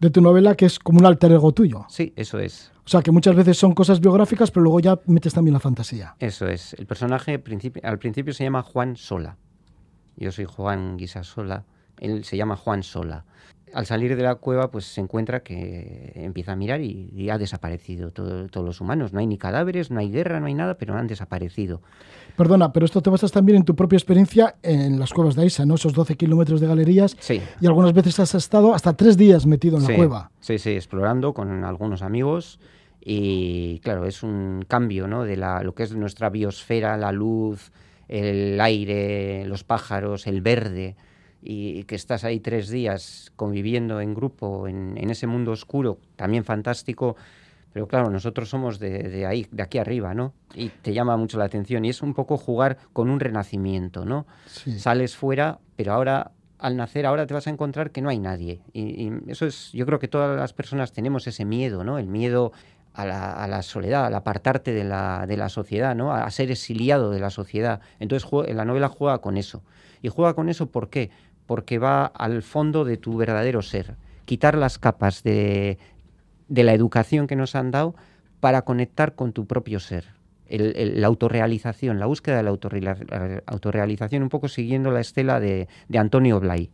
de 0.00 0.10
tu 0.10 0.20
novela 0.20 0.54
que 0.54 0.66
es 0.66 0.78
como 0.78 0.98
un 0.98 1.06
alter 1.06 1.32
ego 1.32 1.52
tuyo. 1.52 1.86
Sí, 1.88 2.12
eso 2.16 2.38
es. 2.38 2.73
O 2.86 2.88
sea, 2.88 3.00
que 3.00 3.10
muchas 3.10 3.34
veces 3.34 3.56
son 3.56 3.72
cosas 3.72 4.00
biográficas, 4.00 4.50
pero 4.50 4.64
luego 4.64 4.78
ya 4.80 4.98
metes 5.06 5.32
también 5.32 5.54
la 5.54 5.60
fantasía. 5.60 6.16
Eso 6.18 6.46
es. 6.46 6.74
El 6.74 6.86
personaje 6.86 7.42
al 7.82 7.98
principio 7.98 8.34
se 8.34 8.44
llama 8.44 8.62
Juan 8.62 8.96
Sola. 8.96 9.38
Yo 10.16 10.30
soy 10.30 10.44
Juan 10.44 10.96
Guisasola. 10.98 11.64
Él 11.98 12.24
se 12.24 12.36
llama 12.36 12.56
Juan 12.56 12.82
Sola. 12.82 13.24
Al 13.74 13.86
salir 13.86 14.16
de 14.16 14.22
la 14.22 14.36
cueva, 14.36 14.70
pues 14.70 14.84
se 14.84 15.00
encuentra 15.00 15.40
que 15.40 16.12
empieza 16.14 16.52
a 16.52 16.56
mirar 16.56 16.80
y, 16.80 17.28
ha 17.28 17.38
desaparecido 17.38 18.12
todos 18.12 18.64
los 18.64 18.80
humanos. 18.80 19.12
No 19.12 19.18
hay 19.18 19.26
ni 19.26 19.36
cadáveres, 19.36 19.90
no 19.90 19.98
hay 19.98 20.10
guerra, 20.10 20.38
no 20.38 20.46
hay 20.46 20.54
nada, 20.54 20.74
pero 20.78 20.96
han 20.96 21.06
desaparecido. 21.08 21.82
Perdona, 22.36 22.72
pero 22.72 22.86
esto 22.86 23.02
te 23.02 23.10
basas 23.10 23.32
también 23.32 23.56
en 23.56 23.64
tu 23.64 23.74
propia 23.74 23.96
experiencia 23.96 24.56
en 24.62 24.98
las 24.98 25.12
cuevas 25.12 25.34
de 25.34 25.42
Aisa, 25.42 25.66
¿no? 25.66 25.74
Esos 25.74 25.92
12 25.92 26.14
kilómetros 26.16 26.60
de 26.60 26.68
galerías. 26.68 27.16
Sí. 27.18 27.40
Y 27.60 27.66
algunas 27.66 27.92
veces 27.92 28.20
has 28.20 28.34
estado 28.34 28.74
hasta 28.74 28.92
tres 28.94 29.16
días 29.16 29.46
metido 29.46 29.78
en 29.78 29.84
la 29.84 29.96
cueva. 29.96 30.30
Sí, 30.40 30.58
sí, 30.58 30.70
explorando 30.70 31.34
con 31.34 31.64
algunos 31.64 32.02
amigos. 32.02 32.60
Y 33.00 33.80
claro, 33.80 34.06
es 34.06 34.22
un 34.22 34.64
cambio, 34.68 35.08
¿no? 35.08 35.24
De 35.24 35.36
la, 35.36 35.62
lo 35.62 35.74
que 35.74 35.82
es 35.82 35.94
nuestra 35.94 36.30
biosfera, 36.30 36.96
la 36.96 37.12
luz, 37.12 37.72
el 38.08 38.60
aire, 38.60 39.44
los 39.46 39.64
pájaros, 39.64 40.26
el 40.26 40.40
verde 40.40 40.96
y 41.46 41.84
que 41.84 41.94
estás 41.94 42.24
ahí 42.24 42.40
tres 42.40 42.70
días 42.70 43.30
conviviendo 43.36 44.00
en 44.00 44.14
grupo 44.14 44.66
en, 44.66 45.10
ese 45.10 45.26
mundo 45.26 45.52
oscuro, 45.52 45.98
también 46.16 46.42
fantástico, 46.44 47.16
pero 47.74 47.86
claro, 47.86 48.08
nosotros 48.08 48.48
somos 48.48 48.78
de, 48.78 49.26
ahí, 49.26 49.46
de 49.50 49.62
aquí 49.62 49.78
arriba, 49.78 50.14
¿no? 50.14 50.32
Y 50.54 50.70
te 50.70 50.94
llama 50.94 51.16
mucho 51.18 51.38
la 51.38 51.44
atención 51.44 51.84
y 51.84 51.90
es 51.90 52.02
un 52.02 52.14
poco 52.14 52.38
jugar 52.38 52.78
con 52.94 53.10
un 53.10 53.20
renacimiento, 53.20 54.06
¿no? 54.06 54.26
Sales 54.46 55.16
fuera, 55.16 55.58
pero 55.76 55.92
ahora 55.92 56.30
al 56.58 56.76
nacer 56.76 57.04
ahora 57.04 57.26
te 57.26 57.34
vas 57.34 57.46
a 57.46 57.50
encontrar 57.50 57.90
que 57.90 58.00
no 58.00 58.08
hay 58.08 58.18
nadie. 58.18 58.62
Y, 58.72 59.10
eso 59.26 59.44
es, 59.44 59.70
yo 59.72 59.84
creo 59.84 59.98
que 59.98 60.08
todas 60.08 60.38
las 60.38 60.54
personas 60.54 60.92
tenemos 60.92 61.26
ese 61.26 61.44
miedo, 61.44 61.84
¿no? 61.84 61.98
El 61.98 62.06
miedo 62.06 62.52
a 62.94 63.04
la, 63.04 63.62
soledad, 63.62 64.06
al 64.06 64.14
apartarte 64.14 64.72
de 64.72 64.84
la, 64.84 65.26
de 65.26 65.36
la, 65.36 65.48
sociedad, 65.48 65.96
¿no? 65.96 66.14
A 66.14 66.30
ser 66.30 66.52
exiliado 66.52 67.10
de 67.10 67.18
la 67.18 67.30
sociedad. 67.30 67.80
Entonces 67.98 68.30
la 68.54 68.64
novela 68.64 68.88
juega 68.88 69.18
con 69.18 69.36
eso. 69.36 69.64
¿Y 70.00 70.10
juega 70.10 70.34
con 70.34 70.50
eso 70.50 70.66
por 70.66 70.90
qué? 70.90 71.10
Porque 71.46 71.78
va 71.78 72.06
al 72.06 72.42
fondo 72.42 72.84
de 72.84 72.96
tu 72.96 73.16
verdadero 73.16 73.62
ser. 73.62 73.96
Quitar 74.24 74.56
las 74.56 74.78
capas 74.78 75.22
de, 75.22 75.78
la 76.48 76.72
educación 76.72 77.26
que 77.26 77.36
nos 77.36 77.54
han 77.54 77.70
dado 77.70 77.94
para 78.40 78.62
conectar 78.62 79.14
con 79.14 79.32
tu 79.32 79.46
propio 79.46 79.80
ser. 79.80 80.06
la 80.48 81.06
autorrealización, 81.06 81.98
la 81.98 82.06
búsqueda 82.06 82.36
de 82.36 82.42
la 82.42 83.42
autorrealización, 83.46 84.22
un 84.22 84.28
poco 84.28 84.48
siguiendo 84.48 84.90
la 84.90 85.00
estela 85.00 85.40
de, 85.40 85.68
Antonio 85.94 86.40
Blay. 86.40 86.70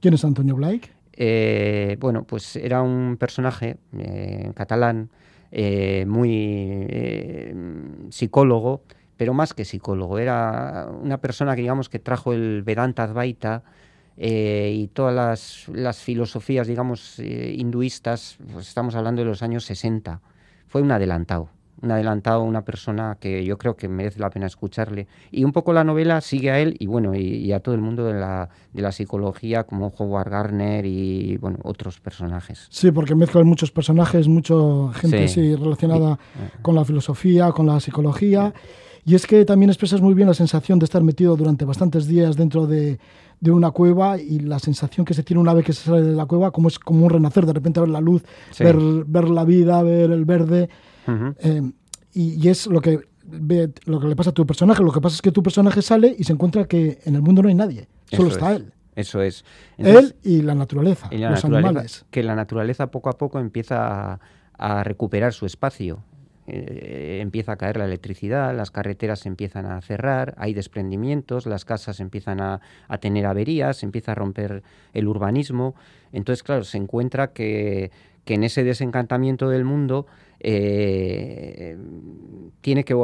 ¿Quién 0.00 0.14
es 0.14 0.24
Antonio 0.24 0.56
Blay? 0.56 0.80
Eh, 1.12 1.96
bueno, 2.00 2.24
pues 2.24 2.56
era 2.56 2.82
un 2.82 3.16
personaje 3.18 3.76
eh, 3.98 4.52
catalán, 4.54 5.10
eh, 5.52 6.04
muy 6.06 7.52
psicólogo, 8.10 8.82
pero 9.20 9.34
más 9.34 9.52
que 9.52 9.66
psicólogo, 9.66 10.18
era 10.18 10.88
una 10.90 11.18
persona 11.18 11.54
que 11.54 11.60
digamos 11.60 11.90
que 11.90 11.98
trajo 11.98 12.32
el 12.32 12.62
Vedanta 12.62 13.02
Advaita 13.02 13.62
eh, 14.16 14.72
y 14.74 14.88
todas 14.88 15.66
las, 15.68 15.98
filosofías, 15.98 16.66
digamos, 16.66 17.18
eh, 17.18 17.54
hinduistas, 17.54 18.38
pues 18.50 18.66
estamos 18.66 18.94
hablando 18.94 19.20
de 19.20 19.28
los 19.28 19.42
años 19.42 19.66
60. 19.66 20.22
Fue 20.68 20.80
un 20.80 20.90
adelantado, 20.90 21.50
un 21.82 21.90
adelantado, 21.90 22.42
una 22.44 22.64
persona 22.64 23.18
que 23.20 23.44
yo 23.44 23.58
creo 23.58 23.76
que 23.76 23.88
merece 23.88 24.20
la 24.20 24.30
pena 24.30 24.46
escucharle. 24.46 25.06
Y 25.30 25.44
un 25.44 25.52
poco 25.52 25.74
la 25.74 25.84
novela 25.84 26.22
sigue 26.22 26.50
a 26.50 26.58
él 26.58 26.76
y 26.78 26.86
bueno, 26.86 27.14
y, 27.14 27.52
a 27.52 27.60
todo 27.60 27.74
el 27.74 27.82
mundo 27.82 28.06
de 28.06 28.14
la, 28.14 28.48
de 28.72 28.80
la 28.80 28.90
psicología, 28.90 29.64
como 29.64 29.88
Howard 29.98 30.30
Gardner 30.30 30.86
y 30.86 31.36
bueno, 31.36 31.58
otros 31.62 32.00
personajes. 32.00 32.68
Sí, 32.70 32.90
porque 32.90 33.14
mezclan 33.14 33.46
muchos 33.46 33.70
personajes, 33.70 34.28
mucha 34.28 34.54
gente 34.94 35.26
relacionada 35.58 36.18
con 36.62 36.74
la 36.74 36.86
filosofía, 36.86 37.52
con 37.52 37.66
la 37.66 37.80
psicología. 37.80 38.54
Y 39.04 39.14
es 39.14 39.26
que 39.26 39.44
también 39.44 39.70
expresas 39.70 40.00
muy 40.00 40.14
bien 40.14 40.28
la 40.28 40.34
sensación 40.34 40.78
de 40.78 40.84
estar 40.84 41.02
metido 41.02 41.36
durante 41.36 41.64
bastantes 41.64 42.06
días 42.06 42.36
dentro 42.36 42.66
de, 42.66 42.98
una 43.48 43.70
cueva 43.70 44.18
y 44.18 44.40
la 44.40 44.58
sensación 44.58 45.06
que 45.06 45.14
se 45.14 45.22
tiene 45.22 45.40
una 45.40 45.54
vez 45.54 45.64
que 45.64 45.72
se 45.72 45.84
sale 45.84 46.02
de 46.02 46.14
la 46.14 46.26
cueva, 46.26 46.50
como 46.50 46.68
es 46.68 46.78
como 46.78 47.06
un 47.06 47.10
renacer, 47.10 47.46
de 47.46 47.54
repente 47.54 47.80
ver 47.80 47.88
la 47.88 48.00
luz, 48.00 48.22
ver, 48.58 48.76
ver 49.06 49.28
la 49.28 49.44
vida, 49.44 49.82
ver 49.82 50.10
el 50.10 50.24
verde. 50.24 50.68
Eh, 51.38 51.62
y, 52.12 52.48
es 52.48 52.66
lo 52.66 52.80
que, 52.80 53.00
lo 53.86 54.00
que 54.00 54.06
le 54.08 54.16
pasa 54.16 54.30
a 54.30 54.34
tu 54.34 54.46
personaje. 54.46 54.82
Lo 54.82 54.92
que 54.92 55.00
pasa 55.00 55.16
es 55.16 55.22
que 55.22 55.32
tu 55.32 55.42
personaje 55.42 55.80
sale 55.80 56.14
y 56.16 56.24
se 56.24 56.32
encuentra 56.32 56.66
que 56.66 56.98
en 57.04 57.14
el 57.14 57.22
mundo 57.22 57.42
no 57.42 57.48
hay 57.48 57.54
nadie, 57.54 57.88
solo 58.12 58.28
está 58.28 58.54
él. 58.54 58.72
Eso 58.94 59.22
es. 59.22 59.44
él 59.78 60.14
y 60.22 60.42
la 60.42 60.54
naturaleza, 60.54 61.08
los 61.10 61.44
animales. 61.44 62.04
Que 62.10 62.22
la 62.22 62.34
naturaleza 62.34 62.90
poco 62.90 63.08
a 63.08 63.16
poco 63.16 63.38
empieza 63.38 64.20
a 64.58 64.84
recuperar 64.84 65.32
su 65.32 65.46
espacio 65.46 66.04
eh, 66.52 67.18
empieza 67.20 67.52
a 67.52 67.56
caer 67.56 67.76
la 67.76 67.84
electricidad, 67.84 68.54
las 68.54 68.70
carreteras 68.70 69.20
se 69.20 69.28
empiezan 69.28 69.66
a 69.66 69.80
cerrar, 69.80 70.34
hay 70.38 70.54
desprendimientos, 70.54 71.46
las 71.46 71.64
casas 71.64 72.00
empiezan 72.00 72.40
a, 72.40 72.60
tener 73.00 73.26
averías, 73.26 73.82
empieza 73.82 74.12
a 74.12 74.14
romper 74.14 74.62
el 74.92 75.08
urbanismo. 75.08 75.74
Entonces, 76.12 76.42
claro, 76.42 76.64
se 76.64 76.78
encuentra 76.78 77.32
que, 77.32 77.90
en 78.26 78.44
ese 78.44 78.62
desencantamiento 78.62 79.48
del 79.48 79.64
mundo 79.64 80.06
eh, 80.38 81.76
tiene 82.60 82.84
que 82.84 82.94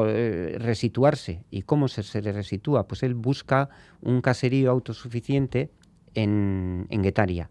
resituarse. 0.61 1.43
¿Y 1.51 1.63
cómo 1.63 1.89
se, 1.89 2.05
se, 2.05 2.21
resitúa? 2.21 2.87
Pues 2.87 3.03
él 3.03 3.15
busca 3.15 3.69
un 4.03 4.21
caserío 4.21 4.71
autosuficiente 4.71 5.71
en, 6.15 6.87
en 6.91 7.03
Guetaria 7.03 7.51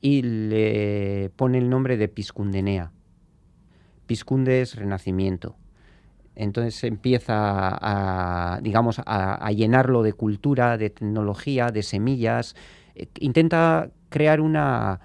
y 0.00 0.22
le 0.22 1.30
pone 1.36 1.58
el 1.58 1.68
nombre 1.68 1.98
de 1.98 2.08
Piscundenea 2.08 2.90
Piscunde 4.10 4.66
renacimiento. 4.74 5.54
Entonces 6.34 6.82
empieza 6.82 7.36
a, 7.36 8.58
digamos, 8.60 9.00
a, 9.06 9.52
llenarlo 9.52 10.02
de 10.02 10.14
cultura, 10.14 10.76
de 10.76 10.90
tecnología, 10.90 11.68
de 11.68 11.84
semillas. 11.84 12.56
Eh, 12.96 13.06
intenta 13.20 13.88
crear 14.08 14.40
una, 14.40 14.98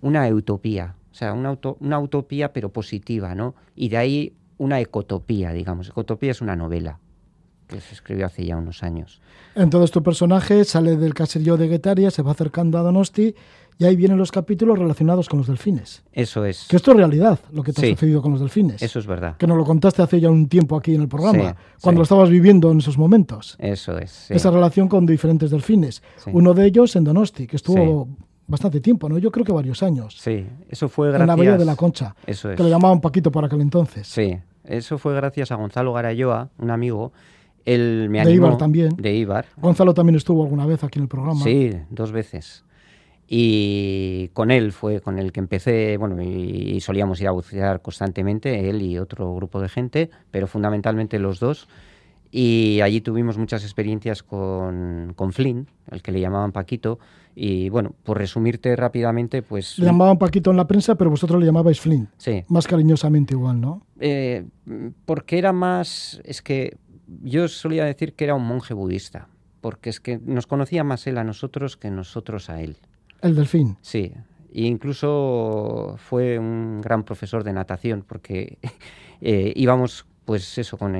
una 0.00 0.28
utopía, 0.28 0.94
o 1.10 1.14
sea, 1.16 1.32
una, 1.32 1.58
una 1.80 1.98
utopía 1.98 2.52
pero 2.52 2.68
positiva, 2.68 3.34
¿no? 3.34 3.56
Y 3.74 3.88
de 3.88 3.96
ahí 3.96 4.32
una 4.58 4.78
ecotopía, 4.78 5.52
digamos. 5.52 5.88
Ecotopía 5.88 6.30
es 6.30 6.40
una 6.40 6.54
novela 6.54 7.00
que 7.66 7.80
se 7.80 7.94
escribió 7.94 8.26
hace 8.26 8.44
ya 8.46 8.56
unos 8.56 8.84
años. 8.84 9.20
Entonces 9.56 9.90
tu 9.90 10.04
personaje 10.04 10.64
sale 10.64 10.96
del 10.96 11.14
caserío 11.14 11.56
de 11.56 11.66
Guetaria, 11.66 12.12
se 12.12 12.22
va 12.22 12.30
acercando 12.30 12.78
a 12.78 12.82
Donosti 12.82 13.34
y 13.82 13.84
ahí 13.84 13.96
vienen 13.96 14.16
los 14.16 14.30
capítulos 14.30 14.78
relacionados 14.78 15.28
con 15.28 15.38
los 15.38 15.48
delfines. 15.48 16.04
Eso 16.12 16.44
es. 16.44 16.66
Que 16.68 16.76
esto 16.76 16.92
es 16.92 16.96
realidad, 16.96 17.40
lo 17.50 17.64
que 17.64 17.72
te 17.72 17.84
ha 17.84 17.90
sucedido 17.90 18.22
con 18.22 18.30
los 18.30 18.40
delfines. 18.40 18.80
Eso 18.80 19.00
es 19.00 19.06
verdad. 19.06 19.36
Que 19.36 19.48
nos 19.48 19.56
lo 19.56 19.64
contaste 19.64 20.02
hace 20.02 20.20
ya 20.20 20.30
un 20.30 20.48
tiempo 20.48 20.76
aquí 20.76 20.94
en 20.94 21.02
el 21.02 21.08
programa, 21.08 21.56
cuando 21.80 21.98
lo 21.98 22.04
estabas 22.04 22.30
viviendo 22.30 22.70
en 22.70 22.78
esos 22.78 22.96
momentos. 22.96 23.56
Eso 23.58 23.98
es. 23.98 24.30
Esa 24.30 24.52
relación 24.52 24.88
con 24.88 25.04
diferentes 25.04 25.50
delfines. 25.50 26.00
Uno 26.26 26.54
de 26.54 26.64
ellos 26.66 26.94
en 26.94 27.02
Donosti, 27.02 27.48
que 27.48 27.56
estuvo 27.56 28.08
bastante 28.46 28.80
tiempo, 28.80 29.08
¿no? 29.08 29.18
Yo 29.18 29.32
creo 29.32 29.44
que 29.44 29.52
varios 29.52 29.82
años. 29.82 30.16
Sí, 30.20 30.46
eso 30.68 30.88
fue 30.88 31.08
gracias... 31.08 31.22
En 31.22 31.26
la 31.26 31.36
Bahía 31.36 31.56
de 31.56 31.64
la 31.64 31.74
Concha. 31.74 32.14
Eso 32.24 32.52
es. 32.52 32.56
Que 32.56 32.62
le 32.62 32.70
llamaban 32.70 33.00
Paquito 33.00 33.32
para 33.32 33.48
aquel 33.48 33.62
entonces. 33.62 34.06
Sí, 34.06 34.38
eso 34.64 34.96
fue 34.98 35.14
gracias 35.14 35.50
a 35.50 35.56
Gonzalo 35.56 35.92
Garayoa, 35.92 36.50
un 36.58 36.70
amigo. 36.70 37.12
Él 37.64 38.08
me 38.10 38.20
animó, 38.20 38.30
de 38.30 38.34
Ibar 38.36 38.58
también. 38.58 38.96
De 38.96 39.12
Ibar. 39.14 39.46
Gonzalo 39.56 39.92
también 39.92 40.16
estuvo 40.16 40.42
alguna 40.42 40.66
vez 40.66 40.84
aquí 40.84 40.98
en 40.98 41.04
el 41.04 41.08
programa. 41.08 41.42
Sí, 41.42 41.70
dos 41.90 42.12
veces. 42.12 42.64
Y 43.34 44.28
con 44.34 44.50
él 44.50 44.72
fue 44.72 45.00
con 45.00 45.18
el 45.18 45.32
que 45.32 45.40
empecé, 45.40 45.96
bueno, 45.96 46.20
y, 46.22 46.78
solíamos 46.82 47.18
ir 47.22 47.28
a 47.28 47.30
bucear 47.30 47.80
constantemente, 47.80 48.68
él 48.68 48.82
y 48.82 48.98
otro 48.98 49.34
grupo 49.34 49.58
de 49.58 49.70
gente, 49.70 50.10
pero 50.30 50.46
fundamentalmente 50.46 51.18
los 51.18 51.40
dos. 51.40 51.66
Y 52.30 52.82
allí 52.82 53.00
tuvimos 53.00 53.38
muchas 53.38 53.62
experiencias 53.62 54.22
con, 54.22 55.14
con 55.16 55.32
Flynn, 55.32 55.66
el 55.90 56.02
que 56.02 56.12
le 56.12 56.20
llamaban 56.20 56.52
Paquito. 56.52 56.98
Y 57.34 57.70
bueno, 57.70 57.94
por 58.02 58.18
resumirte 58.18 58.76
rápidamente, 58.76 59.40
pues... 59.40 59.78
Le 59.78 59.86
llamaban 59.86 60.18
Paquito 60.18 60.50
en 60.50 60.58
la 60.58 60.66
prensa, 60.66 60.96
pero 60.96 61.08
vosotros 61.08 61.40
le 61.40 61.46
llamabais 61.46 61.80
Flynn. 61.80 62.10
Sí. 62.18 62.44
Más 62.48 62.66
cariñosamente 62.66 63.32
igual, 63.32 63.62
¿no? 63.62 63.86
Eh, 63.98 64.44
porque 65.06 65.38
era 65.38 65.54
más... 65.54 66.20
Es 66.26 66.42
que 66.42 66.76
yo 67.22 67.48
solía 67.48 67.86
decir 67.86 68.12
que 68.12 68.24
era 68.24 68.34
un 68.34 68.46
monje 68.46 68.74
budista, 68.74 69.28
porque 69.62 69.88
es 69.88 70.00
que 70.00 70.18
nos 70.18 70.46
conocía 70.46 70.84
más 70.84 71.06
él 71.06 71.16
a 71.16 71.24
nosotros 71.24 71.78
que 71.78 71.90
nosotros 71.90 72.50
a 72.50 72.60
él. 72.60 72.76
El 73.22 73.36
delfín. 73.36 73.78
Sí, 73.80 74.12
e 74.52 74.62
incluso 74.62 75.94
fue 75.96 76.38
un 76.38 76.80
gran 76.80 77.04
profesor 77.04 77.44
de 77.44 77.52
natación 77.52 78.04
porque 78.06 78.58
eh, 79.20 79.52
íbamos 79.56 80.06
pues 80.24 80.58
eso 80.58 80.76
con 80.76 80.92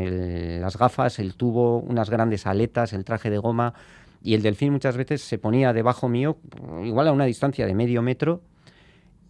las 0.60 0.76
gafas, 0.76 1.18
el 1.18 1.34
tubo, 1.34 1.78
unas 1.78 2.10
grandes 2.10 2.46
aletas, 2.46 2.92
el 2.92 3.04
traje 3.04 3.30
de 3.30 3.38
goma 3.38 3.74
y 4.22 4.34
el 4.34 4.42
delfín 4.42 4.72
muchas 4.72 4.96
veces 4.96 5.22
se 5.22 5.38
ponía 5.38 5.72
debajo 5.72 6.08
mío, 6.08 6.38
igual 6.84 7.08
a 7.08 7.12
una 7.12 7.24
distancia 7.24 7.66
de 7.66 7.74
medio 7.74 8.02
metro 8.02 8.42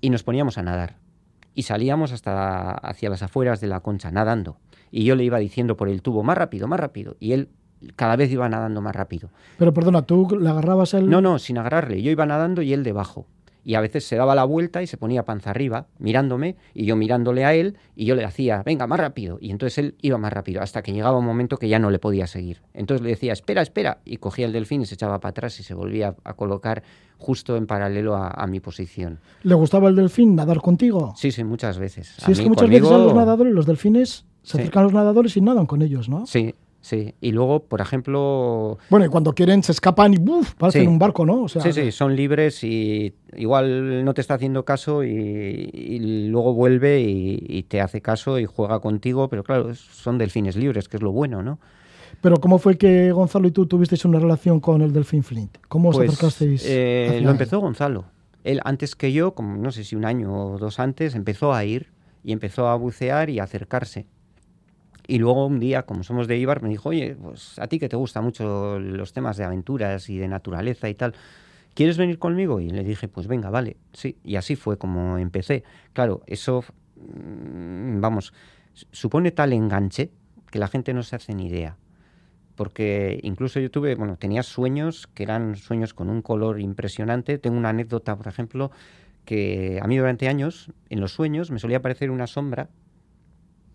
y 0.00 0.10
nos 0.10 0.22
poníamos 0.22 0.58
a 0.58 0.62
nadar. 0.62 0.96
Y 1.54 1.62
salíamos 1.62 2.12
hasta 2.12 2.72
hacia 2.72 3.10
las 3.10 3.22
afueras 3.22 3.60
de 3.60 3.66
la 3.66 3.80
concha 3.80 4.10
nadando. 4.10 4.58
Y 4.90 5.04
yo 5.04 5.14
le 5.14 5.24
iba 5.24 5.38
diciendo 5.38 5.76
por 5.76 5.88
el 5.88 6.00
tubo 6.00 6.22
más 6.22 6.36
rápido, 6.36 6.68
más 6.68 6.80
rápido 6.80 7.16
y 7.20 7.32
él 7.32 7.48
cada 7.96 8.16
vez 8.16 8.30
iba 8.30 8.48
nadando 8.48 8.80
más 8.80 8.94
rápido. 8.94 9.30
Pero 9.58 9.72
perdona, 9.72 10.02
¿tú 10.02 10.28
le 10.40 10.48
agarrabas 10.48 10.94
el...? 10.94 11.08
No, 11.08 11.20
no, 11.20 11.38
sin 11.38 11.58
agarrarle. 11.58 12.02
Yo 12.02 12.10
iba 12.10 12.26
nadando 12.26 12.62
y 12.62 12.72
él 12.72 12.82
debajo. 12.82 13.26
y 13.64 13.74
a 13.74 13.80
veces 13.80 14.04
se 14.04 14.16
daba 14.16 14.34
la 14.34 14.44
vuelta 14.44 14.82
y 14.82 14.86
se 14.86 14.96
ponía 14.96 15.24
panza 15.24 15.50
arriba, 15.50 15.86
mirándome, 15.98 16.56
y 16.74 16.84
yo 16.84 16.96
mirándole 16.96 17.44
a 17.44 17.54
él, 17.54 17.76
y 17.94 18.06
yo 18.06 18.14
le 18.14 18.24
hacía, 18.24 18.62
venga, 18.64 18.86
más 18.86 18.98
rápido, 18.98 19.38
y 19.40 19.50
entonces 19.50 19.78
él 19.78 19.94
iba 20.02 20.18
más 20.18 20.32
rápido, 20.32 20.62
hasta 20.62 20.82
que 20.82 20.92
llegaba 20.92 21.18
un 21.18 21.24
momento 21.24 21.56
que 21.56 21.68
ya 21.68 21.78
no 21.78 21.90
le 21.90 21.98
podía 21.98 22.26
seguir. 22.26 22.60
Entonces 22.74 23.02
le 23.04 23.10
decía, 23.10 23.32
espera, 23.32 23.62
espera, 23.62 23.98
y 24.04 24.16
cogía 24.16 24.46
el 24.46 24.52
delfín 24.52 24.82
y 24.82 24.86
se 24.86 24.94
echaba 24.94 25.20
para 25.20 25.30
atrás 25.30 25.60
y 25.60 25.62
se 25.62 25.74
volvía 25.74 26.16
a 26.24 26.34
colocar 26.34 26.82
justo 27.18 27.56
en 27.56 27.66
paralelo 27.66 28.16
a, 28.16 28.46
mi 28.48 28.58
posición. 28.58 29.20
¿Le 29.44 29.54
gustaba 29.54 29.88
el 29.88 29.94
delfín 29.94 30.34
nadar 30.34 30.60
contigo? 30.60 31.14
Sí, 31.16 31.30
sí, 31.30 31.44
muchas 31.44 31.78
veces. 31.78 32.16
Sí, 32.18 32.32
es 32.32 32.40
que 32.40 32.48
muchas 32.48 32.68
veces 32.68 32.90
a 32.90 32.98
los 32.98 33.14
nadadores, 33.14 33.54
los 33.54 33.64
delfines, 33.64 34.26
se 34.42 34.58
acercan 34.58 34.80
a 34.80 34.84
los 34.84 34.92
nadadores 34.92 35.36
y 35.36 35.40
nadan 35.40 35.66
con 35.66 35.82
ellos, 35.82 36.08
¿no? 36.08 36.26
Sí, 36.26 36.52
Sí, 36.82 37.14
y 37.20 37.30
luego, 37.30 37.60
por 37.60 37.80
ejemplo... 37.80 38.76
Bueno, 38.90 39.06
y 39.06 39.08
cuando 39.08 39.32
quieren 39.34 39.62
se 39.62 39.70
escapan 39.70 40.14
y 40.14 40.16
¡buf! 40.18 40.54
parecen 40.54 40.88
un 40.88 40.98
barco, 40.98 41.24
¿no? 41.24 41.48
sí, 41.48 41.72
sí, 41.72 41.92
son 41.92 42.16
libres 42.16 42.64
y 42.64 43.14
igual 43.36 44.04
no 44.04 44.12
te 44.14 44.20
está 44.20 44.34
haciendo 44.34 44.64
caso 44.64 45.04
y, 45.04 46.28
luego 46.28 46.54
vuelve 46.54 47.00
y, 47.00 47.62
te 47.68 47.80
hace 47.80 48.02
caso 48.02 48.40
y 48.40 48.46
juega 48.46 48.80
contigo, 48.80 49.28
pero 49.28 49.44
claro, 49.44 49.72
son 49.76 50.18
delfines 50.18 50.56
libres, 50.56 50.88
que 50.88 50.96
es 50.96 51.02
lo 51.02 51.12
bueno, 51.12 51.42
¿no? 51.42 51.60
Pero 52.20 52.38
¿cómo 52.38 52.58
fue 52.58 52.76
que 52.76 53.12
Gonzalo 53.12 53.46
y 53.46 53.52
tú 53.52 53.66
tuvisteis 53.66 54.04
una 54.04 54.18
relación 54.18 54.58
con 54.58 54.82
el 54.82 54.92
delfín 54.92 55.22
Flint? 55.22 55.58
¿Cómo 55.68 55.90
os 55.90 55.96
pues, 55.96 56.10
acercasteis? 56.10 56.64
Eh, 56.66 57.20
lo 57.22 57.30
empezó 57.30 57.60
Gonzalo. 57.60 58.06
Él, 58.42 58.60
antes 58.64 58.96
que 58.96 59.12
yo, 59.12 59.34
como 59.34 59.56
no 59.56 59.70
sé 59.70 59.84
si 59.84 59.94
un 59.94 60.04
año 60.04 60.32
o 60.32 60.58
dos 60.58 60.80
antes, 60.80 61.14
empezó 61.14 61.54
a 61.54 61.64
ir 61.64 61.92
y 62.24 62.32
empezó 62.32 62.68
a 62.68 62.74
bucear 62.74 63.30
y 63.30 63.38
a 63.38 63.44
acercarse. 63.44 64.06
Y 65.12 65.18
luego 65.18 65.44
un 65.44 65.60
día, 65.60 65.82
como 65.82 66.04
somos 66.04 66.26
de 66.26 66.38
Ibar, 66.38 66.62
me 66.62 66.70
dijo, 66.70 66.88
oye, 66.88 67.14
pues 67.20 67.58
a 67.58 67.66
ti 67.66 67.78
que 67.78 67.90
te 67.90 67.96
gustan 67.96 68.24
mucho 68.24 68.78
los 68.78 69.12
temas 69.12 69.36
de 69.36 69.44
aventuras 69.44 70.08
y 70.08 70.16
de 70.16 70.26
naturaleza 70.26 70.88
y 70.88 70.94
tal, 70.94 71.14
¿quieres 71.74 71.98
venir 71.98 72.18
conmigo? 72.18 72.60
Y 72.60 72.70
le 72.70 72.82
dije, 72.82 73.08
pues 73.08 73.26
venga, 73.26 73.50
vale, 73.50 73.76
sí. 73.92 74.16
Y 74.24 74.36
así 74.36 74.56
fue 74.56 74.78
como 74.78 75.18
empecé. 75.18 75.64
Claro, 75.92 76.22
eso, 76.26 76.64
mm, 76.96 78.00
vamos, 78.00 78.32
supone 78.90 79.32
tal 79.32 79.52
enganche 79.52 80.10
que 80.50 80.58
la 80.58 80.68
gente 80.68 80.94
no 80.94 81.02
se 81.02 81.16
hace 81.16 81.34
ni 81.34 81.48
idea. 81.48 81.76
Porque 82.56 83.20
incluso 83.22 83.60
yo 83.60 83.70
tuve, 83.70 83.96
bueno, 83.96 84.16
tenía 84.16 84.42
sueños 84.42 85.08
que 85.08 85.24
eran 85.24 85.56
sueños 85.56 85.92
con 85.92 86.08
un 86.08 86.22
color 86.22 86.58
impresionante. 86.58 87.36
Tengo 87.36 87.58
una 87.58 87.68
anécdota, 87.68 88.16
por 88.16 88.28
ejemplo, 88.28 88.70
que 89.26 89.78
a 89.82 89.86
mí 89.86 89.98
durante 89.98 90.26
años, 90.26 90.72
en 90.88 91.00
los 91.00 91.12
sueños, 91.12 91.50
me 91.50 91.58
solía 91.58 91.76
aparecer 91.76 92.10
una 92.10 92.26
sombra 92.26 92.70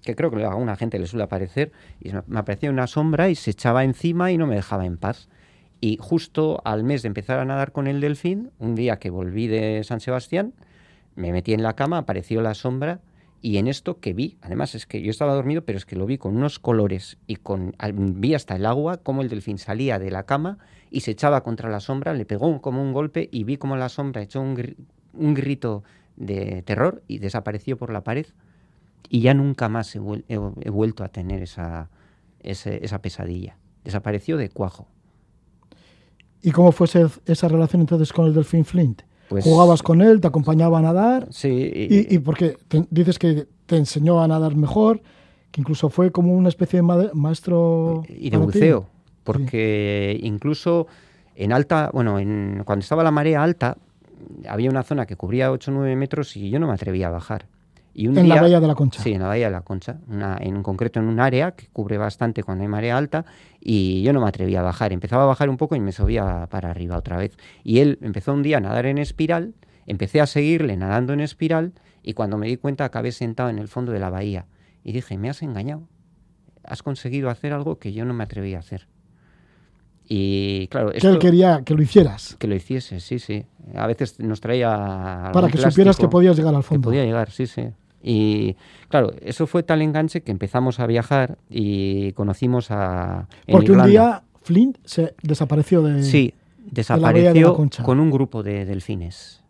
que 0.08 0.16
creo 0.16 0.32
que 0.32 0.42
a 0.42 0.52
alguna 0.52 0.78
gente 0.78 1.00
le 1.00 1.06
suele 1.06 1.26
aparecer, 1.26 1.74
y 2.00 2.12
me 2.28 2.40
aparecía 2.40 2.70
una 2.70 2.88
sombra 2.88 3.30
y 3.30 3.36
se 3.36 3.52
echaba 3.52 3.84
encima 3.84 4.32
y 4.32 4.38
no 4.38 4.48
me 4.48 4.56
dejaba 4.56 4.86
en 4.86 4.96
paz. 4.96 5.28
Y 5.82 5.98
justo 6.00 6.62
al 6.64 6.86
mes 6.86 7.02
de 7.02 7.08
empezar 7.08 7.40
a 7.40 7.46
nadar 7.46 7.74
con 7.74 7.88
el 7.88 8.00
delfín, 8.00 8.52
un 8.58 8.74
día 8.74 9.00
que 9.00 9.10
volví 9.10 9.48
de 9.48 9.84
San 9.84 10.00
Sebastián, 10.00 10.54
me 11.16 11.34
metí 11.34 11.54
en 11.54 11.62
la 11.62 11.76
cama, 11.76 11.98
apareció 11.98 12.42
la 12.42 12.54
sombra 12.54 13.02
y 13.42 13.58
en 13.58 13.68
esto 13.68 14.00
que 14.00 14.14
vi, 14.14 14.38
además 14.42 14.76
es 14.76 14.86
que 14.86 15.02
yo 15.02 15.12
estaba 15.12 15.34
dormido, 15.34 15.64
pero 15.64 15.78
es 15.78 15.86
que 15.86 15.98
lo 15.98 16.06
vi 16.06 16.18
con 16.18 16.38
unos 16.38 16.58
colores 16.58 17.18
y 17.28 17.36
con 17.36 17.76
vi 17.94 18.34
hasta 18.34 18.56
el 18.56 18.66
agua 18.66 18.98
como 18.98 19.22
el 19.22 19.30
delfín 19.30 19.58
salía 19.58 20.00
de 20.00 20.10
la 20.10 20.24
cama 20.24 20.58
y 20.90 21.02
se 21.02 21.12
echaba 21.12 21.44
contra 21.44 21.70
la 21.70 21.82
sombra, 21.82 22.14
le 22.14 22.26
pegó 22.26 22.62
como 22.62 22.82
un 22.82 22.94
golpe 22.94 23.28
y 23.30 23.44
vi 23.44 23.58
como 23.58 23.76
la 23.76 23.90
sombra 23.90 24.22
echó 24.22 24.40
un, 24.40 24.88
un 25.14 25.34
grito 25.34 25.84
de 26.16 26.64
terror 26.64 27.04
y 27.08 27.20
desapareció 27.20 27.78
por 27.78 27.92
la 27.92 28.06
pared 28.06 28.28
y 29.10 29.22
ya 29.22 29.34
nunca 29.34 29.70
más 29.70 29.96
he, 29.96 30.00
vuelto 30.70 31.04
a 31.04 31.10
tener 31.10 31.42
esa, 31.42 31.90
esa 32.40 33.02
pesadilla. 33.02 33.58
Desapareció 33.84 34.38
de 34.38 34.50
cuajo. 34.50 34.88
¿Y 36.42 36.52
cómo 36.52 36.72
fue 36.72 36.88
esa 37.26 37.48
relación 37.48 37.82
entonces 37.82 38.14
con 38.14 38.26
el 38.26 38.34
delfín 38.34 38.66
Flint? 38.66 39.02
Pues, 39.30 39.44
¿Jugabas 39.44 39.84
con 39.84 40.02
él, 40.02 40.22
te 40.22 40.28
acompañaba 40.28 40.80
a 40.80 40.82
nadar? 40.82 41.28
Sí. 41.32 41.72
Y, 41.74 42.16
y, 42.16 42.20
porque 42.20 42.58
dices 42.90 43.20
que 43.20 43.48
te 43.66 43.78
enseñó 43.78 44.22
a 44.22 44.28
nadar 44.28 44.56
mejor, 44.56 45.02
que 45.52 45.62
incluso 45.62 45.90
fue 45.90 46.12
como 46.12 46.34
una 46.34 46.50
especie 46.50 46.82
de 46.82 47.12
maestro... 47.14 48.04
Y 48.08 48.30
de 48.30 48.38
buceo, 48.38 48.88
porque 49.24 50.18
incluso 50.22 50.88
en 51.36 51.52
alta, 51.52 51.90
bueno, 51.94 52.20
en, 52.20 52.64
cuando 52.66 52.84
estaba 52.84 53.04
la 53.04 53.12
marea 53.12 53.44
alta, 53.44 53.78
había 54.48 54.70
una 54.70 54.84
zona 54.84 55.06
que 55.06 55.18
cubría 55.18 55.52
8 55.52 55.72
o 55.72 55.74
9 55.74 55.96
metros 55.96 56.36
y 56.38 56.50
yo 56.50 56.60
no 56.60 56.68
me 56.68 56.74
atrevía 56.74 57.08
a 57.08 57.12
bajar 57.12 57.48
en 58.06 58.30
la 58.30 58.42
bahía 58.42 58.60
de 58.60 58.68
la 58.68 58.76
Concha. 58.76 59.02
Sí, 59.02 59.14
en 59.14 59.22
la 59.22 59.28
bahía 59.28 59.48
de 59.48 59.52
la 59.52 59.62
Concha, 59.62 59.98
en 60.40 60.56
un 60.56 60.64
concreto 60.64 61.00
en 61.00 61.08
un 61.08 61.20
área 61.20 61.52
que 61.52 61.68
cubre 61.68 61.98
bastante 61.98 62.44
cuando 62.44 62.64
hay 62.64 62.68
marea 62.68 62.96
alta 62.96 63.26
y 63.60 64.04
yo 64.04 64.14
no 64.14 64.22
me 64.22 64.28
atrevía 64.28 64.60
a 64.60 64.64
bajar. 64.64 64.94
Empezaba 64.94 65.24
a 65.24 65.26
bajar 65.26 65.50
un 65.50 65.58
poco 65.58 65.76
y 65.76 65.80
me 65.80 65.92
subía 65.92 66.48
para 66.52 66.70
arriba 66.70 66.98
otra 66.98 67.18
vez. 67.18 67.36
Y 67.64 67.80
él 67.80 67.98
empezó 68.02 68.34
un 68.34 68.44
día 68.44 68.58
a 68.58 68.60
nadar 68.60 68.86
en 68.86 69.00
espiral, 69.00 69.56
empecé 69.88 70.22
a 70.22 70.28
seguirle 70.28 70.78
nadando 70.78 71.14
en 71.14 71.22
espiral 71.22 71.74
y 72.04 72.14
cuando 72.14 72.38
me 72.38 72.48
di 72.48 72.58
cuenta 72.58 72.86
acabé 72.86 73.12
sentado 73.12 73.50
en 73.50 73.58
el 73.58 73.68
fondo 73.68 73.92
de 73.92 74.00
la 74.00 74.10
bahía. 74.10 74.46
Y 74.84 74.92
dije, 74.92 75.18
me 75.18 75.30
has 75.30 75.42
engañado. 75.42 75.88
Has 76.64 76.84
conseguido 76.84 77.30
hacer 77.30 77.52
algo 77.52 77.80
que 77.80 77.94
yo 77.94 78.06
no 78.06 78.14
me 78.14 78.24
atrevía 78.24 78.58
a 78.58 78.60
hacer. 78.60 78.88
Y 80.10 80.68
claro, 80.68 80.92
que 80.92 81.06
él 81.06 81.20
quería 81.20 81.64
que 81.66 81.74
lo 81.74 81.82
hicieras. 81.82 82.38
Que 82.40 82.48
lo 82.48 82.56
hiciese, 82.56 83.00
sí, 83.00 83.20
sí. 83.20 83.46
A 83.76 83.88
veces 83.88 84.20
nos 84.20 84.40
traía. 84.40 85.32
Para 85.34 85.50
que 85.50 85.58
supieras 85.58 85.98
que 85.98 86.08
podías 86.08 86.38
llegar 86.38 86.56
al 86.56 86.64
fondo. 86.64 86.82
Que 86.82 86.96
podía 86.96 87.04
llegar, 87.04 87.32
sí, 87.32 87.48
sí. 87.48 87.70
Y 88.08 88.56
claro, 88.88 89.12
eso 89.22 89.48
fue 89.48 89.64
tal 89.64 89.82
enganche 89.82 90.22
que 90.22 90.32
empezamos 90.32 90.80
a 90.80 90.88
viajar 90.88 91.38
y 91.50 92.14
conocimos 92.14 92.72
a. 92.72 93.28
Porque 93.52 93.74
un 93.74 93.86
día 93.86 94.24
Flint 94.44 94.78
se 94.86 95.14
desapareció 95.22 95.82
de. 95.82 96.04
Sí, 96.04 96.34
desapareció 96.72 97.54
con 97.84 98.00
un 98.00 98.10
grupo 98.10 98.44
de 98.44 98.64
delfines. 98.64 99.44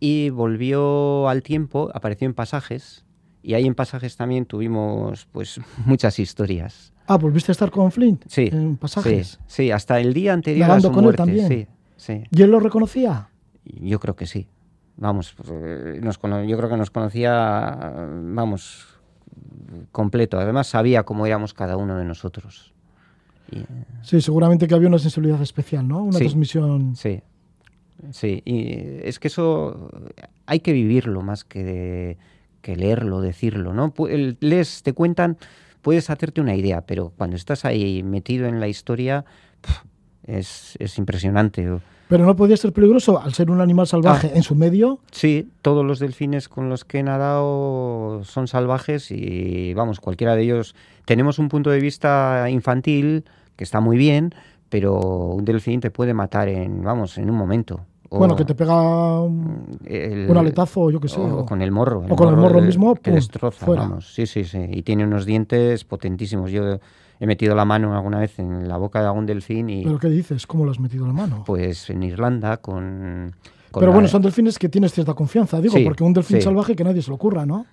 Y 0.00 0.30
volvió 0.30 1.28
al 1.28 1.44
tiempo, 1.44 1.90
apareció 1.94 2.26
en 2.26 2.34
pasajes. 2.34 3.04
Y 3.40 3.54
ahí 3.54 3.64
en 3.64 3.76
pasajes 3.76 4.16
también 4.16 4.46
tuvimos 4.46 5.28
pues 5.30 5.60
muchas 5.86 6.18
historias. 6.18 6.92
Ah, 7.06 7.18
¿volviste 7.18 7.52
a 7.52 7.54
estar 7.54 7.70
con 7.70 7.92
Flint? 7.92 8.24
Sí. 8.26 8.50
En 8.50 8.76
pasajes. 8.78 9.38
Sí, 9.46 9.70
hasta 9.70 10.00
el 10.00 10.12
día 10.12 10.32
anterior 10.32 10.82
su 10.82 10.90
con 10.90 11.04
muerte. 11.04 11.22
Él 11.22 11.28
también. 11.28 11.68
Sí, 11.96 12.24
¿Y 12.32 12.42
él 12.42 12.50
lo 12.50 12.58
reconocía? 12.58 13.30
Yo 13.64 14.00
creo 14.00 14.16
que 14.16 14.26
sí 14.26 14.48
vamos, 14.96 15.34
pues, 15.36 15.50
eh, 15.52 16.00
yo 16.48 16.56
creo 16.56 16.68
que 16.68 16.76
nos 16.76 16.90
conocía, 16.90 17.78
vamos, 18.10 18.86
completo. 19.92 20.38
Además 20.38 20.68
sabía 20.68 21.04
cómo 21.04 21.26
éramos 21.26 21.54
cada 21.54 21.76
uno 21.76 21.96
de 21.96 22.04
nosotros. 22.04 22.72
Eh, 23.52 23.64
sí, 24.02 24.20
seguramente 24.20 24.66
que 24.66 24.74
había 24.74 24.88
una 24.88 24.98
sensibilidad 24.98 25.40
especial, 25.40 25.86
¿no? 25.86 26.02
Una 26.02 26.18
transmisión. 26.18 26.96
Sí, 26.96 27.22
sí. 28.10 28.42
Y 28.44 29.06
es 29.06 29.18
que 29.18 29.28
eso 29.28 29.90
hay 30.46 30.60
que 30.60 30.72
vivirlo 30.72 31.22
más 31.22 31.44
que, 31.44 32.18
que 32.62 32.76
leerlo, 32.76 33.20
decirlo, 33.20 33.72
¿no? 33.72 33.92
Les 34.40 34.82
te 34.82 34.92
cuentan, 34.92 35.36
puedes 35.82 36.10
hacerte 36.10 36.40
una 36.40 36.56
idea, 36.56 36.82
pero 36.82 37.12
cuando 37.16 37.36
estás 37.36 37.64
ahí 37.64 38.02
metido 38.02 38.46
en 38.46 38.60
la 38.60 38.68
historia, 38.68 39.24
es, 40.24 40.76
es 40.80 40.98
impresionante. 40.98 41.78
Pero 42.08 42.24
no 42.24 42.36
podía 42.36 42.56
ser 42.56 42.72
peligroso 42.72 43.20
al 43.20 43.34
ser 43.34 43.50
un 43.50 43.60
animal 43.60 43.86
salvaje 43.86 44.30
ah. 44.32 44.36
en 44.36 44.42
su 44.42 44.54
medio. 44.54 45.00
Sí, 45.10 45.48
todos 45.62 45.84
los 45.84 45.98
delfines 45.98 46.48
con 46.48 46.68
los 46.68 46.84
que 46.84 46.98
he 46.98 47.02
nadado 47.02 48.22
son 48.24 48.46
salvajes 48.46 49.10
y 49.10 49.74
vamos, 49.74 50.00
cualquiera 50.00 50.36
de 50.36 50.42
ellos. 50.42 50.74
Tenemos 51.04 51.38
un 51.38 51.48
punto 51.48 51.70
de 51.70 51.80
vista 51.80 52.48
infantil 52.48 53.24
que 53.56 53.64
está 53.64 53.80
muy 53.80 53.96
bien, 53.96 54.34
pero 54.68 54.98
un 54.98 55.44
delfín 55.44 55.80
te 55.80 55.90
puede 55.90 56.14
matar 56.14 56.48
en, 56.48 56.82
vamos, 56.82 57.18
en 57.18 57.30
un 57.30 57.36
momento. 57.36 57.80
bueno, 58.10 58.36
que 58.36 58.44
te 58.44 58.54
pega 58.54 59.20
un, 59.20 59.76
aletazo, 60.36 60.90
yo 60.90 61.00
qué 61.00 61.08
sé. 61.08 61.20
O, 61.20 61.44
con 61.44 61.60
el 61.62 61.72
morro. 61.72 62.04
o 62.08 62.16
con 62.16 62.28
el 62.28 62.36
morro 62.36 62.60
mismo, 62.60 62.94
que 62.94 63.10
destroza, 63.10 63.66
vamos. 63.66 64.14
Sí, 64.14 64.26
sí, 64.26 64.44
sí. 64.44 64.60
Y 64.70 64.82
tiene 64.82 65.04
unos 65.04 65.26
dientes 65.26 65.84
potentísimos. 65.84 66.50
Yo 66.52 66.78
he 67.18 67.26
metido 67.26 67.54
la 67.54 67.64
mano 67.64 67.94
alguna 67.94 68.18
vez 68.18 68.38
en 68.38 68.68
la 68.68 68.76
boca 68.76 69.00
de 69.00 69.06
algún 69.06 69.26
delfín 69.26 69.70
y... 69.70 69.84
¿Pero 69.84 69.98
qué 69.98 70.08
dices? 70.08 70.46
¿Cómo 70.46 70.64
lo 70.64 70.70
has 70.70 70.80
metido 70.80 71.06
la 71.06 71.12
mano? 71.12 71.44
Pues 71.46 71.88
en 71.90 72.02
Irlanda 72.02 72.58
con... 72.58 73.34
Pero 73.78 73.92
bueno, 73.92 74.08
son 74.08 74.22
delfines 74.22 74.58
que 74.58 74.70
tienes 74.70 74.92
cierta 74.92 75.12
confianza, 75.12 75.60
digo, 75.60 75.76
porque 75.84 76.02
un 76.02 76.14
delfín 76.14 76.40
salvaje 76.40 76.74
que 76.74 76.84
nadie 76.84 77.02
se 77.02 77.10
lo 77.10 77.16
ocurra, 77.16 77.44
¿no? 77.44 77.66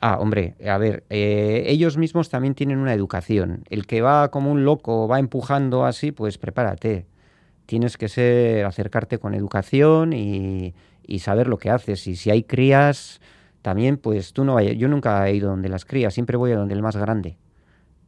Ah, 0.00 0.18
hombre, 0.18 0.54
a 0.66 0.78
ver, 0.78 1.04
eh, 1.10 1.64
ellos 1.66 1.98
mismos 1.98 2.30
también 2.30 2.54
tienen 2.54 2.78
una 2.78 2.94
educación. 2.94 3.62
El 3.68 3.86
que 3.86 4.00
va 4.00 4.30
como 4.30 4.50
un 4.50 4.64
loco, 4.64 5.06
va 5.06 5.18
empujando 5.18 5.84
así, 5.84 6.10
pues 6.10 6.38
prepárate. 6.38 7.06
Tienes 7.66 7.98
que 7.98 8.08
ser, 8.08 8.64
acercarte 8.64 9.18
con 9.18 9.34
educación 9.34 10.12
y, 10.14 10.74
y 11.06 11.18
saber 11.18 11.48
lo 11.48 11.58
que 11.58 11.70
haces. 11.70 12.06
Y 12.06 12.16
si 12.16 12.30
hay 12.30 12.42
crías, 12.44 13.20
también, 13.60 13.98
pues 13.98 14.32
tú 14.32 14.44
no 14.44 14.54
vayas. 14.54 14.76
Yo 14.76 14.88
nunca 14.88 15.28
he 15.28 15.34
ido 15.34 15.50
donde 15.50 15.68
las 15.68 15.84
crías, 15.84 16.14
siempre 16.14 16.36
voy 16.36 16.52
a 16.52 16.56
donde 16.56 16.74
el 16.74 16.82
más 16.82 16.96
grande 16.96 17.36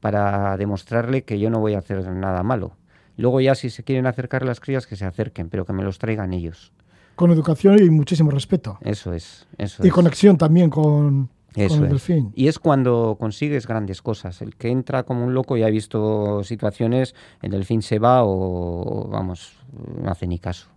para 0.04 0.58
demostrarle 0.58 1.24
que 1.24 1.38
yo 1.38 1.48
no 1.48 1.60
voy 1.60 1.72
a 1.72 1.78
hacer 1.78 2.06
nada 2.10 2.42
malo. 2.42 2.76
Luego 3.16 3.40
ya 3.40 3.54
si 3.54 3.70
se 3.70 3.84
quieren 3.84 4.06
acercar 4.06 4.44
las 4.44 4.60
crías, 4.60 4.86
que 4.86 4.96
se 4.96 5.06
acerquen, 5.06 5.48
pero 5.48 5.64
que 5.64 5.72
me 5.72 5.82
los 5.82 5.98
traigan 5.98 6.34
ellos. 6.34 6.74
Con 7.14 7.30
educación 7.30 7.82
y 7.82 7.88
muchísimo 7.88 8.30
respeto. 8.30 8.76
Eso 8.82 9.14
es. 9.14 9.46
Eso 9.56 9.82
y 9.82 9.88
conexión 9.88 10.36
también 10.36 10.68
con, 10.68 11.30
el 11.54 11.88
delfín. 11.88 12.32
Y 12.34 12.48
es 12.48 12.58
cuando 12.58 13.16
consigues 13.18 13.66
grandes 13.66 14.02
cosas. 14.02 14.42
El 14.42 14.56
que 14.56 14.68
entra 14.68 15.04
como 15.04 15.24
un 15.24 15.32
loco 15.32 15.56
ya 15.56 15.68
ha 15.68 15.70
visto 15.70 16.44
situaciones, 16.44 17.14
el 17.40 17.52
delfín 17.52 17.80
se 17.80 17.98
va 17.98 18.24
o, 18.24 19.08
vamos, 19.08 19.56
no 20.02 20.10
hace 20.10 20.26
ni 20.26 20.38
caso. 20.38 20.68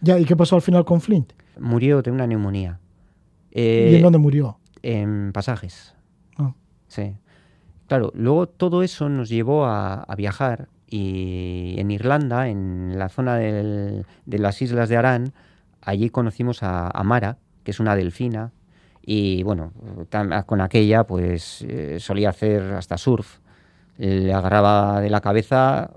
Ya, 0.00 0.18
¿y 0.18 0.24
qué 0.24 0.36
pasó 0.36 0.56
al 0.56 0.62
final 0.62 0.86
con 0.86 1.02
Flint? 1.02 1.34
Murió 1.60 2.00
de 2.00 2.10
una 2.10 2.26
neumonía. 2.26 2.80
¿Y 3.50 3.96
en 3.96 4.00
dónde 4.00 4.16
murió? 4.16 4.56
En 4.80 5.32
pasajes. 5.34 5.92
Ah. 6.38 6.54
Sí. 6.88 7.14
Claro, 7.86 8.12
luego 8.14 8.48
todo 8.48 8.82
eso 8.82 9.08
nos 9.08 9.28
llevó 9.28 9.66
a, 9.66 10.06
viajar 10.16 10.68
y 10.88 11.74
en 11.78 11.90
Irlanda, 11.90 12.48
en 12.48 12.98
la 12.98 13.08
zona 13.08 13.36
de 13.36 14.04
las 14.26 14.62
islas 14.62 14.88
de 14.88 14.96
Arán, 14.96 15.32
allí 15.82 16.10
conocimos 16.10 16.62
a, 16.62 17.02
Mara, 17.04 17.38
que 17.62 17.70
es 17.70 17.80
una 17.80 17.96
delfina, 17.96 18.52
y 19.04 19.42
bueno, 19.42 19.72
con 20.46 20.60
aquella 20.60 21.04
pues 21.04 21.62
eh, 21.62 21.98
solía 22.00 22.30
hacer 22.30 22.62
hasta 22.72 22.96
surf. 22.96 23.38
Le 23.98 24.32
agarraba 24.32 25.00
de 25.00 25.10
la 25.10 25.20
cabeza 25.20 25.90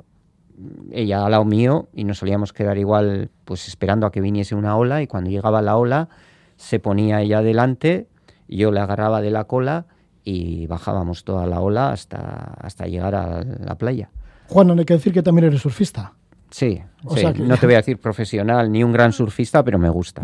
ella 0.92 1.24
al 1.24 1.32
lado 1.32 1.46
mío 1.46 1.88
y 1.94 2.04
nos 2.04 2.18
solíamos 2.20 2.52
quedar 2.52 2.78
igual 2.78 3.30
pues 3.46 3.68
esperando 3.68 4.06
a 4.06 4.12
que 4.12 4.22
viniese 4.22 4.56
una 4.56 4.76
ola 4.76 5.02
y 5.02 5.08
cuando 5.08 5.30
llegaba 5.30 5.62
la 5.62 5.78
ola 5.78 6.10
se 6.58 6.80
ponía 6.80 7.22
ella 7.22 7.42
delante, 7.42 8.08
yo 8.48 8.72
le 8.72 8.80
agarraba 8.80 9.22
de 9.22 9.32
la 9.32 9.46
cola 9.46 9.86
y 10.30 10.68
bajábamos 10.68 11.24
toda 11.24 11.48
la 11.48 11.62
ola 11.62 11.92
hasta, 11.92 12.54
hasta 12.60 12.86
llegar 12.86 13.16
a 13.16 13.42
la 13.44 13.76
playa. 13.76 14.10
Juan, 14.50 14.68
no 14.68 14.74
hay 14.74 14.84
que 14.84 14.96
decir 14.96 15.14
que 15.14 15.24
también 15.24 15.46
eres 15.46 15.62
surfista. 15.62 16.12
Sí, 16.50 16.82
no 17.02 17.56
te 17.58 17.66
voy 17.66 17.76
a 17.76 17.78
decir 17.78 17.98
profesional 17.98 18.70
ni 18.70 18.84
un 18.84 18.92
gran 18.92 19.14
surfista, 19.14 19.64
pero 19.64 19.80
me 19.80 19.90
gusta. 19.90 20.24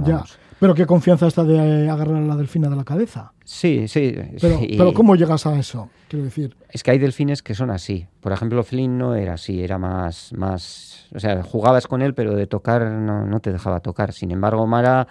Pero 0.59 0.75
qué 0.75 0.85
confianza 0.85 1.27
está 1.27 1.45
de 1.45 1.89
agarrar 1.89 2.17
a 2.17 2.21
la 2.21 2.35
delfina 2.35 2.69
de 2.69 2.75
la 2.75 2.83
cabeza. 2.83 3.31
Sí, 3.45 3.87
sí. 3.87 4.13
Pero, 4.41 4.93
¿cómo 4.93 5.15
llegas 5.15 5.45
a 5.45 5.57
eso? 5.57 5.89
Quiero 6.09 6.25
decir. 6.25 6.57
Es 6.69 6.83
que 6.83 6.91
hay 6.91 6.99
delfines 6.99 7.41
que 7.41 7.55
son 7.55 7.69
así. 7.71 8.05
Por 8.19 8.33
ejemplo, 8.33 8.61
Flynn 8.63 8.97
no 8.97 9.15
era 9.15 9.35
así, 9.35 9.63
era 9.63 9.77
más, 9.77 10.33
más, 10.33 11.07
o 11.15 11.19
sea, 11.19 11.43
jugabas 11.43 11.87
con 11.87 12.01
él, 12.01 12.13
pero 12.13 12.35
de 12.35 12.47
tocar 12.47 12.91
no, 12.91 13.25
no 13.25 13.39
te 13.39 13.53
dejaba 13.53 13.79
tocar. 13.79 14.11
Sin 14.11 14.31
embargo, 14.31 14.67
Mara, 14.67 15.07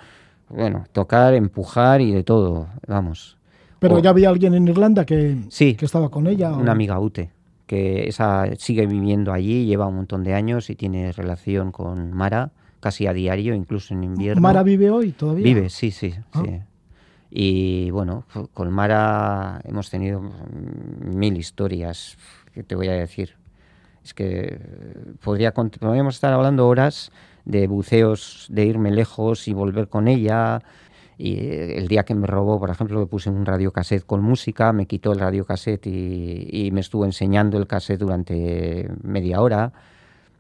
bueno, 0.51 0.85
tocar, 0.93 1.33
empujar 1.33 2.03
y 2.03 2.13
de 2.13 2.25
todo, 2.25 2.69
vamos. 2.87 3.39
Pero 3.83 3.99
ya 3.99 4.11
había 4.11 4.31
alguien 4.31 4.55
en 4.55 4.67
Irlanda 4.67 5.05
que, 5.05 5.37
sí, 5.49 5.75
que 5.75 5.85
estaba 5.85 6.09
con 6.09 6.27
ella. 6.27 6.53
Una 6.55 6.73
amiga 6.73 6.99
Ute 6.99 7.31
que 7.73 8.07
esa 8.07 8.55
sigue 8.59 8.87
viviendo 8.87 9.33
allí, 9.33 9.65
lleva 9.65 9.87
un 9.87 9.97
montón 9.97 10.25
de 10.25 10.35
años 10.35 10.69
y 10.69 10.75
tiene 10.75 11.11
relación 11.13 11.73
con 11.73 12.13
Mara 12.13 12.51
casi 12.81 13.07
a 13.07 13.15
diario, 13.15 13.55
incluso 13.55 13.95
en 13.95 14.05
invierno. 14.05 14.43
¿Mara 14.43 14.63
vive 14.63 14.91
hoy 14.91 15.13
todavía? 15.13 15.43
Vive, 15.43 15.71
sí, 15.71 15.91
sí, 15.91 16.13
ah. 16.35 16.43
sí. 16.45 16.61
Y 17.31 17.91
bueno, 17.91 18.27
con 18.53 18.71
Mara 18.71 19.63
hemos 19.65 19.89
tenido 19.89 20.21
mil 21.03 21.39
historias, 21.39 22.19
que 22.53 22.63
te 22.63 22.75
voy 22.75 22.89
a 22.89 22.93
decir. 22.93 23.37
Es 24.05 24.13
que 24.13 24.59
podría, 25.25 25.55
podríamos 25.55 26.17
estar 26.17 26.35
hablando 26.35 26.69
horas 26.69 27.11
de 27.47 27.67
buceos, 27.69 28.49
de 28.51 28.67
irme 28.67 28.91
lejos 28.91 29.49
y 29.49 29.55
volver 29.55 29.89
con 29.89 30.09
ella, 30.09 30.61
y 31.25 31.39
el 31.39 31.87
día 31.87 32.03
que 32.03 32.17
me 32.17 32.27
robó, 32.27 32.59
por 32.59 32.69
ejemplo, 32.69 32.99
me 32.99 33.07
puse 33.07 33.31
un 33.31 33.47
radiocassette 33.47 34.05
con 34.05 34.23
música, 34.23 34.73
me 34.73 34.87
quitó 34.87 35.13
el 35.13 35.21
radiocassette 35.21 35.87
y, 35.87 36.49
y 36.51 36.73
me 36.73 36.81
estuvo 36.81 37.05
enseñando 37.05 37.59
el 37.59 37.69
cassette 37.69 38.01
durante 38.01 38.91
media 39.05 39.41
hora. 39.41 39.73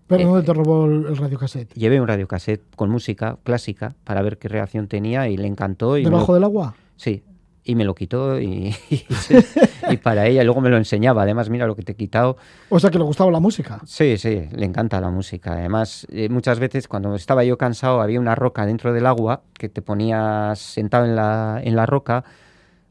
¿Pero 0.08 0.28
dónde 0.28 0.42
te 0.44 0.52
robó 0.52 0.86
el 0.86 1.16
radiocassette? 1.16 1.72
Llevé 1.74 2.00
un 2.00 2.08
radiocassette 2.08 2.62
con 2.74 2.90
música 2.90 3.38
clásica 3.44 3.94
para 4.02 4.22
ver 4.22 4.38
qué 4.38 4.48
reacción 4.48 4.88
tenía 4.88 5.28
y 5.28 5.36
le 5.36 5.46
encantó. 5.46 5.96
Y 5.98 6.02
¿Debajo 6.02 6.34
del 6.34 6.42
agua? 6.42 6.74
Sí, 6.96 7.22
y 7.64 7.74
me 7.74 7.84
lo 7.84 7.94
quitó 7.94 8.40
y, 8.40 8.74
y, 9.90 9.96
para 9.98 10.26
ella 10.26 10.42
luego 10.44 10.60
me 10.60 10.68
lo 10.68 10.76
enseñaba. 10.76 11.22
Además, 11.22 11.48
mira 11.48 11.66
lo 11.66 11.76
que 11.76 11.82
te 11.82 11.92
he 11.92 11.96
quitado. 11.96 12.36
O 12.68 12.80
sea, 12.80 12.90
que 12.90 12.98
le 12.98 13.04
gustaba 13.04 13.30
la 13.30 13.40
música. 13.40 13.80
Sí, 13.86 14.18
sí, 14.18 14.48
le 14.52 14.66
encanta 14.66 15.00
la 15.00 15.10
música. 15.10 15.52
Además, 15.52 16.06
eh, 16.10 16.28
muchas 16.28 16.58
veces 16.58 16.88
cuando 16.88 17.14
estaba 17.14 17.44
yo 17.44 17.56
cansado 17.58 18.00
había 18.00 18.20
una 18.20 18.34
roca 18.34 18.66
dentro 18.66 18.92
del 18.92 19.06
agua 19.06 19.42
que 19.54 19.68
te 19.68 19.82
ponías 19.82 20.58
sentado 20.58 21.04
en 21.04 21.14
la, 21.14 21.60
en 21.62 21.76
la 21.76 21.86
roca, 21.86 22.24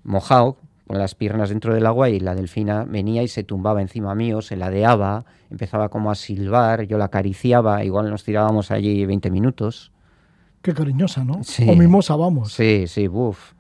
mojado, 0.03 0.57
con 0.87 0.99
las 0.99 1.15
piernas 1.15 1.49
dentro 1.49 1.73
del 1.73 1.85
agua 1.85 2.09
y 2.09 2.19
la 2.19 2.35
delfina 2.35 2.83
venía 2.83 3.23
y 3.23 3.29
se 3.29 3.43
tumbaba 3.43 3.81
encima 3.81 4.13
mío, 4.13 4.41
se 4.41 4.57
ladeaba, 4.57 5.23
empezaba 5.49 5.87
como 5.87 6.11
a 6.11 6.15
silbar, 6.15 6.83
yo 6.83 6.97
la 6.97 7.05
acariciaba, 7.05 7.85
igual 7.85 8.09
nos 8.09 8.25
tirábamos 8.25 8.71
allí 8.71 9.05
20 9.05 9.31
minutos. 9.31 9.91
Qué 10.61 10.73
cariñosa, 10.73 11.23
¿no? 11.23 11.43
Sí. 11.43 11.65
O 11.69 11.75
mimosa, 11.75 12.15
vamos. 12.15 12.51
Sí, 12.53 12.87
sí, 12.87 13.07
buf. 13.07 13.53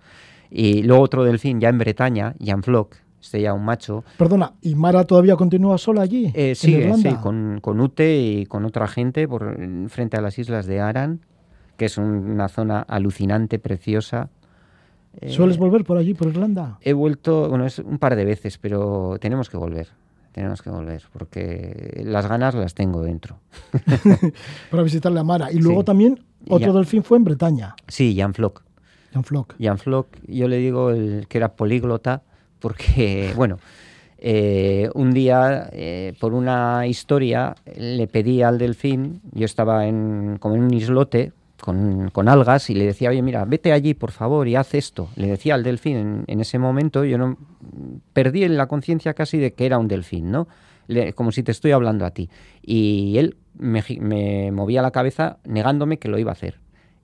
Y 0.51 0.83
luego 0.83 1.01
otro 1.01 1.23
delfín 1.23 1.61
ya 1.61 1.69
en 1.69 1.77
Bretaña, 1.77 2.35
Jan 2.43 2.61
Flock, 2.61 2.97
este 3.21 3.41
ya 3.41 3.53
un 3.53 3.63
macho. 3.63 4.03
Perdona, 4.17 4.53
¿y 4.61 4.75
Mara 4.75 5.05
todavía 5.05 5.37
continúa 5.37 5.77
sola 5.77 6.01
allí? 6.01 6.31
Eh, 6.35 6.55
sí, 6.55 6.83
sí, 7.01 7.09
con, 7.21 7.59
con, 7.61 7.79
Ute 7.79 8.17
y 8.17 8.45
con 8.45 8.65
otra 8.65 8.87
gente 8.87 9.27
por 9.27 9.55
frente 9.89 10.17
a 10.17 10.21
las 10.21 10.37
islas 10.37 10.65
de 10.65 10.81
Aran, 10.81 11.21
que 11.77 11.85
es 11.85 11.97
una 11.97 12.49
zona 12.49 12.81
alucinante, 12.81 13.59
preciosa. 13.59 14.29
¿Sueles 15.27 15.55
eh, 15.55 15.59
volver 15.59 15.85
por 15.85 15.97
allí, 15.97 16.13
por 16.13 16.27
Irlanda? 16.27 16.77
He 16.81 16.93
vuelto, 16.93 17.47
bueno, 17.47 17.65
es 17.65 17.79
un 17.79 17.97
par 17.97 18.15
de 18.15 18.25
veces, 18.25 18.57
pero 18.57 19.17
tenemos 19.19 19.49
que 19.49 19.57
volver. 19.57 19.89
Tenemos 20.33 20.61
que 20.61 20.69
volver, 20.69 21.03
porque 21.11 22.03
las 22.05 22.27
ganas 22.27 22.55
las 22.55 22.73
tengo 22.73 23.01
dentro. 23.01 23.39
Para 24.71 24.83
visitarle 24.83 25.19
a 25.19 25.23
Mara. 25.23 25.51
Y 25.51 25.59
luego 25.59 25.83
también 25.83 26.23
otro 26.47 26.71
delfín 26.71 27.03
fue 27.03 27.17
en 27.17 27.25
Bretaña. 27.25 27.75
Sí, 27.87 28.15
Jan 28.17 28.33
Flock. 28.33 28.63
Jan 29.59 29.77
Flock. 29.77 30.17
Yo 30.27 30.47
le 30.47 30.57
digo 30.57 30.91
el, 30.91 31.25
que 31.27 31.37
era 31.37 31.53
políglota 31.53 32.23
porque, 32.59 33.33
bueno, 33.35 33.59
eh, 34.17 34.89
un 34.93 35.11
día, 35.13 35.69
eh, 35.73 36.13
por 36.19 36.33
una 36.33 36.85
historia, 36.87 37.55
le 37.75 38.07
pedí 38.07 38.41
al 38.41 38.57
delfín, 38.57 39.21
yo 39.33 39.45
estaba 39.45 39.87
en, 39.87 40.37
como 40.39 40.55
en 40.55 40.63
un 40.63 40.73
islote 40.73 41.33
con, 41.59 42.09
con, 42.11 42.29
algas 42.29 42.69
y 42.69 42.75
le 42.75 42.85
decía, 42.85 43.09
oye, 43.09 43.21
mira, 43.21 43.45
vete 43.45 43.71
allí, 43.71 43.93
por 43.93 44.11
favor, 44.11 44.47
y 44.47 44.55
haz 44.55 44.73
esto. 44.75 45.09
Le 45.15 45.27
decía 45.27 45.55
al 45.55 45.63
delfín 45.63 46.23
en, 46.27 46.39
ese 46.39 46.59
momento, 46.59 47.03
yo 47.03 47.17
no 47.17 47.37
perdí 48.13 48.47
la 48.47 48.67
conciencia 48.67 49.13
casi 49.13 49.37
de 49.37 49.53
que 49.53 49.65
era 49.65 49.77
un 49.77 49.87
delfín, 49.87 50.31
¿no? 50.31 50.47
como 51.15 51.31
si 51.31 51.41
te 51.41 51.51
estoy 51.51 51.71
hablando 51.71 52.05
a 52.05 52.11
ti. 52.11 52.29
Y 52.61 53.17
él 53.17 53.37
me, 53.57 53.81
me 53.99 54.51
movía 54.51 54.81
la 54.81 54.91
cabeza 54.91 55.37
negándome 55.45 55.99
que 55.99 56.09
lo 56.09 56.19
iba 56.19 56.31
a 56.31 56.33
hacer. 56.33 56.59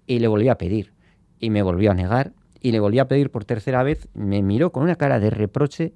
Y 0.06 0.20
le 0.20 0.28
volví 0.28 0.50
a 0.50 0.58
pedir 0.58 0.92
y 1.40 1.50
me 1.50 1.62
volvió 1.62 1.92
a 1.92 1.94
negar 1.94 2.34
y 2.62 2.72
le 2.72 2.80
volví 2.80 3.00
a 3.00 3.08
pedir 3.08 3.32
por 3.32 3.46
tercera 3.46 3.84
vez, 3.84 4.08
me 4.14 4.42
miró 4.42 4.72
con 4.72 4.84
una 4.84 4.96
cara 4.96 5.20
de 5.20 5.30
reproche 5.30 5.94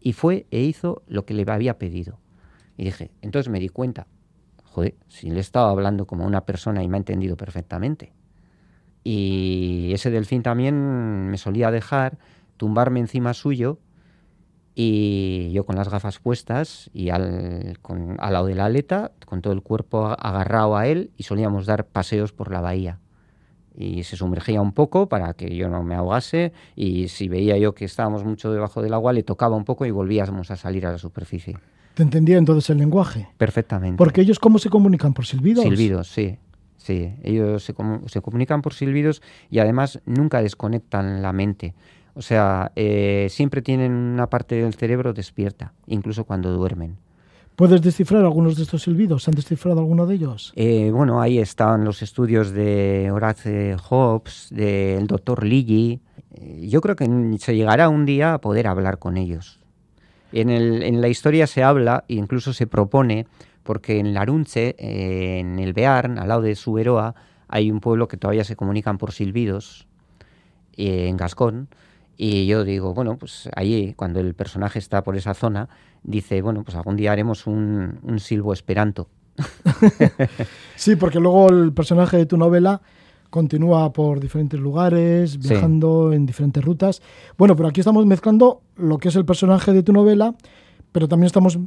y 0.00 0.12
fue 0.12 0.46
e 0.50 0.60
hizo 0.60 1.02
lo 1.06 1.24
que 1.24 1.34
le 1.34 1.50
había 1.50 1.78
pedido. 1.78 2.20
Y 2.76 2.84
dije, 2.84 3.10
entonces 3.22 3.50
me 3.50 3.58
di 3.58 3.68
cuenta, 3.68 4.06
joder, 4.64 4.94
si 5.08 5.30
le 5.30 5.40
estaba 5.40 5.70
hablando 5.70 6.06
como 6.06 6.26
una 6.26 6.42
persona 6.42 6.82
y 6.82 6.88
me 6.88 6.96
ha 6.96 6.98
entendido 6.98 7.36
perfectamente. 7.36 8.12
Y 9.02 9.90
ese 9.94 10.10
delfín 10.10 10.42
también 10.42 11.28
me 11.28 11.38
solía 11.38 11.70
dejar 11.70 12.18
tumbarme 12.56 13.00
encima 13.00 13.34
suyo 13.34 13.78
y 14.74 15.50
yo 15.52 15.64
con 15.64 15.76
las 15.76 15.88
gafas 15.88 16.18
puestas 16.18 16.90
y 16.92 17.08
al, 17.08 17.78
al 18.18 18.32
lado 18.32 18.46
de 18.46 18.54
la 18.54 18.66
aleta, 18.66 19.12
con 19.24 19.40
todo 19.40 19.54
el 19.54 19.62
cuerpo 19.62 20.06
agarrado 20.06 20.76
a 20.76 20.86
él 20.86 21.10
y 21.16 21.22
solíamos 21.22 21.64
dar 21.64 21.86
paseos 21.86 22.32
por 22.32 22.52
la 22.52 22.60
bahía 22.60 23.00
y 23.76 24.04
se 24.04 24.16
sumergía 24.16 24.60
un 24.60 24.72
poco 24.72 25.08
para 25.08 25.34
que 25.34 25.54
yo 25.54 25.68
no 25.68 25.82
me 25.82 25.94
ahogase 25.94 26.52
y 26.74 27.08
si 27.08 27.28
veía 27.28 27.56
yo 27.58 27.74
que 27.74 27.84
estábamos 27.84 28.24
mucho 28.24 28.52
debajo 28.52 28.82
del 28.82 28.94
agua 28.94 29.12
le 29.12 29.22
tocaba 29.22 29.56
un 29.56 29.64
poco 29.64 29.86
y 29.86 29.90
volvíamos 29.90 30.50
a 30.50 30.56
salir 30.56 30.86
a 30.86 30.92
la 30.92 30.98
superficie. 30.98 31.56
¿Te 31.94 32.02
entendía 32.02 32.38
entonces 32.38 32.68
el 32.70 32.78
lenguaje? 32.78 33.28
Perfectamente. 33.38 33.96
Porque 33.96 34.20
ellos 34.20 34.38
cómo 34.38 34.58
se 34.58 34.68
comunican 34.68 35.14
por 35.14 35.26
silbidos? 35.26 35.64
Silbidos, 35.64 36.08
sí. 36.08 36.38
Sí, 36.76 37.14
ellos 37.22 37.64
se, 37.64 37.74
se 38.06 38.20
comunican 38.20 38.62
por 38.62 38.72
silbidos 38.72 39.20
y 39.50 39.58
además 39.58 40.00
nunca 40.04 40.40
desconectan 40.40 41.20
la 41.20 41.32
mente. 41.32 41.74
O 42.14 42.22
sea, 42.22 42.72
eh, 42.76 43.26
siempre 43.28 43.60
tienen 43.60 43.92
una 43.92 44.28
parte 44.28 44.54
del 44.54 44.72
cerebro 44.74 45.12
despierta, 45.12 45.72
incluso 45.86 46.24
cuando 46.24 46.52
duermen. 46.52 46.96
¿Puedes 47.56 47.80
descifrar 47.80 48.22
algunos 48.22 48.56
de 48.56 48.64
estos 48.64 48.82
silbidos? 48.82 49.26
¿Han 49.28 49.34
descifrado 49.34 49.80
alguno 49.80 50.04
de 50.04 50.16
ellos? 50.16 50.52
Eh, 50.56 50.90
bueno, 50.92 51.22
ahí 51.22 51.38
están 51.38 51.86
los 51.86 52.02
estudios 52.02 52.50
de 52.50 53.10
Horace 53.10 53.76
Hobbes, 53.78 54.48
del 54.50 55.06
doctor 55.06 55.42
Lilly. 55.42 56.02
Eh, 56.34 56.66
yo 56.68 56.82
creo 56.82 56.96
que 56.96 57.08
se 57.38 57.56
llegará 57.56 57.88
un 57.88 58.04
día 58.04 58.34
a 58.34 58.40
poder 58.42 58.66
hablar 58.66 58.98
con 58.98 59.16
ellos. 59.16 59.58
En, 60.32 60.50
el, 60.50 60.82
en 60.82 61.00
la 61.00 61.08
historia 61.08 61.46
se 61.46 61.62
habla, 61.62 62.04
e 62.08 62.16
incluso 62.16 62.52
se 62.52 62.66
propone, 62.66 63.26
porque 63.62 64.00
en 64.00 64.12
Larunche, 64.12 64.76
eh, 64.78 65.38
en 65.38 65.58
el 65.58 65.72
Bearn, 65.72 66.18
al 66.18 66.28
lado 66.28 66.42
de 66.42 66.54
Suberoa, 66.56 67.14
hay 67.48 67.70
un 67.70 67.80
pueblo 67.80 68.06
que 68.06 68.18
todavía 68.18 68.44
se 68.44 68.56
comunican 68.56 68.98
por 68.98 69.12
silbidos, 69.12 69.86
en 70.76 71.16
Gascón, 71.16 71.68
y 72.16 72.46
yo 72.46 72.64
digo, 72.64 72.94
bueno, 72.94 73.16
pues 73.16 73.48
allí, 73.54 73.94
cuando 73.94 74.20
el 74.20 74.34
personaje 74.34 74.78
está 74.78 75.02
por 75.02 75.16
esa 75.16 75.34
zona, 75.34 75.68
dice, 76.02 76.40
bueno, 76.42 76.64
pues 76.64 76.76
algún 76.76 76.96
día 76.96 77.12
haremos 77.12 77.46
un, 77.46 77.98
un 78.02 78.20
silbo 78.20 78.52
esperanto. 78.52 79.08
sí, 80.76 80.96
porque 80.96 81.20
luego 81.20 81.48
el 81.50 81.72
personaje 81.72 82.16
de 82.16 82.26
tu 82.26 82.36
novela 82.36 82.80
continúa 83.30 83.92
por 83.92 84.20
diferentes 84.20 84.58
lugares, 84.58 85.38
viajando 85.38 86.12
en 86.12 86.24
diferentes 86.24 86.64
rutas. 86.64 87.02
Bueno, 87.36 87.54
pero 87.54 87.68
aquí 87.68 87.80
estamos 87.80 88.06
mezclando 88.06 88.62
lo 88.76 88.98
que 88.98 89.08
es 89.08 89.16
el 89.16 89.24
personaje 89.24 89.72
de 89.72 89.82
tu 89.82 89.92
novela, 89.92 90.34
pero 90.92 91.08
también 91.08 91.26
estamos 91.26 91.58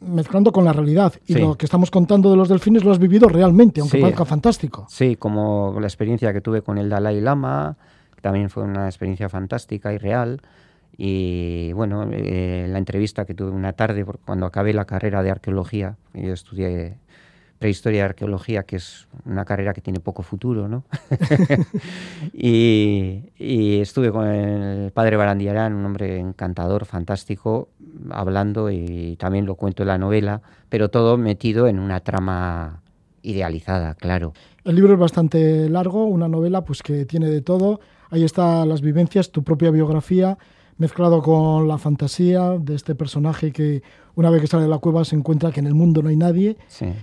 mezclando 0.00 0.52
con 0.52 0.64
la 0.64 0.72
realidad. 0.72 1.12
Y 1.26 1.34
lo 1.34 1.56
que 1.56 1.66
estamos 1.66 1.90
contando 1.90 2.30
de 2.30 2.36
los 2.36 2.48
delfines 2.48 2.84
lo 2.84 2.92
has 2.92 2.98
vivido 2.98 3.28
realmente, 3.28 3.80
aunque 3.80 4.00
parezca 4.00 4.24
fantástico. 4.24 4.86
Sí, 4.88 5.16
como 5.16 5.76
la 5.80 5.86
experiencia 5.86 6.32
que 6.32 6.40
tuve 6.40 6.62
con 6.62 6.78
el 6.78 6.88
Dalai 6.88 7.20
Lama, 7.20 7.76
también 8.20 8.50
fue 8.50 8.64
una 8.64 8.86
experiencia 8.86 9.28
fantástica 9.28 9.92
y 9.92 9.98
real. 9.98 10.40
Y 10.96 11.72
bueno, 11.74 12.08
eh, 12.10 12.66
la 12.68 12.78
entrevista 12.78 13.24
que 13.24 13.34
tuve 13.34 13.50
una 13.50 13.72
tarde, 13.72 14.04
cuando 14.24 14.46
acabé 14.46 14.72
la 14.72 14.84
carrera 14.84 15.22
de 15.22 15.30
arqueología, 15.30 15.96
yo 16.14 16.32
estudié 16.32 16.96
prehistoria 17.58 17.98
y 17.98 18.02
arqueología, 18.02 18.62
que 18.62 18.76
es 18.76 19.08
una 19.24 19.44
carrera 19.44 19.72
que 19.74 19.80
tiene 19.80 20.00
poco 20.00 20.22
futuro, 20.22 20.68
¿no? 20.68 20.84
y, 22.32 23.80
estuve 23.80 24.10
con 24.10 24.26
el 24.26 24.90
padre 24.92 25.16
Barandiarán, 25.16 25.74
un 25.74 25.84
hombre 25.84 26.18
encantador, 26.18 26.84
fantástico, 26.84 27.68
hablando 28.10 28.70
y 28.70 29.16
también 29.16 29.46
lo 29.46 29.56
cuento 29.56 29.82
en 29.82 29.88
la 29.88 29.98
novela, 29.98 30.42
pero 30.68 30.88
todo 30.88 31.16
metido 31.16 31.68
en 31.68 31.78
una 31.78 32.00
trama 32.00 32.82
idealizada, 33.22 33.94
claro. 33.94 34.32
El 34.64 34.76
libro 34.76 34.94
es 34.94 34.98
bastante 34.98 35.68
largo, 35.68 36.04
una 36.04 36.28
novela 36.28 36.64
pues 36.64 36.82
que 36.82 37.04
tiene 37.04 37.28
de 37.28 37.40
todo. 37.40 37.80
Ahí 38.10 38.24
están 38.24 38.68
las 38.68 38.80
vivencias, 38.80 39.30
tu 39.30 39.42
propia 39.42 39.70
biografía, 39.70 40.38
mezclado 40.78 41.22
con 41.22 41.68
la 41.68 41.76
fantasía 41.76 42.56
de 42.58 42.74
este 42.74 42.94
personaje 42.94 43.52
que 43.52 43.82
una 44.14 44.30
vez 44.30 44.40
que 44.40 44.46
sale 44.46 44.62
de 44.62 44.68
la 44.68 44.78
cueva 44.78 45.04
se 45.04 45.16
encuentra 45.16 45.50
que 45.50 45.60
en 45.60 45.66
el 45.66 45.74
mundo 45.74 46.02
no 46.02 46.08
hay 46.08 46.16
nadie 46.16 46.56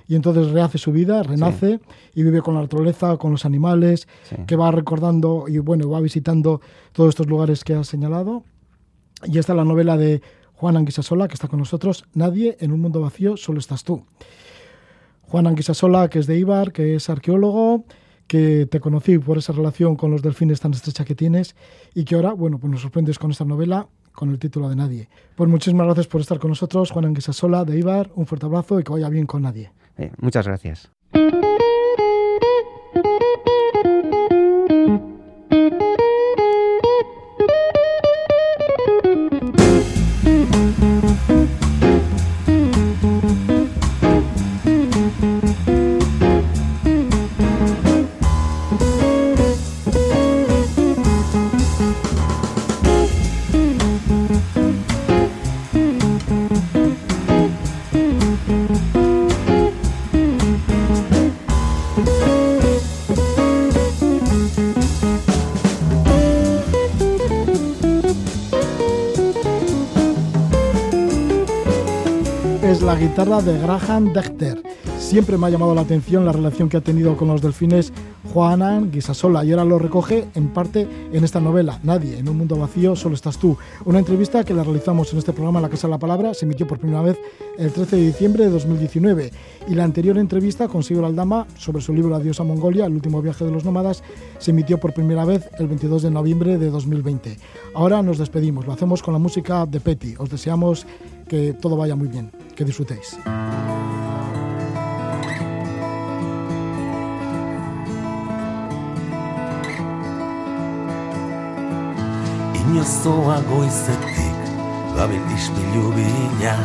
y 0.07 0.15
entonces 0.15 0.51
rehace 0.51 0.77
su 0.77 0.91
vida, 0.91 1.23
renace 1.23 1.79
y 2.13 2.23
vive 2.23 2.41
con 2.41 2.55
la 2.55 2.61
naturaleza, 2.61 3.17
con 3.17 3.31
los 3.31 3.45
animales, 3.45 4.07
que 4.47 4.55
va 4.55 4.71
recordando 4.71 5.45
y 5.47 5.59
bueno, 5.59 5.89
va 5.89 5.99
visitando 5.99 6.61
todos 6.93 7.09
estos 7.09 7.27
lugares 7.27 7.63
que 7.63 7.73
has 7.73 7.87
señalado. 7.87 8.43
Y 9.25 9.37
esta 9.39 9.53
es 9.53 9.57
la 9.57 9.65
novela 9.65 9.97
de 9.97 10.21
Juan 10.55 10.77
Anguisasola, 10.77 11.27
que 11.27 11.33
está 11.33 11.47
con 11.47 11.59
nosotros, 11.59 12.05
Nadie 12.13 12.57
en 12.59 12.71
un 12.71 12.81
mundo 12.81 13.01
vacío, 13.01 13.37
solo 13.37 13.59
estás 13.59 13.83
tú. 13.83 14.05
Juan 15.21 15.47
Anguisasola, 15.47 16.09
que 16.09 16.19
es 16.19 16.27
de 16.27 16.37
Ibar, 16.37 16.71
que 16.71 16.95
es 16.95 17.09
arqueólogo, 17.09 17.83
que 18.27 18.65
te 18.65 18.79
conocí 18.79 19.17
por 19.17 19.37
esa 19.37 19.53
relación 19.53 19.95
con 19.95 20.11
los 20.11 20.21
delfines 20.21 20.59
tan 20.59 20.73
estrecha 20.73 21.05
que 21.05 21.15
tienes 21.15 21.55
y 21.93 22.05
que 22.05 22.15
ahora, 22.15 22.33
bueno, 22.33 22.57
pues 22.57 22.71
nos 22.71 22.81
sorprendes 22.81 23.19
con 23.19 23.31
esta 23.31 23.45
novela 23.45 23.87
con 24.13 24.29
el 24.29 24.39
título 24.39 24.69
de 24.69 24.75
Nadie. 24.75 25.09
Pues 25.35 25.49
muchísimas 25.49 25.85
gracias 25.85 26.07
por 26.07 26.21
estar 26.21 26.39
con 26.39 26.49
nosotros, 26.49 26.91
Juan 26.91 27.05
Anguisasola 27.05 27.65
de 27.65 27.77
Ibar, 27.77 28.11
un 28.15 28.25
fuerte 28.25 28.45
abrazo 28.45 28.79
y 28.79 28.83
que 28.83 28.91
vaya 28.91 29.09
bien 29.09 29.25
con 29.25 29.43
Nadie. 29.43 29.71
Muchas 30.19 30.47
gracias. 30.47 30.89
De 73.15 73.57
Graham 73.57 74.11
Dechter. 74.11 74.61
Siempre 74.99 75.37
me 75.37 75.47
ha 75.47 75.49
llamado 75.49 75.73
la 75.73 75.81
atención 75.81 76.25
la 76.25 76.33
relación 76.33 76.67
que 76.67 76.75
ha 76.75 76.81
tenido 76.81 77.15
con 77.15 77.29
los 77.29 77.41
delfines 77.41 77.93
Juanan 78.35 78.91
Guisasola 78.91 79.45
y 79.45 79.51
ahora 79.51 79.63
lo 79.63 79.79
recoge 79.79 80.27
en 80.35 80.49
parte 80.49 80.85
en 81.13 81.23
esta 81.23 81.39
novela, 81.39 81.79
Nadie, 81.83 82.19
en 82.19 82.27
un 82.27 82.37
mundo 82.37 82.57
vacío, 82.57 82.93
solo 82.93 83.15
estás 83.15 83.37
tú. 83.37 83.57
Una 83.85 83.99
entrevista 83.99 84.43
que 84.43 84.53
la 84.53 84.61
realizamos 84.61 85.13
en 85.13 85.19
este 85.19 85.31
programa 85.31 85.61
La 85.61 85.69
Casa 85.69 85.87
de 85.87 85.91
la 85.91 85.99
Palabra, 85.99 86.33
se 86.33 86.43
emitió 86.43 86.67
por 86.67 86.77
primera 86.77 87.01
vez 87.01 87.17
el 87.57 87.71
13 87.71 87.95
de 87.95 88.07
diciembre 88.07 88.43
de 88.43 88.49
2019 88.49 89.31
y 89.69 89.75
la 89.75 89.85
anterior 89.85 90.17
entrevista 90.17 90.67
con 90.67 90.83
Sigurd 90.83 91.05
Aldama 91.05 91.47
sobre 91.57 91.81
su 91.81 91.93
libro 91.93 92.13
Adiós 92.13 92.41
a 92.41 92.43
Mongolia, 92.43 92.87
el 92.87 92.95
último 92.95 93.21
viaje 93.21 93.45
de 93.45 93.51
los 93.51 93.63
nómadas, 93.63 94.03
se 94.37 94.51
emitió 94.51 94.81
por 94.81 94.93
primera 94.93 95.23
vez 95.23 95.49
el 95.57 95.69
22 95.69 96.01
de 96.01 96.11
noviembre 96.11 96.57
de 96.57 96.69
2020. 96.69 97.37
Ahora 97.73 98.01
nos 98.03 98.17
despedimos, 98.17 98.67
lo 98.67 98.73
hacemos 98.73 99.01
con 99.01 99.13
la 99.13 99.19
música 99.19 99.65
de 99.65 99.79
Petty. 99.79 100.15
Os 100.17 100.29
deseamos 100.29 100.85
que 101.29 101.53
todo 101.53 101.77
vaya 101.77 101.95
muy 101.95 102.09
bien, 102.09 102.31
que 102.53 102.65
disfrutéis. 102.65 103.17
Inozoa 112.75 113.39
goizetik 113.47 114.39
gabil 114.99 115.23
ispilu 115.31 115.95
bila 115.95 116.55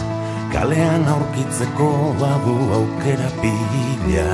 Kalean 0.50 1.06
aurkitzeko 1.06 2.18
badu 2.18 2.56
aukera 2.74 3.30
pila. 3.38 4.26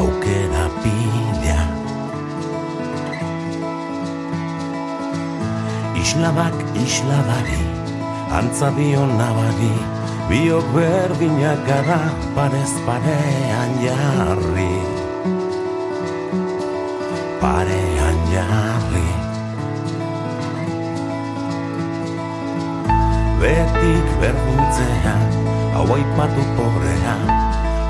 Aukera 0.00 0.64
pila. 0.80 1.60
Islabak 6.00 6.56
islabari 6.72 7.62
Antza 8.32 8.72
bio 8.72 9.04
nabari 9.04 9.76
Biok 10.32 10.66
berdinak 10.72 11.60
gara 11.68 12.08
Parez 12.32 12.72
parean 12.88 13.70
jarri. 13.84 14.80
Parean 17.36 18.01
jarri 18.32 19.08
Betik 23.40 24.08
berdintzea 24.20 25.16
Hau 25.72 25.86
aipatu 25.96 26.44
pobrea. 26.56 27.16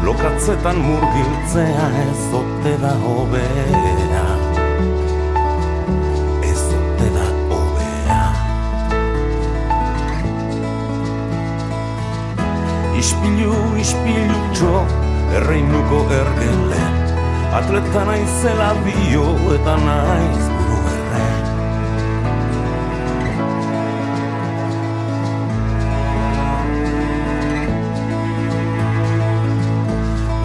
Lokatzetan 0.06 0.78
murgiltzea 0.86 1.86
Ez 2.04 2.24
ote 2.38 2.74
da 2.82 2.94
hobera 3.04 4.24
Ez 6.50 6.64
ote 6.78 7.12
da 7.18 7.28
hobera 7.52 8.24
Ispilu, 12.98 13.54
ispilu 13.84 14.42
txo 14.56 14.82
Erreinuko 15.38 16.04
ergelen 16.18 17.01
Atleta 17.52 18.04
naizela 18.08 18.72
bio 18.84 19.24
eta 19.54 19.74
naiz 19.76 20.44
buru 20.54 20.78
erre 20.92 21.26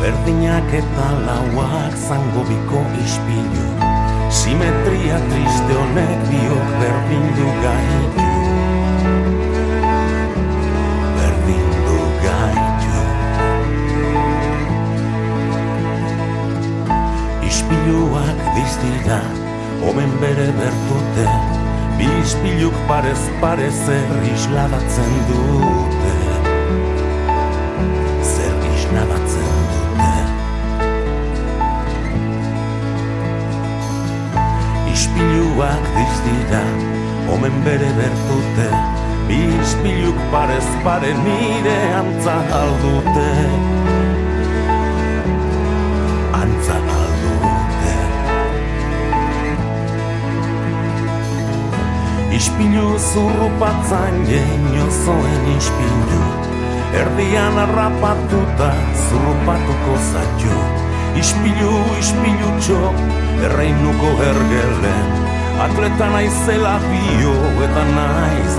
Berdinak 0.01 0.75
eta 0.81 1.07
lauak 1.23 1.95
zango 1.95 2.43
biko 2.51 2.83
ispilu. 3.05 3.67
Simetria 4.27 5.23
triste 5.31 5.81
honek 5.81 6.29
biok 6.29 6.79
berdindu 6.83 7.51
gaitu 7.63 8.26
diztira 18.77 19.21
Omen 19.89 20.11
bere 20.21 20.47
bertute 20.59 21.25
Bi 21.97 22.07
ispiluk 22.23 22.73
parez 22.87 23.19
parez 23.41 23.73
zer 23.85 24.11
isladatzen 24.33 25.13
dute. 25.29 26.13
Zer 28.21 28.57
isladatzen 28.75 29.49
dute? 29.71 30.13
Ispiluak 34.93 35.89
diztira 35.97 36.63
Omen 37.33 37.63
bere 37.65 37.89
bertute 37.97 38.69
Bi 39.27 39.41
ispiluk 39.61 40.21
parez 40.31 40.69
pare 40.83 41.13
nire 41.25 41.79
antza 42.03 42.37
aldute 42.61 44.16
Ispilu 52.57 52.97
zurrupatzen 52.97 54.15
genio 54.25 54.85
zoen 54.89 55.43
ispilu. 55.57 56.21
Erdian 56.97 57.57
arrapatuta 57.63 58.69
zurrupatuko 58.97 59.97
zaio 60.09 60.57
Ispilu, 61.21 61.75
ispilu 61.99 62.49
txo, 62.57 62.79
erreinuko 63.45 64.09
hergelen 64.23 65.13
Atleta 65.67 66.09
naizela 66.15 66.79
bio 66.87 67.35
eta 67.67 67.85
naiz 67.93 68.57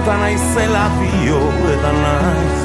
eta 0.00 0.16
naizela 0.16 0.84
bio 0.96 1.40
edan 1.72 1.98
naiz 2.04 2.59